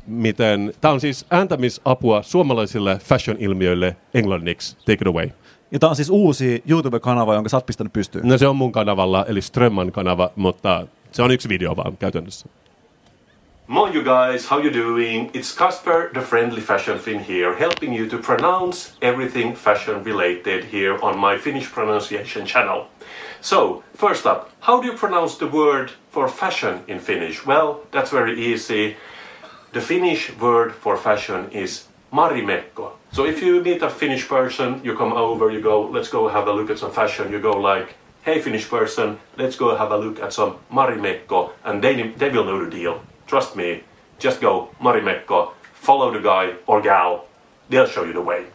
[0.08, 0.74] miten...
[0.82, 4.76] Tämä on siis ääntämisapua suomalaisille fashion-ilmiöille englanniksi.
[4.78, 5.30] Take it away.
[5.72, 8.28] Ja tämä on siis uusi YouTube-kanava, jonka sä oot pistänyt pystyyn.
[8.28, 12.50] No se on mun kanavalla, eli Strömman kanava, mutta se on yksi video vaan käytännössä.
[13.72, 15.30] Moi you guys, how you doing?
[15.32, 20.98] It's Casper, the friendly fashion fin here, helping you to pronounce everything fashion related here
[21.04, 22.88] on my Finnish pronunciation channel.
[23.42, 27.46] So, first up, how do you pronounce the word for fashion in Finnish?
[27.46, 28.98] Well, that's very easy.
[29.74, 32.94] The Finnish word for fashion is marimekko.
[33.12, 36.48] So if you meet a Finnish person, you come over, you go, let's go have
[36.48, 37.94] a look at some fashion, you go like,
[38.24, 42.46] hey Finnish person, let's go have a look at some marimekko, and they, they will
[42.46, 43.04] know the deal.
[43.30, 43.84] Trust me,
[44.18, 47.28] just go marimekko, follow the guy or gal,
[47.70, 48.46] they'll show you the way.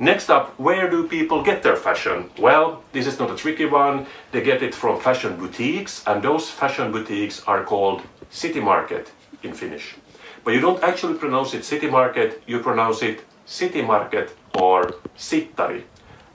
[0.00, 2.28] Next up, where do people get their fashion?
[2.36, 4.06] Well, this is not a tricky one.
[4.32, 9.12] They get it from fashion boutiques, and those fashion boutiques are called city market
[9.44, 9.94] in Finnish.
[10.42, 15.84] But you don't actually pronounce it city market, you pronounce it city market or sittari.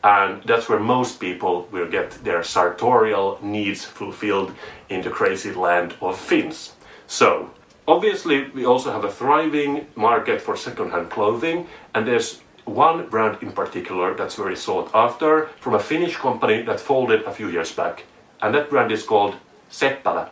[0.01, 4.53] And that's where most people will get their sartorial needs fulfilled
[4.87, 6.71] in the crazy land of Finns.
[7.09, 7.49] So,
[7.87, 13.51] obviously, we also have a thriving market for second-hand clothing, and there's one brand in
[13.51, 18.03] particular that's very sought after from a Finnish company that folded a few years back,
[18.43, 19.35] and that brand is called
[19.71, 20.29] Seppälä.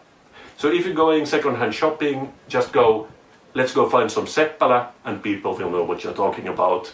[0.58, 3.08] So if you're going second-hand shopping, just go,
[3.56, 6.94] let's go find some Seppälä, and people will know what you're talking about.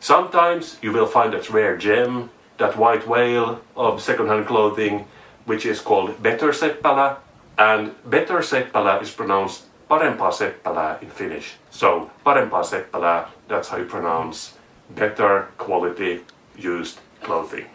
[0.00, 5.04] Sometimes you will find that rare gem, that white whale of second-hand clothing,
[5.44, 7.16] which is called Better Seppälä,
[7.58, 11.56] and Better Seppälä is pronounced parempaa seppälää in Finnish.
[11.70, 14.54] So, parempaa seppälää, that's how you pronounce
[14.94, 16.24] better quality
[16.56, 17.66] used clothing.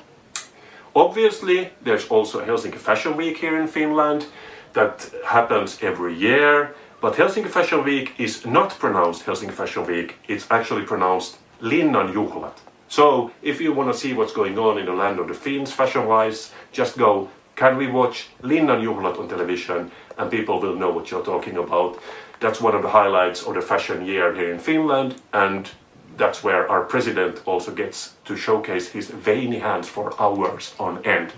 [0.95, 4.21] Obviously, there's also Helsinki Fashion Week here in Finland
[4.73, 10.47] that happens every year, but Helsinki Fashion Week is not pronounced Helsinki Fashion Week, it's
[10.49, 12.57] actually pronounced Linnan Juhlat.
[12.89, 15.71] So, if you want to see what's going on in the land of the Finns
[15.71, 20.91] fashion wise, just go, can we watch Linnan Juhlat on television and people will know
[20.91, 21.99] what you're talking about.
[22.39, 25.69] That's one of the highlights of the fashion year here in Finland, and
[26.17, 31.33] that's where our president also gets to showcase his veiny hands for hours on end.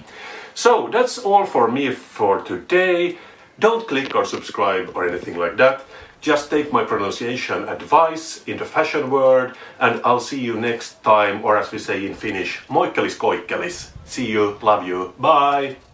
[0.53, 3.17] So that's all for me for today.
[3.59, 5.85] Don't click or subscribe or anything like that.
[6.21, 11.45] Just take my pronunciation advice in the fashion world, and I'll see you next time,
[11.45, 13.91] or as we say in Finnish, moikkelis koikkelis.
[14.03, 15.88] See you, love you, bye!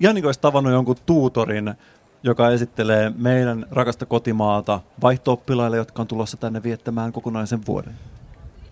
[0.00, 1.74] Janniko olisi tavannut jonkun tuutorin,
[2.22, 5.42] joka esittelee meidän rakasta kotimaata vaihto
[5.76, 7.94] jotka on tulossa tänne viettämään kokonaisen vuoden.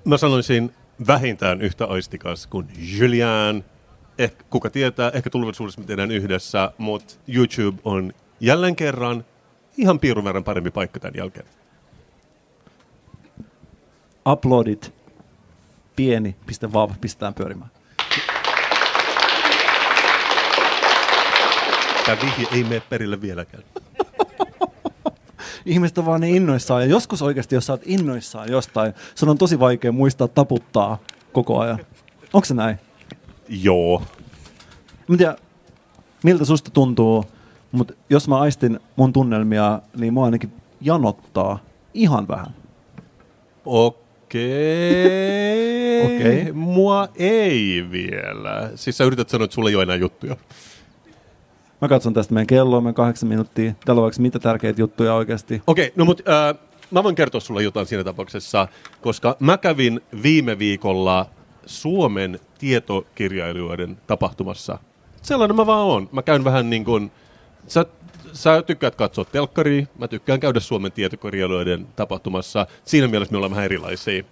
[0.05, 0.75] Mä sanoisin
[1.07, 2.68] vähintään yhtä aistikas kuin
[2.99, 3.64] Julian.
[4.18, 9.25] Eh, kuka tietää, ehkä tulevaisuudessa me tehdään yhdessä, mutta YouTube on jälleen kerran
[9.77, 11.47] ihan piirun verran parempi paikka tämän jälkeen.
[14.29, 14.95] Uploadit
[15.97, 17.70] pieni, piste vav, pistetään pyörimään.
[22.07, 23.62] Tämä vihje ei mene perille vieläkään.
[25.66, 26.82] Ihmiset on vaan niin innoissaan.
[26.82, 30.98] Ja joskus oikeasti, jos sä oot innoissaan jostain, sun on tosi vaikea muistaa taputtaa
[31.32, 31.78] koko ajan.
[32.32, 32.76] Onko se näin?
[33.48, 34.03] Joo.
[35.09, 35.36] Mä tiedän,
[36.22, 37.24] miltä susta tuntuu,
[37.72, 41.59] mutta jos mä aistin mun tunnelmia, niin mua ainakin janottaa
[41.94, 42.55] ihan vähän.
[43.64, 44.03] Okei.
[46.07, 46.40] Okei.
[46.40, 46.53] Okay.
[46.53, 48.70] Mua ei vielä.
[48.74, 50.36] Siis sä yrität sanoa, että sulla ei ole enää juttuja.
[51.83, 53.72] Mä katson tästä meidän kelloa, meidän kahdeksan minuuttia.
[53.85, 55.62] Täällä on vaikka mitä tärkeitä juttuja oikeasti.
[55.66, 56.55] Okei, okay, no mutta äh,
[56.91, 58.68] mä voin kertoa sulle jotain siinä tapauksessa,
[59.01, 61.26] koska mä kävin viime viikolla
[61.66, 64.78] Suomen tietokirjailijoiden tapahtumassa.
[65.22, 66.09] Sellainen mä vaan oon.
[66.12, 67.11] Mä käyn vähän niin kuin,
[67.66, 67.87] sä,
[68.33, 72.66] sä tykkäät katsoa telkkaria, mä tykkään käydä Suomen tietokirjailijoiden tapahtumassa.
[72.85, 74.24] Siinä mielessä me ollaan vähän erilaisia.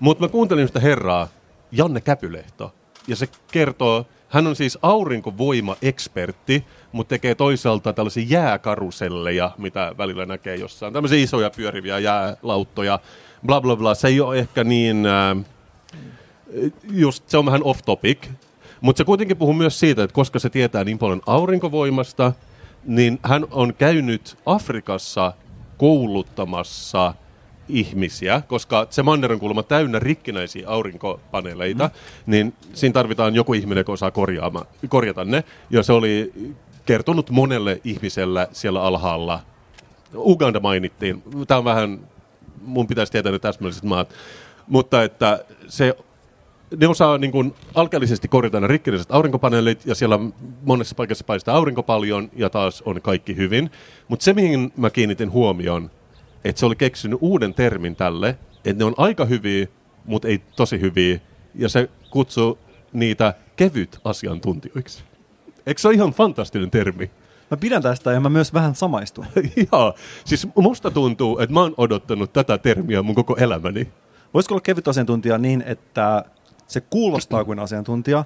[0.00, 1.28] Mutta mä kuuntelin sitä herraa,
[1.72, 2.74] Janne Käpylehto,
[3.08, 10.56] ja se kertoo Hän on siis aurinkovoima-ekspertti, mutta tekee toisaalta tällaisia jääkaruselleja, mitä välillä näkee
[10.56, 10.92] jossain.
[10.92, 12.98] Tämmöisiä isoja pyöriviä jäälauttoja,
[13.46, 13.94] bla bla bla.
[13.94, 15.44] Se ei ole ehkä niin, äh,
[16.92, 18.18] just se on vähän off topic,
[18.80, 22.32] mutta se kuitenkin puhuu myös siitä, että koska se tietää niin paljon aurinkovoimasta,
[22.84, 25.32] niin hän on käynyt Afrikassa
[25.76, 27.14] kouluttamassa
[27.68, 32.30] ihmisiä, koska se manner on kuulemma täynnä rikkinäisiä aurinkopaneeleita, mm.
[32.30, 35.44] niin siinä tarvitaan joku ihminen, joka osaa korjaama, korjata ne.
[35.70, 36.32] Ja se oli
[36.86, 39.40] kertonut monelle ihmiselle siellä alhaalla.
[40.14, 41.22] Uganda mainittiin.
[41.48, 42.00] Tämä on vähän,
[42.62, 44.08] mun pitäisi tietää ne täsmälliset maat.
[44.68, 45.96] Mutta että se
[46.80, 50.18] ne osaa niin kuin alkeellisesti korjata ne rikkinäiset aurinkopaneelit, ja siellä
[50.62, 53.70] monessa paikassa paistaa aurinko paljon, ja taas on kaikki hyvin.
[54.08, 55.90] Mutta se, mihin mä kiinnitin huomioon,
[56.44, 59.66] että se oli keksinyt uuden termin tälle, että ne on aika hyviä,
[60.04, 61.20] mutta ei tosi hyviä,
[61.54, 62.58] ja se kutsuu
[62.92, 65.04] niitä kevyt asiantuntijoiksi.
[65.66, 67.10] Eikö se ole ihan fantastinen termi?
[67.50, 69.26] Mä pidän tästä ja mä myös vähän samaistun.
[69.72, 73.88] Joo, siis musta tuntuu, että mä oon odottanut tätä termiä mun koko elämäni.
[74.34, 76.24] Voisiko olla kevyt asiantuntija niin, että
[76.66, 78.24] se kuulostaa kuin asiantuntija,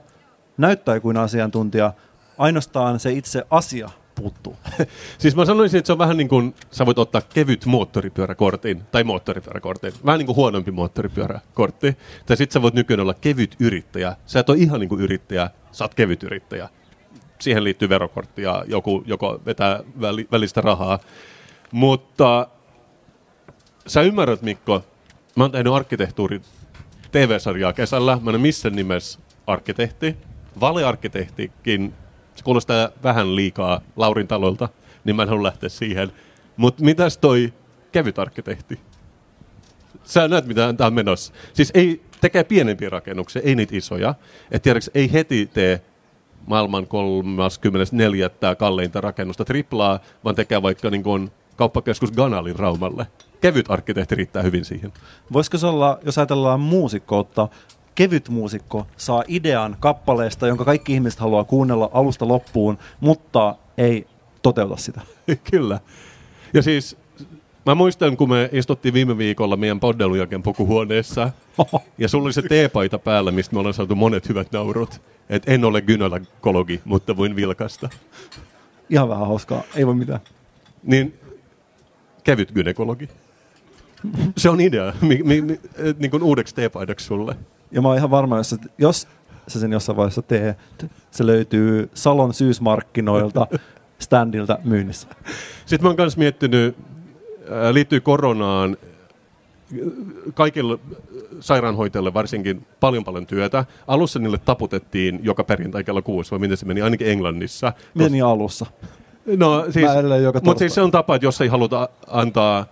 [0.57, 1.93] näyttää kuin asiantuntija,
[2.39, 3.91] ainoastaan se itse asia
[4.23, 4.57] puuttuu.
[5.19, 9.05] siis mä sanoisin, että se on vähän niin kuin sä voit ottaa kevyt moottoripyöräkortin, tai
[9.05, 11.97] moottoripyöräkortin, vähän niin kuin huonompi moottoripyöräkortti,
[12.27, 14.17] tai sitten sä voit nykyään olla kevyt yrittäjä.
[14.27, 16.69] Sä et ole ihan niin kuin yrittäjä, sä oot kevyt yrittäjä.
[17.39, 20.99] Siihen liittyy verokortti ja joku, joko vetää väli, välistä rahaa.
[21.73, 22.47] Mutta
[23.87, 24.85] sä ymmärrät, Mikko,
[25.37, 26.41] mä oon tehnyt arkkitehtuuri
[27.13, 28.19] TV-sarjaa kesällä.
[28.23, 30.17] Mä en missään nimessä arkkitehti.
[30.61, 31.95] Valearkkitehtikin,
[32.43, 34.69] se kuulostaa vähän liikaa Laurin talolta,
[35.05, 36.13] niin mä en halua lähteä siihen.
[36.57, 37.53] Mutta mitäs toi
[37.93, 38.81] kevyt arkkitehti?
[40.05, 41.33] Sä näet, mitä tämä on menossa.
[41.53, 44.15] Siis ei, tekee pienempiä rakennuksia, ei niitä isoja.
[44.51, 45.81] Et tiedätkö, ei heti tee
[46.47, 48.31] maailman 34.
[48.59, 53.07] kalleinta rakennusta triplaa, vaan tekee vaikka niin kuin kauppakeskus Ganalin Raumalle
[53.41, 54.93] kevyt arkkitehti riittää hyvin siihen.
[55.33, 57.49] Voisiko se olla, jos ajatellaan muusikkoutta,
[57.95, 64.07] kevyt muusikko saa idean kappaleesta, jonka kaikki ihmiset haluaa kuunnella alusta loppuun, mutta ei
[64.43, 65.01] toteuta sitä.
[65.51, 65.81] Kyllä.
[66.55, 66.97] Ja siis
[67.67, 71.31] mä muistan, kun me istuttiin viime viikolla meidän poddelujaken pukuhuoneessa,
[71.99, 75.01] ja sulla oli se teepaita päällä, mistä me ollaan saatu monet hyvät naurut.
[75.29, 77.89] Et en ole gynekologi, mutta voin vilkasta.
[78.91, 80.21] Ihan vähän hauskaa, ei voi mitään.
[80.83, 81.19] Niin
[82.25, 83.09] kevyt gynekologi.
[84.37, 85.61] Se on idea, mi, mi, mi,
[85.99, 87.37] niin kuin uudeksi teepaidaksi sulle.
[87.73, 89.09] Ja mä oon ihan varma, jos, jos
[89.49, 90.57] sä sen jossain vaiheessa teet,
[91.11, 93.47] se löytyy Salon syysmarkkinoilta
[93.99, 95.09] standilta myynnissä.
[95.67, 96.77] Sitten mä oon myös miettinyt,
[97.73, 98.77] liittyy koronaan,
[100.35, 100.79] kaikille
[101.41, 103.65] sairaanhoitajille varsinkin paljon paljon työtä.
[103.87, 107.73] Alussa niille taputettiin joka perjantai kello kuusi, vai miten se meni, ainakin Englannissa.
[107.95, 108.67] Meni alussa.
[109.37, 109.91] No siis,
[110.43, 112.67] mutta siis se on tapa, että jos ei haluta antaa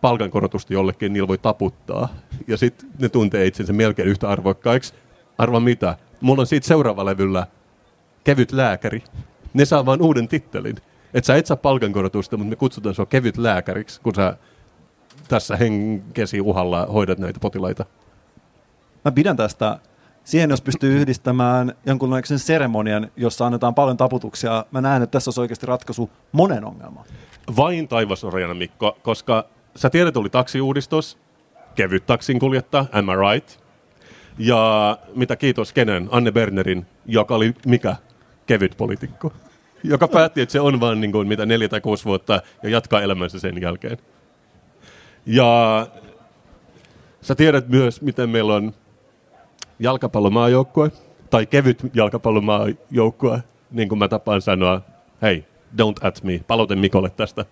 [0.00, 2.08] palkankorotusta jollekin, niillä voi taputtaa.
[2.46, 4.94] Ja sitten ne tuntee itsensä melkein yhtä arvokkaiksi.
[5.38, 5.96] Arva mitä?
[6.20, 7.46] Mulla on siitä seuraava levyllä
[8.24, 9.02] kevyt lääkäri.
[9.54, 10.76] Ne saa vaan uuden tittelin.
[11.14, 14.36] Että sä et saa palkankorotusta, mutta me kutsutaan sua kevyt lääkäriksi, kun sä
[15.28, 17.84] tässä henkesi uhalla hoidat näitä potilaita.
[19.04, 19.78] Mä pidän tästä
[20.24, 25.40] siihen, jos pystyy yhdistämään jonkunlaisen seremonian, jossa annetaan paljon taputuksia, mä näen, että tässä olisi
[25.40, 27.06] oikeasti ratkaisu monen ongelmaan.
[27.56, 29.44] Vain taivasorjana, Mikko, koska
[29.76, 31.18] sä tiedät, oli taksiuudistus,
[31.74, 33.60] kevyt taksin kuljettaa, am I right?
[34.38, 36.08] Ja mitä kiitos kenen?
[36.10, 37.96] Anne Bernerin, joka oli mikä?
[38.46, 39.32] Kevyt poliitikko.
[39.84, 43.02] Joka päätti, että se on vain niin kuin, mitä neljä tai kuusi vuotta ja jatkaa
[43.02, 43.98] elämänsä sen jälkeen.
[45.26, 45.86] Ja
[47.20, 48.74] sä tiedät myös, miten meillä on
[49.78, 50.90] jalkapallomaajoukkue
[51.30, 54.80] tai kevyt jalkapallomaajoukkue, niin kuin mä tapaan sanoa,
[55.22, 55.44] hei,
[55.82, 57.44] don't at me, palaute Mikolle tästä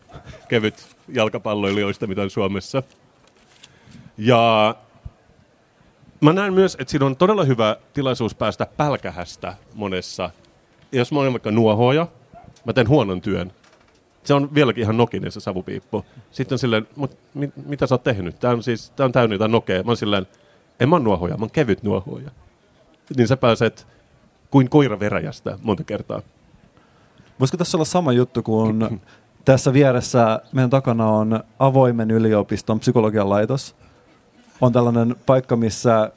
[0.48, 2.82] kevyt jalkapalloilijoista, mitä on Suomessa.
[4.18, 4.74] Ja
[6.20, 10.30] mä näen myös, että siinä on todella hyvä tilaisuus päästä pälkähästä monessa.
[10.92, 12.06] Jos mä olen vaikka nuohoja,
[12.64, 13.52] mä teen huonon työn.
[14.24, 16.04] Se on vieläkin ihan nokinen se savupiippu.
[16.30, 18.38] Sitten on silleen, Mut, mit, mitä sä oot tehnyt?
[18.38, 19.82] Tää on, siis, tää on täynnä jotain nokea.
[19.82, 20.26] Mä oon silleen,
[20.80, 22.30] en mä nuohoja, mä oon kevyt nuohoja.
[23.16, 23.86] Niin sä pääset
[24.50, 26.22] kuin koira veräjästä monta kertaa.
[27.40, 29.00] Voisiko tässä olla sama juttu kuin
[29.44, 33.76] tässä vieressä meidän takana on avoimen yliopiston psykologian laitos.
[34.60, 36.12] On tällainen paikka, missä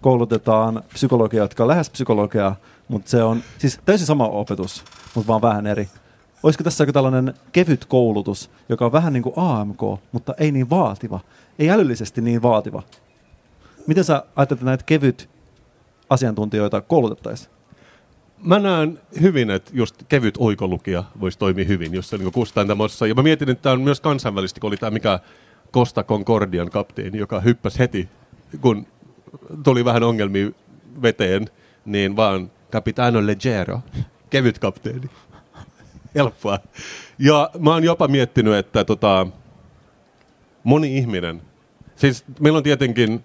[0.00, 2.54] koulutetaan psykologia, jotka on lähes psykologia,
[2.88, 4.84] mutta se on siis täysin sama opetus,
[5.14, 5.88] mutta vaan vähän eri.
[6.42, 9.80] Olisiko tässä joku tällainen kevyt koulutus, joka on vähän niin kuin AMK,
[10.12, 11.20] mutta ei niin vaativa,
[11.58, 12.82] ei älyllisesti niin vaativa?
[13.86, 15.28] Miten sä ajattelet, että näitä kevyt
[16.10, 17.53] asiantuntijoita koulutettaisiin?
[18.44, 23.06] Mä näen hyvin, että just kevyt oikolukija voisi toimia hyvin, jos se niin kustantamossa.
[23.06, 25.18] Ja mä mietin, että tämä on myös kansainvälisesti, kun oli tämä mikä
[25.72, 28.08] Costa Concordian kapteeni, joka hyppäsi heti,
[28.60, 28.86] kun
[29.64, 30.50] tuli vähän ongelmia
[31.02, 31.46] veteen,
[31.84, 33.80] niin vaan Capitano Leggero,
[34.30, 35.10] kevyt kapteeni.
[36.14, 36.58] Helppoa.
[37.18, 39.26] Ja mä oon jopa miettinyt, että tota,
[40.64, 41.42] moni ihminen,
[41.96, 43.24] siis meillä on tietenkin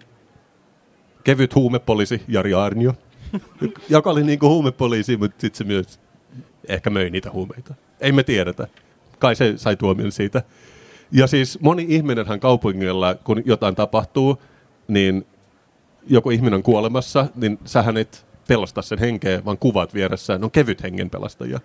[1.23, 2.93] kevyt huumepoliisi Jari Arnio,
[3.89, 5.99] joka oli niinku huumepoliisi, mutta sitten se myös
[6.67, 7.73] ehkä möi niitä huumeita.
[8.01, 8.67] Ei me tiedetä.
[9.19, 10.43] Kai se sai tuomion siitä.
[11.11, 14.41] Ja siis moni ihminenhän kaupungilla, kun jotain tapahtuu,
[14.87, 15.25] niin
[16.07, 20.51] joku ihminen on kuolemassa, niin sähän et pelasta sen henkeä, vaan kuvat vieressä, ne on
[20.51, 21.59] kevyt hengen pelastajia.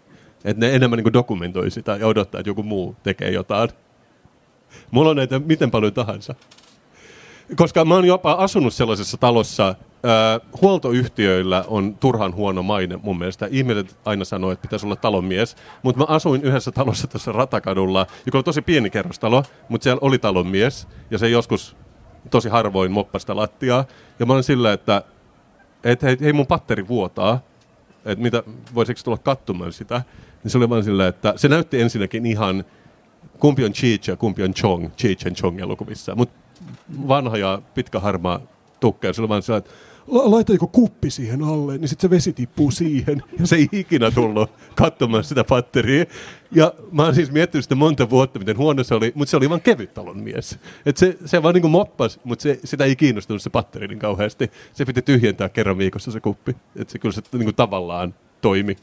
[0.45, 3.69] Että ne enemmän niin dokumentoi sitä ja odottaa, että joku muu tekee jotain.
[4.91, 6.35] Mulla on näitä miten paljon tahansa.
[7.57, 9.75] Koska mä oon jopa asunut sellaisessa talossa,
[10.63, 13.49] huoltoyhtiöillä on turhan huono maine mun mielestä.
[13.51, 15.57] Ihmiset aina sanoo, että pitäisi olla talonmies.
[15.83, 20.19] Mutta mä asuin yhdessä talossa tuossa Ratakadulla, joka oli tosi pieni kerrostalo, mutta siellä oli
[20.19, 20.89] talonmies.
[21.11, 21.77] Ja se joskus
[22.31, 23.85] tosi harvoin moppasta lattiaa.
[24.19, 25.03] Ja mä olin sillä, että
[25.85, 27.41] et, hei, hei mun patteri vuotaa,
[28.05, 28.43] että mitä,
[28.75, 30.03] voisiko tulla katsomaan sitä.
[30.43, 32.65] Niin se oli vaan sillä, että se näytti ensinnäkin ihan,
[33.39, 36.15] kumpi on Cheech ja kumpi on Chong, Cheech and Chong elokuvissa.
[36.15, 36.35] Mutta
[37.09, 38.41] vanha ja pitkä harmaa
[38.81, 39.71] tukka, ja se oli vaan sillä, että
[40.07, 43.23] laita joku kuppi siihen alle, niin sitten se vesi tippuu siihen.
[43.41, 46.05] Ja se ei ikinä tullut katsomaan sitä patteria.
[46.53, 49.49] Ja mä oon siis miettinyt sitä monta vuotta, miten huono se oli, mutta se oli
[49.49, 50.59] vaan kevyt talon mies.
[50.87, 54.51] Et se, se vaan niinku moppas, mutta se, sitä ei kiinnostunut se patteri niin kauheasti.
[54.73, 56.57] Se piti tyhjentää kerran viikossa se kuppi.
[56.77, 58.77] Että se kyllä se niinku tavallaan toimi.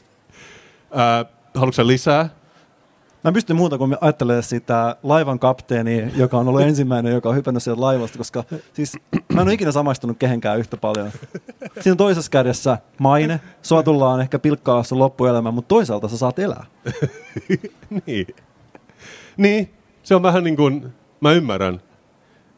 [0.94, 2.28] Ää, haluatko lisää?
[3.24, 7.36] Mä en pysty muuta kuin ajattelemaan sitä laivan kapteeni, joka on ollut ensimmäinen, joka on
[7.36, 8.98] hypännyt sieltä laivasta, koska siis
[9.34, 11.10] mä en ole ikinä samaistunut kehenkään yhtä paljon.
[11.80, 16.38] Siinä on toisessa kädessä maine, sua tullaan ehkä pilkkaa sun loppuelämä, mutta toisaalta sä saat
[16.38, 16.66] elää.
[18.06, 18.26] niin.
[19.36, 19.70] Niin,
[20.02, 21.80] se on vähän niin kuin, mä ymmärrän,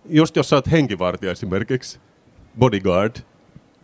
[0.04, 1.98] just jos sä oot henkivartija esimerkiksi,
[2.58, 3.16] bodyguard,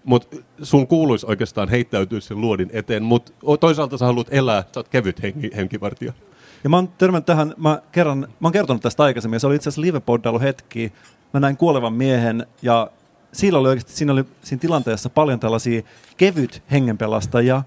[0.05, 4.88] mutta sun kuuluisi oikeastaan heittäytyä sen luodin eteen, mutta toisaalta sä haluat elää, sä oot
[4.88, 6.12] kevyt henki, henkivartija.
[6.64, 9.57] Ja mä oon törmännyt tähän, mä, kerran, mä oon kertonut tästä aikaisemmin, ja se oli
[9.57, 10.93] itse asiassa livepoddailu hetki.
[11.33, 12.91] Mä näin kuolevan miehen, ja
[13.33, 15.83] siinä oli oikeasti, siinä oli siinä tilanteessa paljon tällaisia
[16.16, 17.62] kevyt hengenpelastajia,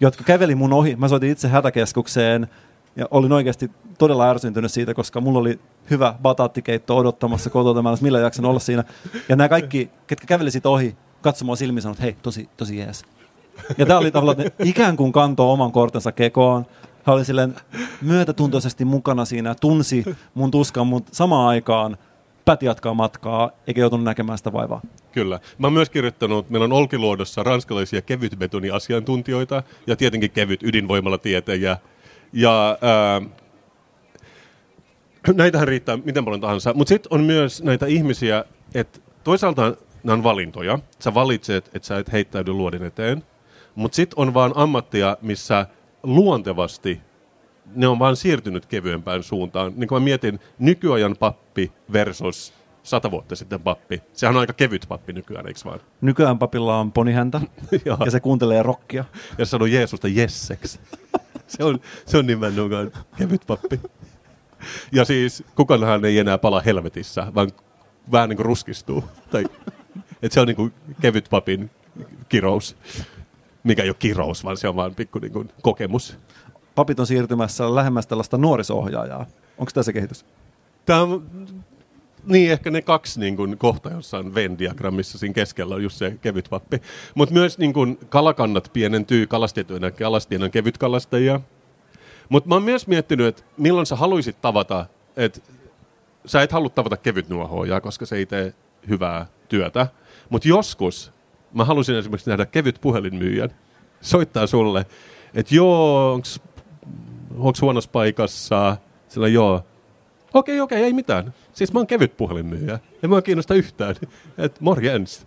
[0.00, 0.96] jotka käveli mun ohi.
[0.96, 2.48] Mä soitin itse hätäkeskukseen,
[2.96, 7.98] ja olin oikeasti todella ärsyntynyt siitä, koska mulla oli hyvä bataattikeitto odottamassa kotona, mä en
[8.00, 8.84] millä jaksanut olla siinä.
[9.28, 13.04] Ja nämä kaikki, ketkä käveli siitä ohi, katsomaan silmiin sanoivat, hei, tosi, tosi jees.
[13.78, 16.66] Ja tämä oli tavallaan, että ne ikään kuin kantoi oman kortensa kekoon.
[17.04, 17.54] Hän oli silleen
[18.02, 21.96] myötätuntoisesti mukana siinä, tunsi mun tuskan, mutta samaan aikaan
[22.44, 24.80] päätti jatkaa matkaa, eikä joutunut näkemään sitä vaivaa.
[25.12, 25.40] Kyllä.
[25.58, 31.76] Mä oon myös kirjoittanut, meillä on Olkiluodossa ranskalaisia kevytbetoniasiantuntijoita ja tietenkin kevyt ydinvoimalla tietejä.
[32.32, 33.22] Ja ää,
[35.34, 36.74] näitähän riittää miten paljon tahansa.
[36.74, 40.78] Mutta sitten on myös näitä ihmisiä, että toisaalta nämä on valintoja.
[40.98, 43.22] Sä valitset, että sä et heittäydy luodin eteen.
[43.74, 45.66] Mutta sitten on vaan ammattia, missä
[46.02, 47.00] luontevasti
[47.74, 49.72] ne on vaan siirtynyt kevyempään suuntaan.
[49.76, 52.52] Niin kuin mä mietin, nykyajan pappi versus
[52.82, 54.02] sata vuotta sitten pappi.
[54.12, 55.80] Sehän on aika kevyt pappi nykyään, eikö vaan?
[56.00, 57.40] Nykyään papilla on ponihäntä
[58.04, 59.04] ja se kuuntelee rockia.
[59.38, 60.80] Ja sanoo Jeesusta jesseksi.
[61.46, 63.80] se on, se on nimenomaan kevyt pappi.
[64.92, 67.50] Ja siis kukaanhan ei enää pala helvetissä, vaan
[68.12, 69.04] vähän niin kuin ruskistuu.
[69.30, 69.44] Tai,
[70.22, 71.70] että se on niin kuin kevyt papin
[72.28, 72.76] kirous
[73.64, 76.18] mikä ei ole kirous, vaan se on vain pikku niin kuin, kokemus.
[76.74, 79.26] Papit on siirtymässä lähemmäs tällaista nuorisohjaajaa.
[79.58, 80.24] Onko tässä kehitys?
[80.86, 81.26] Tämä on,
[82.24, 86.46] niin, ehkä ne kaksi niin kuin, kohta jossain Venn-diagrammissa siinä keskellä on just se kevyt
[86.50, 86.82] pappi.
[87.14, 91.40] Mutta myös niin kuin, kalakannat pienentyy, kalastettuina kalastajina kevyt kalastajia.
[92.28, 95.40] Mutta mä oon myös miettinyt, että milloin sä haluaisit tavata, että
[96.26, 98.54] sä et halua tavata kevyt nuohoojaa, koska se ei tee
[98.88, 99.86] hyvää työtä.
[100.30, 101.12] Mutta joskus
[101.54, 103.50] mä halusin esimerkiksi nähdä kevyt puhelinmyyjän.
[104.00, 104.86] Soittaa sulle,
[105.34, 106.40] että joo, onks,
[107.38, 108.76] onks huonossa paikassa?
[109.08, 109.64] Sillä joo.
[110.34, 111.34] Okei, okei, ei mitään.
[111.52, 112.78] Siis mä oon kevyt puhelinmyyjä.
[113.02, 113.94] Ja mä kiinnosta yhtään.
[114.38, 115.26] Että morjens.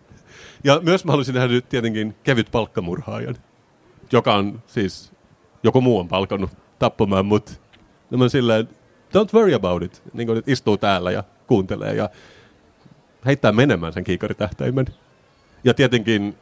[0.63, 3.35] Ja myös mä halusin nähdä nyt tietenkin kevyt palkkamurhaajan,
[4.11, 5.11] joka on siis,
[5.63, 7.61] joku muu on palkannut tappamaan mut.
[8.11, 8.69] Ja mä silleen,
[9.17, 10.03] don't worry about it.
[10.13, 12.09] Niin kuin, istuu täällä ja kuuntelee ja
[13.25, 14.85] heittää menemään sen kiikaritähtäimen.
[15.63, 16.37] Ja tietenkin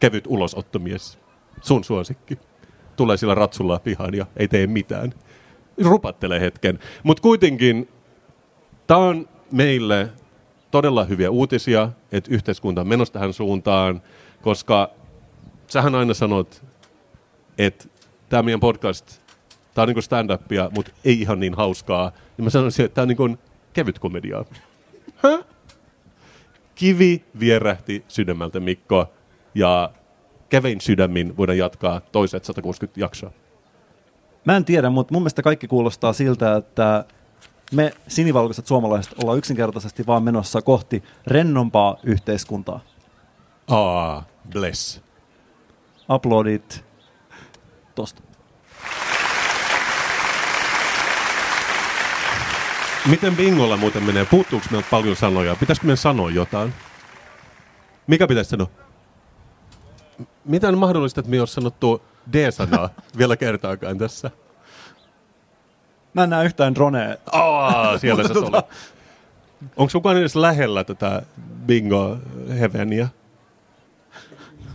[0.00, 1.18] kevyt ulosottomies,
[1.62, 2.38] sun suosikki.
[2.98, 5.14] Tulee sillä ratsulla pihaan ja ei tee mitään.
[5.84, 6.78] Rupattelee hetken.
[7.02, 7.88] Mutta kuitenkin
[8.86, 10.08] tämä on meille
[10.70, 14.02] todella hyviä uutisia, että yhteiskunta on menossa tähän suuntaan,
[14.42, 14.90] koska
[15.66, 16.64] sähän aina sanot,
[17.58, 17.84] että
[18.28, 19.20] tämä meidän podcast,
[19.74, 23.30] tämä on niin stand-upia, mutta ei ihan niin hauskaa, niin mä sanoisin, että tämä on
[23.30, 23.38] niin
[23.72, 24.44] kevyt komediaa.
[25.16, 25.38] Hä?
[26.74, 29.12] Kivi vierähti sydämeltä Mikko
[29.54, 29.90] ja
[30.48, 33.30] kävein sydämin voidaan jatkaa toiset 160 jaksoa.
[34.44, 37.04] Mä en tiedä, mutta mun mielestä kaikki kuulostaa siltä, että
[37.72, 42.80] me sinivalkoiset suomalaiset ollaan yksinkertaisesti vaan menossa kohti rennompaa yhteiskuntaa.
[43.68, 45.00] Ah, bless.
[46.10, 46.84] Uploadit
[47.94, 48.22] tosta.
[53.06, 54.24] Miten bingolla muuten menee?
[54.24, 55.56] Puuttuuko meiltä paljon sanoja?
[55.56, 56.74] Pitäisikö meidän sanoa jotain?
[58.06, 58.87] Mikä pitäisi sanoa?
[60.48, 62.88] M- Mitä on mahdollista, että me ei ole sanottu D-sanaa
[63.18, 64.30] vielä kertaakaan tässä?
[66.14, 67.16] Mä en näe yhtään dronea.
[67.32, 68.62] Aa, siellä se oli.
[69.76, 71.22] Onko kukaan edes lähellä tätä
[71.66, 72.16] bingo
[72.60, 73.08] heavenia?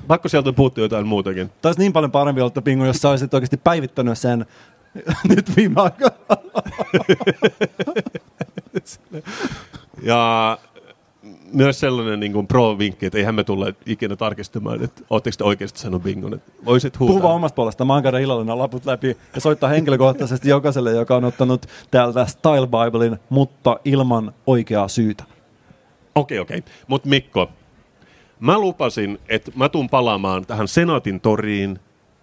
[0.07, 1.51] Pakko sieltä puuttua jotain muutakin.
[1.65, 4.45] Olisi niin paljon parempi olla, että Pingu, jos sä olisit oikeasti päivittänyt sen
[5.35, 6.15] nyt viime aikoina.
[10.01, 10.57] Ja
[11.53, 15.79] myös sellainen niin kuin pro-vinkki, että eihän me tulla ikinä tarkistamaan, että ootteko te oikeasti
[15.79, 16.33] sanonut bingon.
[16.33, 17.17] Että voisit huutaa.
[17.17, 17.85] Puhu omasta puolesta.
[17.85, 22.25] Mä oon käydä illalla nämä laput läpi ja soittaa henkilökohtaisesti jokaiselle, joka on ottanut täältä
[22.25, 25.23] Style Biblein, mutta ilman oikeaa syytä.
[26.15, 26.63] Okei, okei.
[26.87, 27.49] Mutta Mikko,
[28.39, 31.79] mä lupasin, että mä tuun palaamaan tähän Senaatin toriin,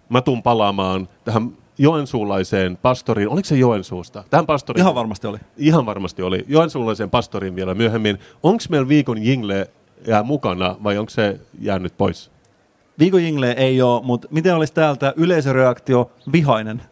[0.09, 3.29] mä tuun palaamaan tähän joensuulaiseen pastoriin.
[3.29, 4.23] Oliko se Joensuusta?
[4.29, 4.81] Tähän pastoriin.
[4.81, 5.37] Ihan varmasti oli.
[5.57, 6.45] Ihan varmasti oli.
[6.47, 8.19] Joensuulaiseen pastoriin vielä myöhemmin.
[8.43, 9.69] Onko meillä viikon jingle
[10.07, 12.31] jää mukana vai onko se jäänyt pois?
[12.99, 16.81] Viikon jingle ei ole, mutta miten olisi täältä yleisöreaktio vihainen?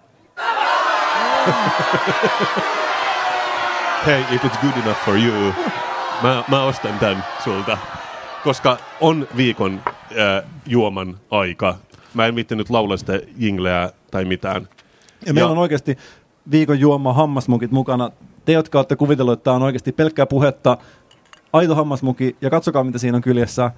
[4.06, 5.54] Hey, if it's good enough for you,
[6.24, 7.78] mä, mä ostan tämän sulta.
[8.44, 11.76] Koska on viikon äh, juoman aika.
[12.14, 14.68] Mä en viittinyt laulaa sitä jingleä tai mitään.
[15.26, 15.98] Ja meillä Ja- on oikeasti
[16.52, 18.12] viikon juoma hammasmukit mukana.
[18.46, 20.78] Te, jotka olette kuvitelleet, että tämä on oikeasti pelkkää puhetta,
[21.54, 23.72] aito hammasmuki, ja katsokaa, mitä siinä on kyljessä.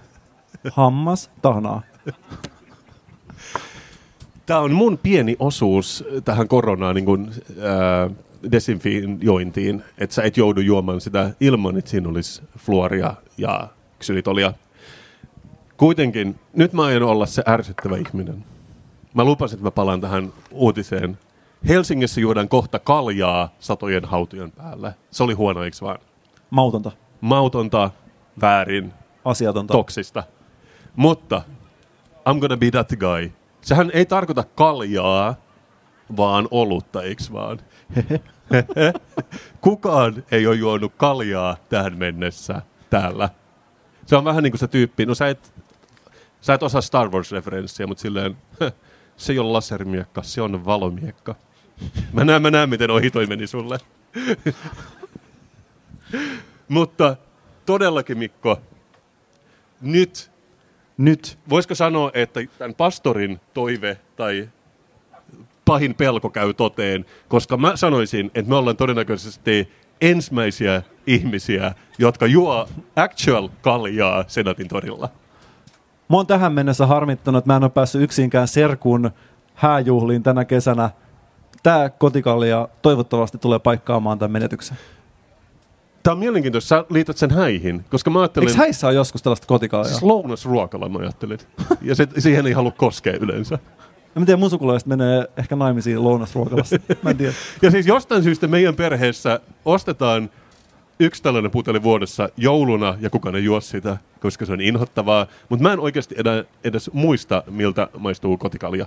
[0.72, 1.82] Hammas tahnaa.
[4.46, 8.12] Tämä on mun pieni osuus tähän koronaan niin kuin, äh,
[8.52, 13.68] desinfiointiin, että sä et joudu juomaan sitä ilman, että siinä olisi fluoria ja
[14.00, 14.54] ksylitolia.
[15.78, 18.44] Kuitenkin, nyt mä aion olla se ärsyttävä ihminen.
[19.14, 21.18] Mä lupasin, että mä palaan tähän uutiseen.
[21.68, 24.94] Helsingissä juodaan kohta kaljaa satojen hautujen päällä.
[25.12, 26.00] Se oli huono, eikö vaan?
[26.50, 26.92] Mautonta.
[27.22, 27.92] Mautonta,
[28.42, 28.94] väärin,
[29.26, 29.72] Asiatonta.
[29.72, 30.24] toksista.
[30.96, 31.42] Mutta
[32.30, 33.32] I'm gonna be that guy.
[33.62, 35.36] Sehän ei tarkoita kaljaa,
[36.18, 37.60] vaan olutta, eiks vaan?
[39.62, 43.30] Kukaan ei ole juonut kaljaa tähän mennessä täällä.
[44.06, 45.54] Se on vähän niin kuin se tyyppi, no sä et,
[46.42, 48.38] sä et osaa Star Wars-referenssiä, mutta silleen,
[49.22, 51.36] se ei ole lasermiekka, se on valomiekka.
[52.14, 53.78] Mä näen, mä näen miten ohi toi meni sulle.
[56.68, 57.16] mutta
[57.66, 58.62] todellakin Mikko,
[59.82, 60.32] nyt
[60.98, 61.38] Nyt.
[61.50, 64.50] voisiko sanoa, että tämän pastorin toive tai
[65.66, 69.70] pahin pelko käy toteen, koska mä sanoisin, että me ollaan todennäköisesti
[70.02, 75.10] ensimmäisiä ihmisiä, jotka juo actual kaljaa Senatin torilla.
[76.12, 79.12] Mä oon tähän mennessä harmittanut, että mä en ole päässyt yksinkään serkun
[79.54, 80.90] hääjuhliin tänä kesänä.
[81.64, 84.78] Tää kotikalja toivottavasti tulee paikkaamaan tämän menetyksen.
[86.04, 88.50] Tämä on mielenkiintoista, sä liität sen häihin, koska mä ajattelin...
[88.50, 89.88] Eikö häissä ole joskus tällaista kotikaljaa?
[89.88, 91.40] Siis lounasruokalla mä ajattelin.
[91.82, 93.60] Ja se, siihen ei halua koskea yleensä.
[94.16, 96.76] Mä tiedän, mun sukulaiset menee ehkä naimisiin lounasruokalassa.
[97.02, 97.34] Mä en tiedä.
[97.62, 100.30] Ja siis jostain syystä meidän perheessä ostetaan
[101.02, 105.28] yksi tällainen puteli vuodessa jouluna ja kukaan ei juo sitä, koska se on inhottavaa.
[105.50, 108.86] Mutta mä en oikeasti edä, edes muista, miltä maistuu kotikalja.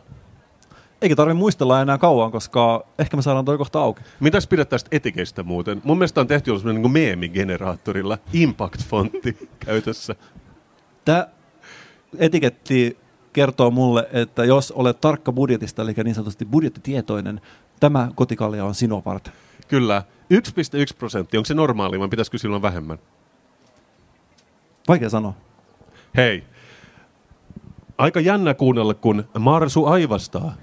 [1.02, 4.02] Eikä tarvi muistella enää kauan, koska ehkä me saadaan toi kohta auki.
[4.20, 5.80] Mitäs pidät tästä etikeistä muuten?
[5.84, 10.14] Mun mielestä on tehty sellainen niin meemigeneraattorilla impact-fontti käytössä.
[11.04, 11.26] Tämä
[12.18, 12.98] etiketti
[13.32, 17.40] kertoo mulle, että jos olet tarkka budjetista, eli niin sanotusti budjettitietoinen,
[17.80, 19.32] tämä kotikalja on sinua varten.
[19.68, 20.02] Kyllä.
[20.32, 22.98] 1,1 prosenttia, onko se normaali vai pitäisikö silloin vähemmän?
[24.88, 25.34] Vaikea sanoa.
[26.16, 26.44] Hei,
[27.98, 30.54] aika jännä kuunnella, kun Marsu aivastaa.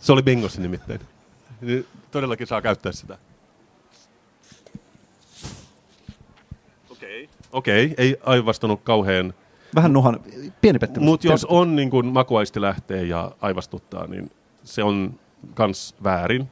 [0.00, 1.00] Se oli bingossa nimittäin.
[1.60, 3.18] Niin Todellakin saa käyttää sitä.
[6.90, 7.28] Okei.
[7.52, 9.34] Okei, ei aivastanut kauhean.
[9.74, 10.20] Vähän nuhan,
[10.60, 11.04] pieni pettymys.
[11.04, 14.30] Mutta jos on niin kun makuaisti lähtee ja aivastuttaa, niin
[14.64, 15.20] se on
[15.54, 16.50] kans väärin.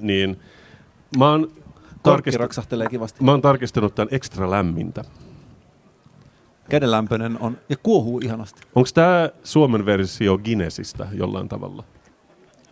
[0.00, 0.40] Niin
[1.16, 1.52] mä oon,
[2.08, 3.24] tarkist- raksahtelee kivasti.
[3.24, 5.04] mä oon tarkistanut tämän ekstra lämmintä.
[6.70, 8.60] kädenlämpöinen on ja kuohuu ihanasti.
[8.74, 11.84] Onko tämä Suomen versio Guinnessista jollain tavalla?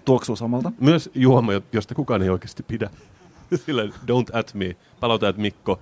[0.05, 0.72] Tuoksuu samalta.
[0.80, 2.91] Myös juoma, josta kukaan ei oikeasti pidä.
[3.66, 5.80] Sillä don't at me, palauta at Mikko.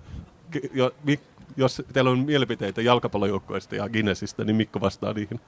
[0.56, 1.20] Ke- Jo, Mik,
[1.56, 5.40] jos teillä on mielipiteitä jalkapallojoukkoista ja Guinnessista, niin Mikko vastaa niihin.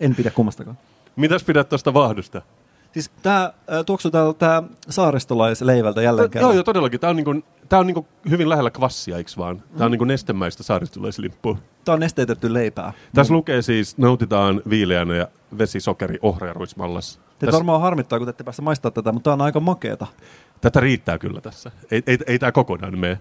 [0.00, 0.78] En pidä kummastakaan.
[1.16, 2.42] Mitäs pidät tuosta vaahdosta?
[2.94, 6.54] Siis tää äh, tuoksuu täältä saaristolaisleivältä jälleen Joo, kerran.
[6.54, 7.00] joo, todellakin.
[7.00, 7.34] Tämä on, niinku,
[7.68, 9.62] tää on niinku hyvin lähellä kvassia, eikö vaan?
[9.72, 11.58] Tämä on niinku nestemäistä saaristolaislimppua.
[11.84, 12.92] Tää on nesteytetty leipää.
[13.14, 15.28] Tässä lukee siis, nautitaan viileänä ja
[15.58, 17.16] vesi, sokeri, ohra ja ruismallas.
[17.16, 20.06] Teitä Tässä, varmaan harmittaa, kun te ette päästä maistaa tätä, mutta tää on aika makeeta.
[20.60, 21.70] tätä riittää kyllä tässä.
[21.90, 23.18] Ei, ei, ei tämä kokonaan mene.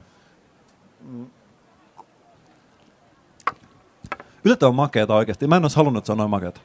[4.43, 5.47] Yllättävän makeeta oikeasti.
[5.47, 6.61] Mä en olisi halunnut, että se on noin makeeta.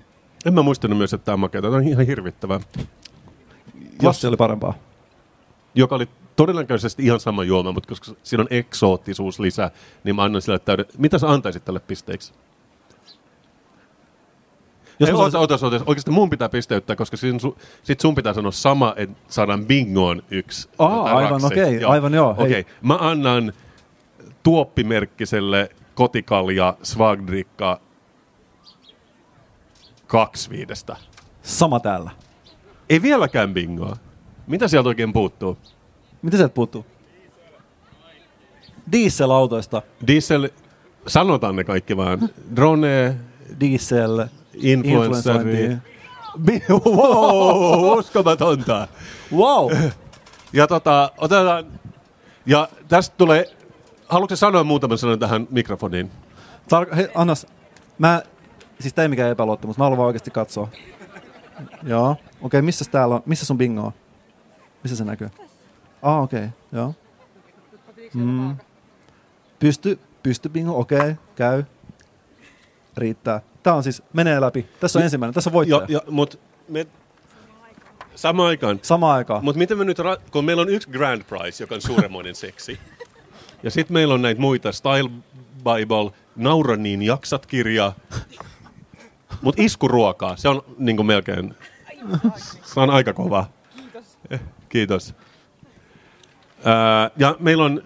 [0.47, 1.68] En mä muistanut myös, että tämä on makeata.
[1.68, 2.61] Tämä on ihan hirvittävää.
[4.01, 4.74] Klassi oli parempaa.
[5.74, 9.70] Joka oli todennäköisesti ihan sama juoma, mutta koska siinä on eksoottisuus lisä,
[10.05, 10.86] niin mä annan sille täyden...
[10.99, 12.32] Mitä sä antaisit tälle pisteiksi?
[15.01, 15.84] Jos Ei, oota, saisin- oota, oota.
[15.86, 20.22] Oikeasti mun pitää pisteyttää, koska sin, su, sit sun pitää sanoa sama, että saadaan bingoon
[20.30, 20.68] yksi.
[20.78, 22.34] Aa, aivan, okei, aivan joo.
[22.39, 23.53] Okei, mä annan
[24.43, 27.80] tuoppimerkkiselle kotikalja Svagdrikka
[30.09, 30.96] kaksi viidestä.
[31.42, 32.11] Sama täällä.
[32.90, 33.96] Ei vieläkään bingoa.
[34.46, 35.59] Mitä sieltä oikein puuttuu?
[36.22, 36.86] Mitä sieltä puuttuu?
[38.92, 39.82] Dieselautoista.
[40.06, 40.48] Diesel,
[41.06, 42.28] sanotaan ne kaikki vaan.
[42.56, 43.16] Drone,
[43.61, 44.26] Diesel.
[44.54, 45.76] influenceri.
[46.70, 48.88] wow, uskomatonta.
[49.32, 49.72] Wow!
[50.52, 51.66] Ja tota, otetaan,
[52.46, 53.44] ja tästä tulee,
[54.09, 56.11] haluatko sanoa muutaman sanan tähän mikrofoniin?
[56.74, 57.46] Tar- hei, Annas,
[57.98, 58.22] mä,
[58.81, 60.68] siis tää ei mikään epäluottamus, mä haluan oikeasti katsoa.
[61.83, 63.93] Joo, okei, okay, missä täällä on, missä sun bingo on?
[64.83, 65.31] Missä se näkyy?
[66.03, 66.95] Ah, okei, okay, joo.
[68.14, 68.57] Mm.
[69.59, 71.64] Pysty, pysty bingo, okei, okay, käy.
[72.97, 73.41] Riittää.
[73.62, 74.66] Tää on siis, menee läpi.
[74.81, 75.87] Tässä on ensimmäinen, tässä on voittaja.
[75.89, 76.87] Ja, ja, mut me,
[78.14, 78.79] samaan aikaan.
[78.83, 79.45] Samaan aikaan.
[79.45, 82.79] Mutta miten me nyt, ra- kun meillä on yksi grand prize, joka on suuremmoinen seksi,
[83.62, 85.11] ja sitten meillä on näitä muita, Style
[85.59, 87.93] Bible, Naura niin jaksat kirja,
[89.43, 91.55] mutta iskuruokaa, se on niinku melkein,
[92.62, 93.47] se on aika kova.
[93.76, 94.18] Kiitos.
[94.68, 95.14] Kiitos.
[96.64, 97.82] Ää, ja meillä on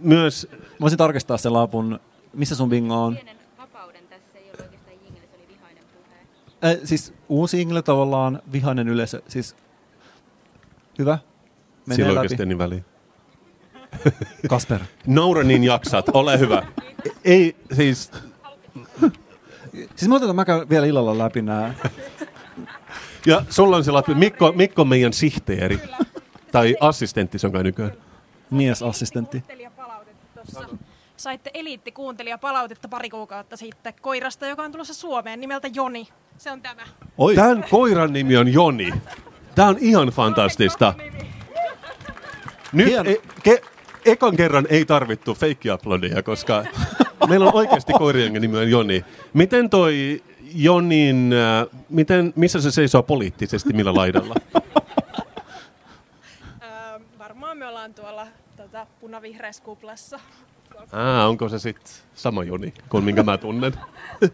[0.00, 2.00] myös, Mä voisin tarkistaa sen lapun,
[2.34, 3.14] missä sun bingo on.
[3.14, 6.72] Pienen vapauden tässä ei ole oikeastaan jingle, se oli vihainen puhe.
[6.72, 9.56] Äh, siis uusi jingle tavallaan, vihainen yleisö, siis
[10.98, 11.18] hyvä.
[11.86, 12.18] Menee sillä läpi.
[12.18, 12.82] oikeasti niin väliä.
[14.48, 14.80] Kasper.
[15.06, 16.66] Naura niin jaksat, ole hyvä.
[17.24, 18.10] Ei, siis
[19.72, 21.74] Siis mä otetaan, mä käyn vielä illalla läpi nää.
[23.26, 24.14] Ja sulla on se lapsi.
[24.14, 25.80] Mikko, Mikko on meidän sihteeri.
[26.52, 27.92] Tai assistentti se on kai nykyään.
[28.50, 29.42] Miesassistentti.
[31.16, 36.08] Saitte eliittikuuntelijapalautetta pari kuukautta sitten koirasta, joka on tulossa Suomeen nimeltä Joni.
[36.38, 36.82] Se on tämä.
[37.18, 37.34] Oi.
[37.34, 38.94] Tämän koiran nimi on Joni.
[39.54, 40.94] Tämä on ihan fantastista.
[42.72, 43.62] Nyt e, ke,
[44.04, 46.64] ekan kerran ei tarvittu fake uploadia, koska
[47.28, 49.04] meillä on oikeasti koirien nimi on Joni.
[49.32, 50.22] Miten toi
[50.54, 54.34] Jonin, äh, miten, missä se seisoo poliittisesti, millä laidalla?
[56.62, 60.20] Öö, varmaan me ollaan tuolla tota, punavihreässä kuplassa.
[60.92, 63.72] Ah, onko se sitten sama Joni kuin minkä mä tunnen?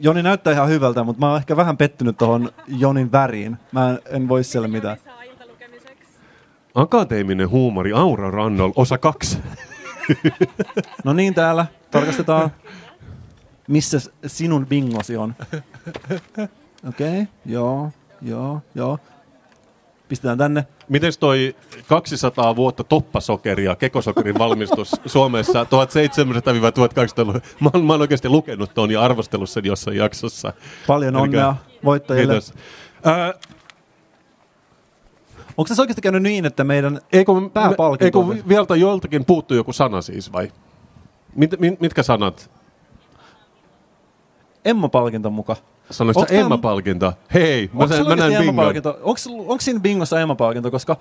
[0.00, 3.56] Joni näyttää ihan hyvältä, mutta mä oon ehkä vähän pettynyt tuohon Jonin väriin.
[3.72, 4.96] Mä en, en voi siellä mitään.
[6.74, 9.38] Akateeminen huumori Aura Rannol, osa kaksi.
[11.04, 11.66] No niin, täällä
[11.98, 12.50] tarkastetaan,
[13.68, 15.34] missä sinun bingosi on.
[16.88, 17.90] Okei, okay, joo,
[18.22, 18.98] joo, joo.
[20.08, 20.66] Pistetään tänne.
[20.88, 21.56] Miten toi
[21.88, 27.40] 200 vuotta toppasokeria, kekosokerin valmistus Suomessa 1700-1800-luvun?
[27.60, 30.52] Mä, oon- mä oon oikeasti lukenut ton ja arvostellut sen jossain jaksossa.
[30.86, 32.32] Paljon Elikkä- onnea voittajille.
[32.32, 32.54] Kiitos.
[33.04, 33.34] Ää,
[35.56, 39.56] Onko tässä oikeasti käynyt niin, että meidän eikö, Pääpalkinto eikö on vi- vieltä joltakin puuttuu
[39.56, 40.52] joku sana siis vai?
[41.36, 42.50] Mit, mit, mitkä sanat?
[44.64, 45.56] Emma-palkinto muka?
[45.90, 47.12] Sanoitko sä Emma-palkinto?
[47.34, 48.74] Hei, mä, Onko sen, mä näen bingon.
[49.26, 50.70] Onko siinä bingossa Emma-palkinto?
[50.70, 50.96] Koska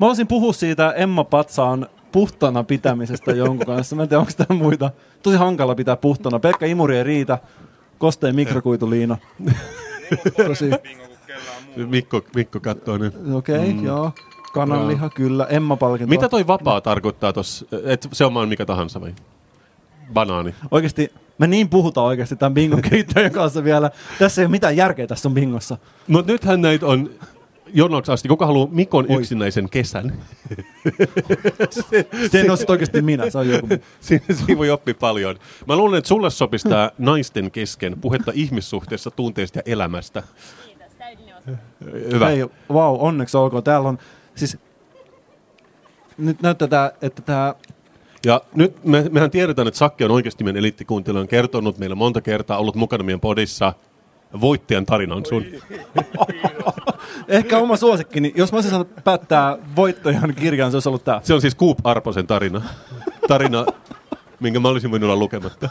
[0.00, 3.96] mä olisin puhua siitä Emma-patsaan puhtana pitämisestä jonkun kanssa.
[3.96, 4.90] Mä en tiedä, onko täällä muita.
[5.22, 6.38] Tosi hankala pitää puhtana.
[6.38, 7.38] Pelkkä imuri ei riitä.
[7.98, 9.16] Kosteen mikrokuituliina.
[10.46, 10.70] Tosi.
[11.76, 13.14] Mikko, Mikko katsoo nyt.
[13.34, 13.84] Okei, okay, mm.
[13.84, 14.12] joo.
[14.56, 15.46] Kananliha, kyllä.
[15.50, 16.10] Emma-palkinto.
[16.10, 17.66] Mitä toi vapaa tarkoittaa tossa?
[17.84, 19.14] Et se on maan mikä tahansa vai?
[20.12, 20.54] Banaani.
[20.70, 23.90] Oikeasti, me niin puhutaan oikeasti tämän bingon kehittäjän kanssa vielä.
[24.18, 25.78] Tässä ei ole mitään järkeä tässä on bingossa.
[26.08, 27.10] Mutta nythän näitä on
[27.74, 28.28] jonoksi asti.
[28.28, 30.12] Kuka haluaa Mikon yksinäisen kesän?
[32.30, 33.68] Se on sit oikeasti minä, se on joku.
[34.00, 35.36] Siinä, siinä voi oppia paljon.
[35.66, 40.22] Mä luulen, että sulle sopisi tää naisten kesken puhetta ihmissuhteessa, tunteista ja elämästä.
[42.12, 42.26] Hyvä.
[42.26, 43.62] Hei, wow, onneksi olkoon.
[43.62, 43.98] Täällä on,
[44.36, 44.58] siis
[46.18, 47.54] nyt näyttää, tää, että tämä
[48.26, 52.20] Ja nyt me, mehän tiedetään, että Sakki on oikeasti meidän eliittikuuntelija, on kertonut meille monta
[52.20, 53.72] kertaa, ollut mukana meidän podissa.
[54.40, 55.44] Voittajan tarinan sun.
[57.28, 61.20] ehkä oma suosikki, niin jos mä olisin saanut päättää voittajan kirjan, se olisi ollut tämä.
[61.24, 62.62] Se on siis Coop Arposen tarina.
[63.28, 63.66] Tarina,
[64.40, 65.68] minkä mä olisin voinut olla lukematta.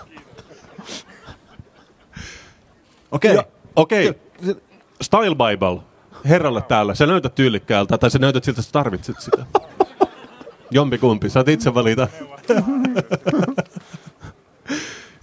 [3.12, 3.36] Okei.
[3.36, 4.56] Ja- Okei, okay.
[5.02, 5.95] Style Bible.
[6.30, 6.96] Herralle täällä.
[6.96, 9.46] Sä näytät tyylikkäältä, tai sä näytät siltä, että sä tarvitset sitä.
[10.72, 12.08] Jompikumpi, saat itse valita.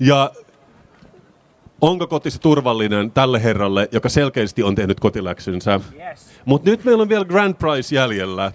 [0.00, 0.30] ja
[1.80, 5.80] onko kotisi turvallinen tälle herralle, joka selkeästi on tehnyt kotiläksynsä?
[6.08, 6.26] Yes.
[6.44, 8.52] Mutta nyt meillä on vielä Grand Prize jäljellä.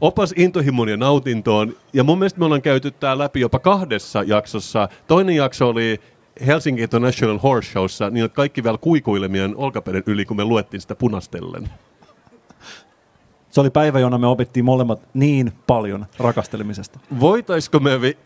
[0.00, 1.76] Opas intohimon ja nautintoon.
[1.92, 4.88] Ja mun mielestä me ollaan käyty tää läpi jopa kahdessa jaksossa.
[5.06, 6.00] Toinen jakso oli
[6.46, 11.68] Helsinki International Horse Showssa, niin kaikki vielä kuikuilemien olkapäiden yli, kun me luettiin sitä punastellen.
[13.50, 17.00] Se oli päivä, jona me opittiin molemmat niin paljon rakastelemisesta.
[17.20, 18.00] Voitaisko me...
[18.00, 18.18] Vi-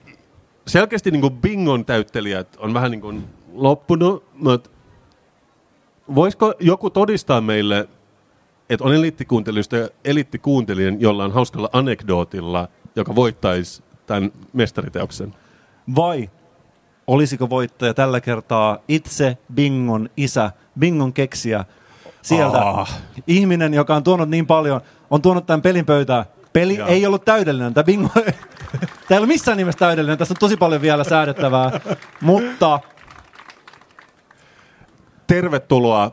[0.66, 4.70] Selkeästi niin kuin bingon täyttelijät on vähän niin kuin loppunut, mutta
[6.14, 7.89] voisiko joku todistaa meille,
[8.70, 15.35] että on eliittikuuntelijoista eliittikuuntelijan, jolla on hauskalla anekdootilla, joka voittaisi tämän mestariteoksen?
[15.97, 16.31] Vai
[17.06, 21.64] olisiko voittaja tällä kertaa itse Bingon isä, Bingon keksijä,
[22.22, 23.01] sieltä Ah.
[23.26, 26.24] ihminen, joka on tuonut niin paljon, on tuonut tämän pelin pöytään.
[26.52, 26.89] Peli Joo.
[26.89, 27.74] ei ollut täydellinen.
[27.74, 28.32] Tämä bingo, tämä
[29.10, 30.18] ei ole missään nimessä täydellinen.
[30.18, 31.81] Tässä on tosi paljon vielä säädettävää.
[32.20, 32.81] Mutta
[35.26, 36.10] Tervetuloa.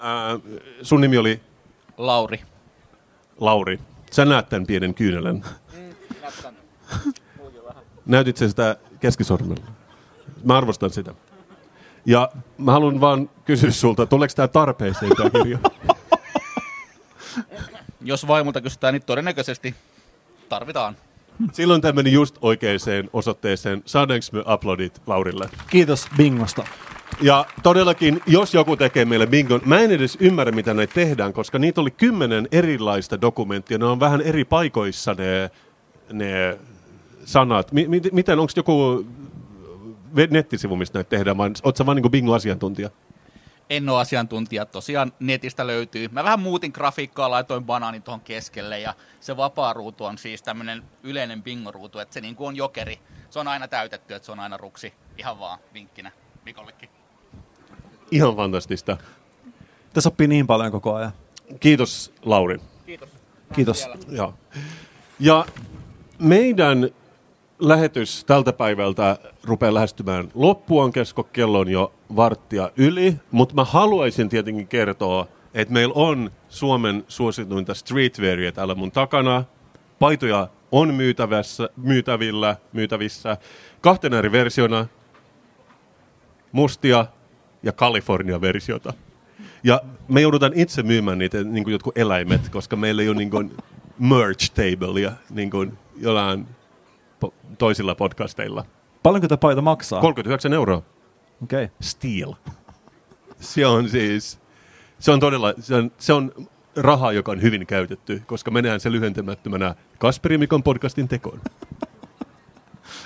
[0.00, 0.38] Ää,
[0.82, 1.40] sun nimi oli
[1.96, 2.40] Lauri.
[3.40, 3.80] Lauri.
[4.10, 5.44] Sä näet tämän pienen kyynelen.
[8.06, 9.64] Näytit sä sitä keskisormella?
[10.44, 11.14] Mä arvostan sitä.
[12.06, 15.58] Ja mä haluan vaan kysyä sulta, tuleeko tämä tarpeeseen tämä kirja?
[18.00, 19.74] Jos vaimolta kysytään, niin todennäköisesti
[20.48, 20.96] tarvitaan.
[21.52, 22.78] Silloin tämä meni just oikeaan
[23.12, 23.82] osoitteeseen.
[23.86, 25.48] Saadaanko me uploadit Laurille?
[25.70, 26.64] kiitos Bingosta.
[27.22, 31.58] Ja todellakin, jos joku tekee meille bingon, mä en edes ymmärrä, mitä näitä tehdään, koska
[31.58, 33.78] niitä oli kymmenen erilaista dokumenttia.
[33.78, 35.50] Ne on vähän eri paikoissa ne,
[36.12, 36.58] ne
[37.24, 37.72] sanat.
[37.72, 39.06] Mi- miten, onko joku
[40.30, 42.90] nettisivu, mistä näitä tehdään, vai ootko sä vaan niin bingo-asiantuntija?
[43.70, 46.08] En ole asiantuntija, tosiaan netistä löytyy.
[46.08, 50.82] Mä vähän muutin grafiikkaa, laitoin banaanin tuohon keskelle ja se vapaa ruutu on siis tämmöinen
[51.02, 52.98] yleinen bingoruutu, että se niin kuin on jokeri.
[53.30, 54.92] Se on aina täytetty, että se on aina ruksi.
[55.18, 56.12] Ihan vaan vinkkinä
[56.44, 56.88] Mikollekin.
[58.10, 58.96] Ihan fantastista.
[59.92, 61.12] Tässä oppii niin paljon koko ajan.
[61.60, 62.60] Kiitos, Lauri.
[63.54, 63.88] Kiitos.
[64.08, 64.34] Joo.
[65.20, 65.46] Ja
[66.18, 66.90] meidän
[67.58, 74.28] lähetys tältä päivältä rupeaa lähestymään loppuun, kesko kello on jo varttia yli, mutta mä haluaisin
[74.28, 79.44] tietenkin kertoa, että meillä on Suomen suosituinta streetwearia täällä mun takana.
[79.98, 83.36] Paitoja on myytävässä, myytävillä, myytävissä
[83.80, 84.86] kahtena eri versiona,
[86.52, 87.06] mustia
[87.62, 88.92] ja California-versiota.
[89.64, 93.30] Ja me joudutaan itse myymään niitä niin kuin jotkut eläimet, koska meillä ei ole niin
[93.30, 93.56] kuin
[93.98, 96.46] merch tableia niin kuin jollain
[97.24, 98.64] po- toisilla podcasteilla.
[99.02, 100.00] Paljonko tämä paita maksaa?
[100.00, 100.82] 39 euroa.
[101.42, 101.64] Okei.
[101.64, 101.76] Okay.
[101.80, 102.32] Steel.
[103.40, 104.40] Se on siis,
[104.98, 106.32] se on todella, se on, se on
[106.76, 111.40] raha, joka on hyvin käytetty, koska me nähdään se lyhentämättömänä Kasperi Mikon podcastin tekoon.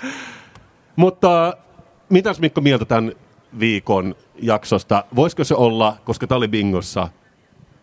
[0.95, 1.57] Mutta
[2.09, 3.11] mitäs Mikko mieltä tämän
[3.59, 5.03] viikon jaksosta?
[5.15, 7.07] Voisiko se olla, koska tämä oli bingossa,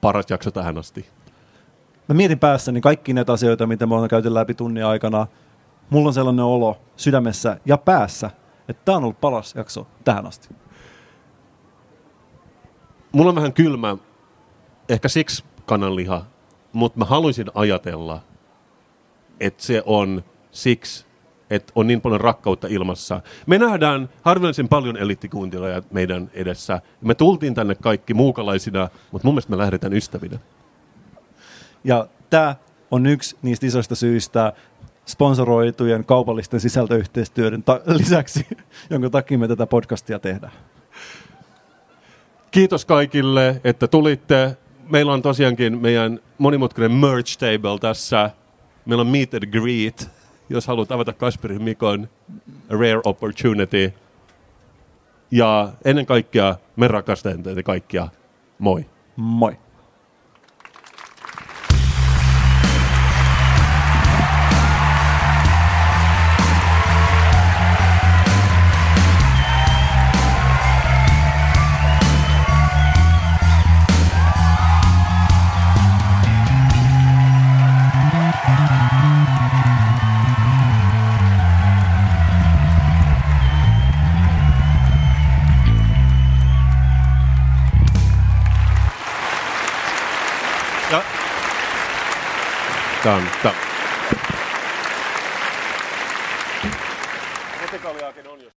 [0.01, 1.07] paras jakso tähän asti?
[2.09, 5.27] Mä mietin päässäni kaikki näitä asioita, mitä me ollaan käyty läpi tunnin aikana.
[5.91, 8.31] Mulla on sellainen olo sydämessä ja päässä,
[8.69, 10.49] että tämä on ollut paras jakso tähän asti.
[13.13, 13.97] Mulla on vähän kylmä,
[14.89, 16.25] ehkä siksi kananliha,
[16.73, 18.21] mutta mä haluaisin ajatella,
[19.41, 21.07] että se on siksi,
[21.51, 23.21] että on niin paljon rakkautta ilmassa.
[23.47, 26.81] Me nähdään harvinaisen paljon eliittikuuntelijoita meidän edessä.
[27.01, 30.39] Me tultiin tänne kaikki muukalaisina, mutta mun mielestä me lähdetään ystävinä.
[31.85, 32.57] Ja tämä
[32.91, 34.53] on yksi niistä isoista syistä
[35.09, 38.47] sponsoroitujen kaupallisten sisältöyhteistyöiden ta- lisäksi,
[38.91, 40.53] jonka takia me tätä podcastia tehdään.
[42.51, 44.57] Kiitos kaikille, että tulitte.
[44.91, 48.31] Meillä on tosiaankin meidän monimutkainen merch table tässä.
[48.87, 50.11] Meillä on meet and greet,
[50.49, 52.09] jos haluat avata Kasperin Mikon
[52.71, 53.93] a rare opportunity.
[55.31, 58.09] Ja ennen kaikkea me rakastamme teitä kaikkia.
[58.59, 58.87] Moi.
[59.17, 59.68] Moi!
[93.09, 93.68] Tämä on, tämä,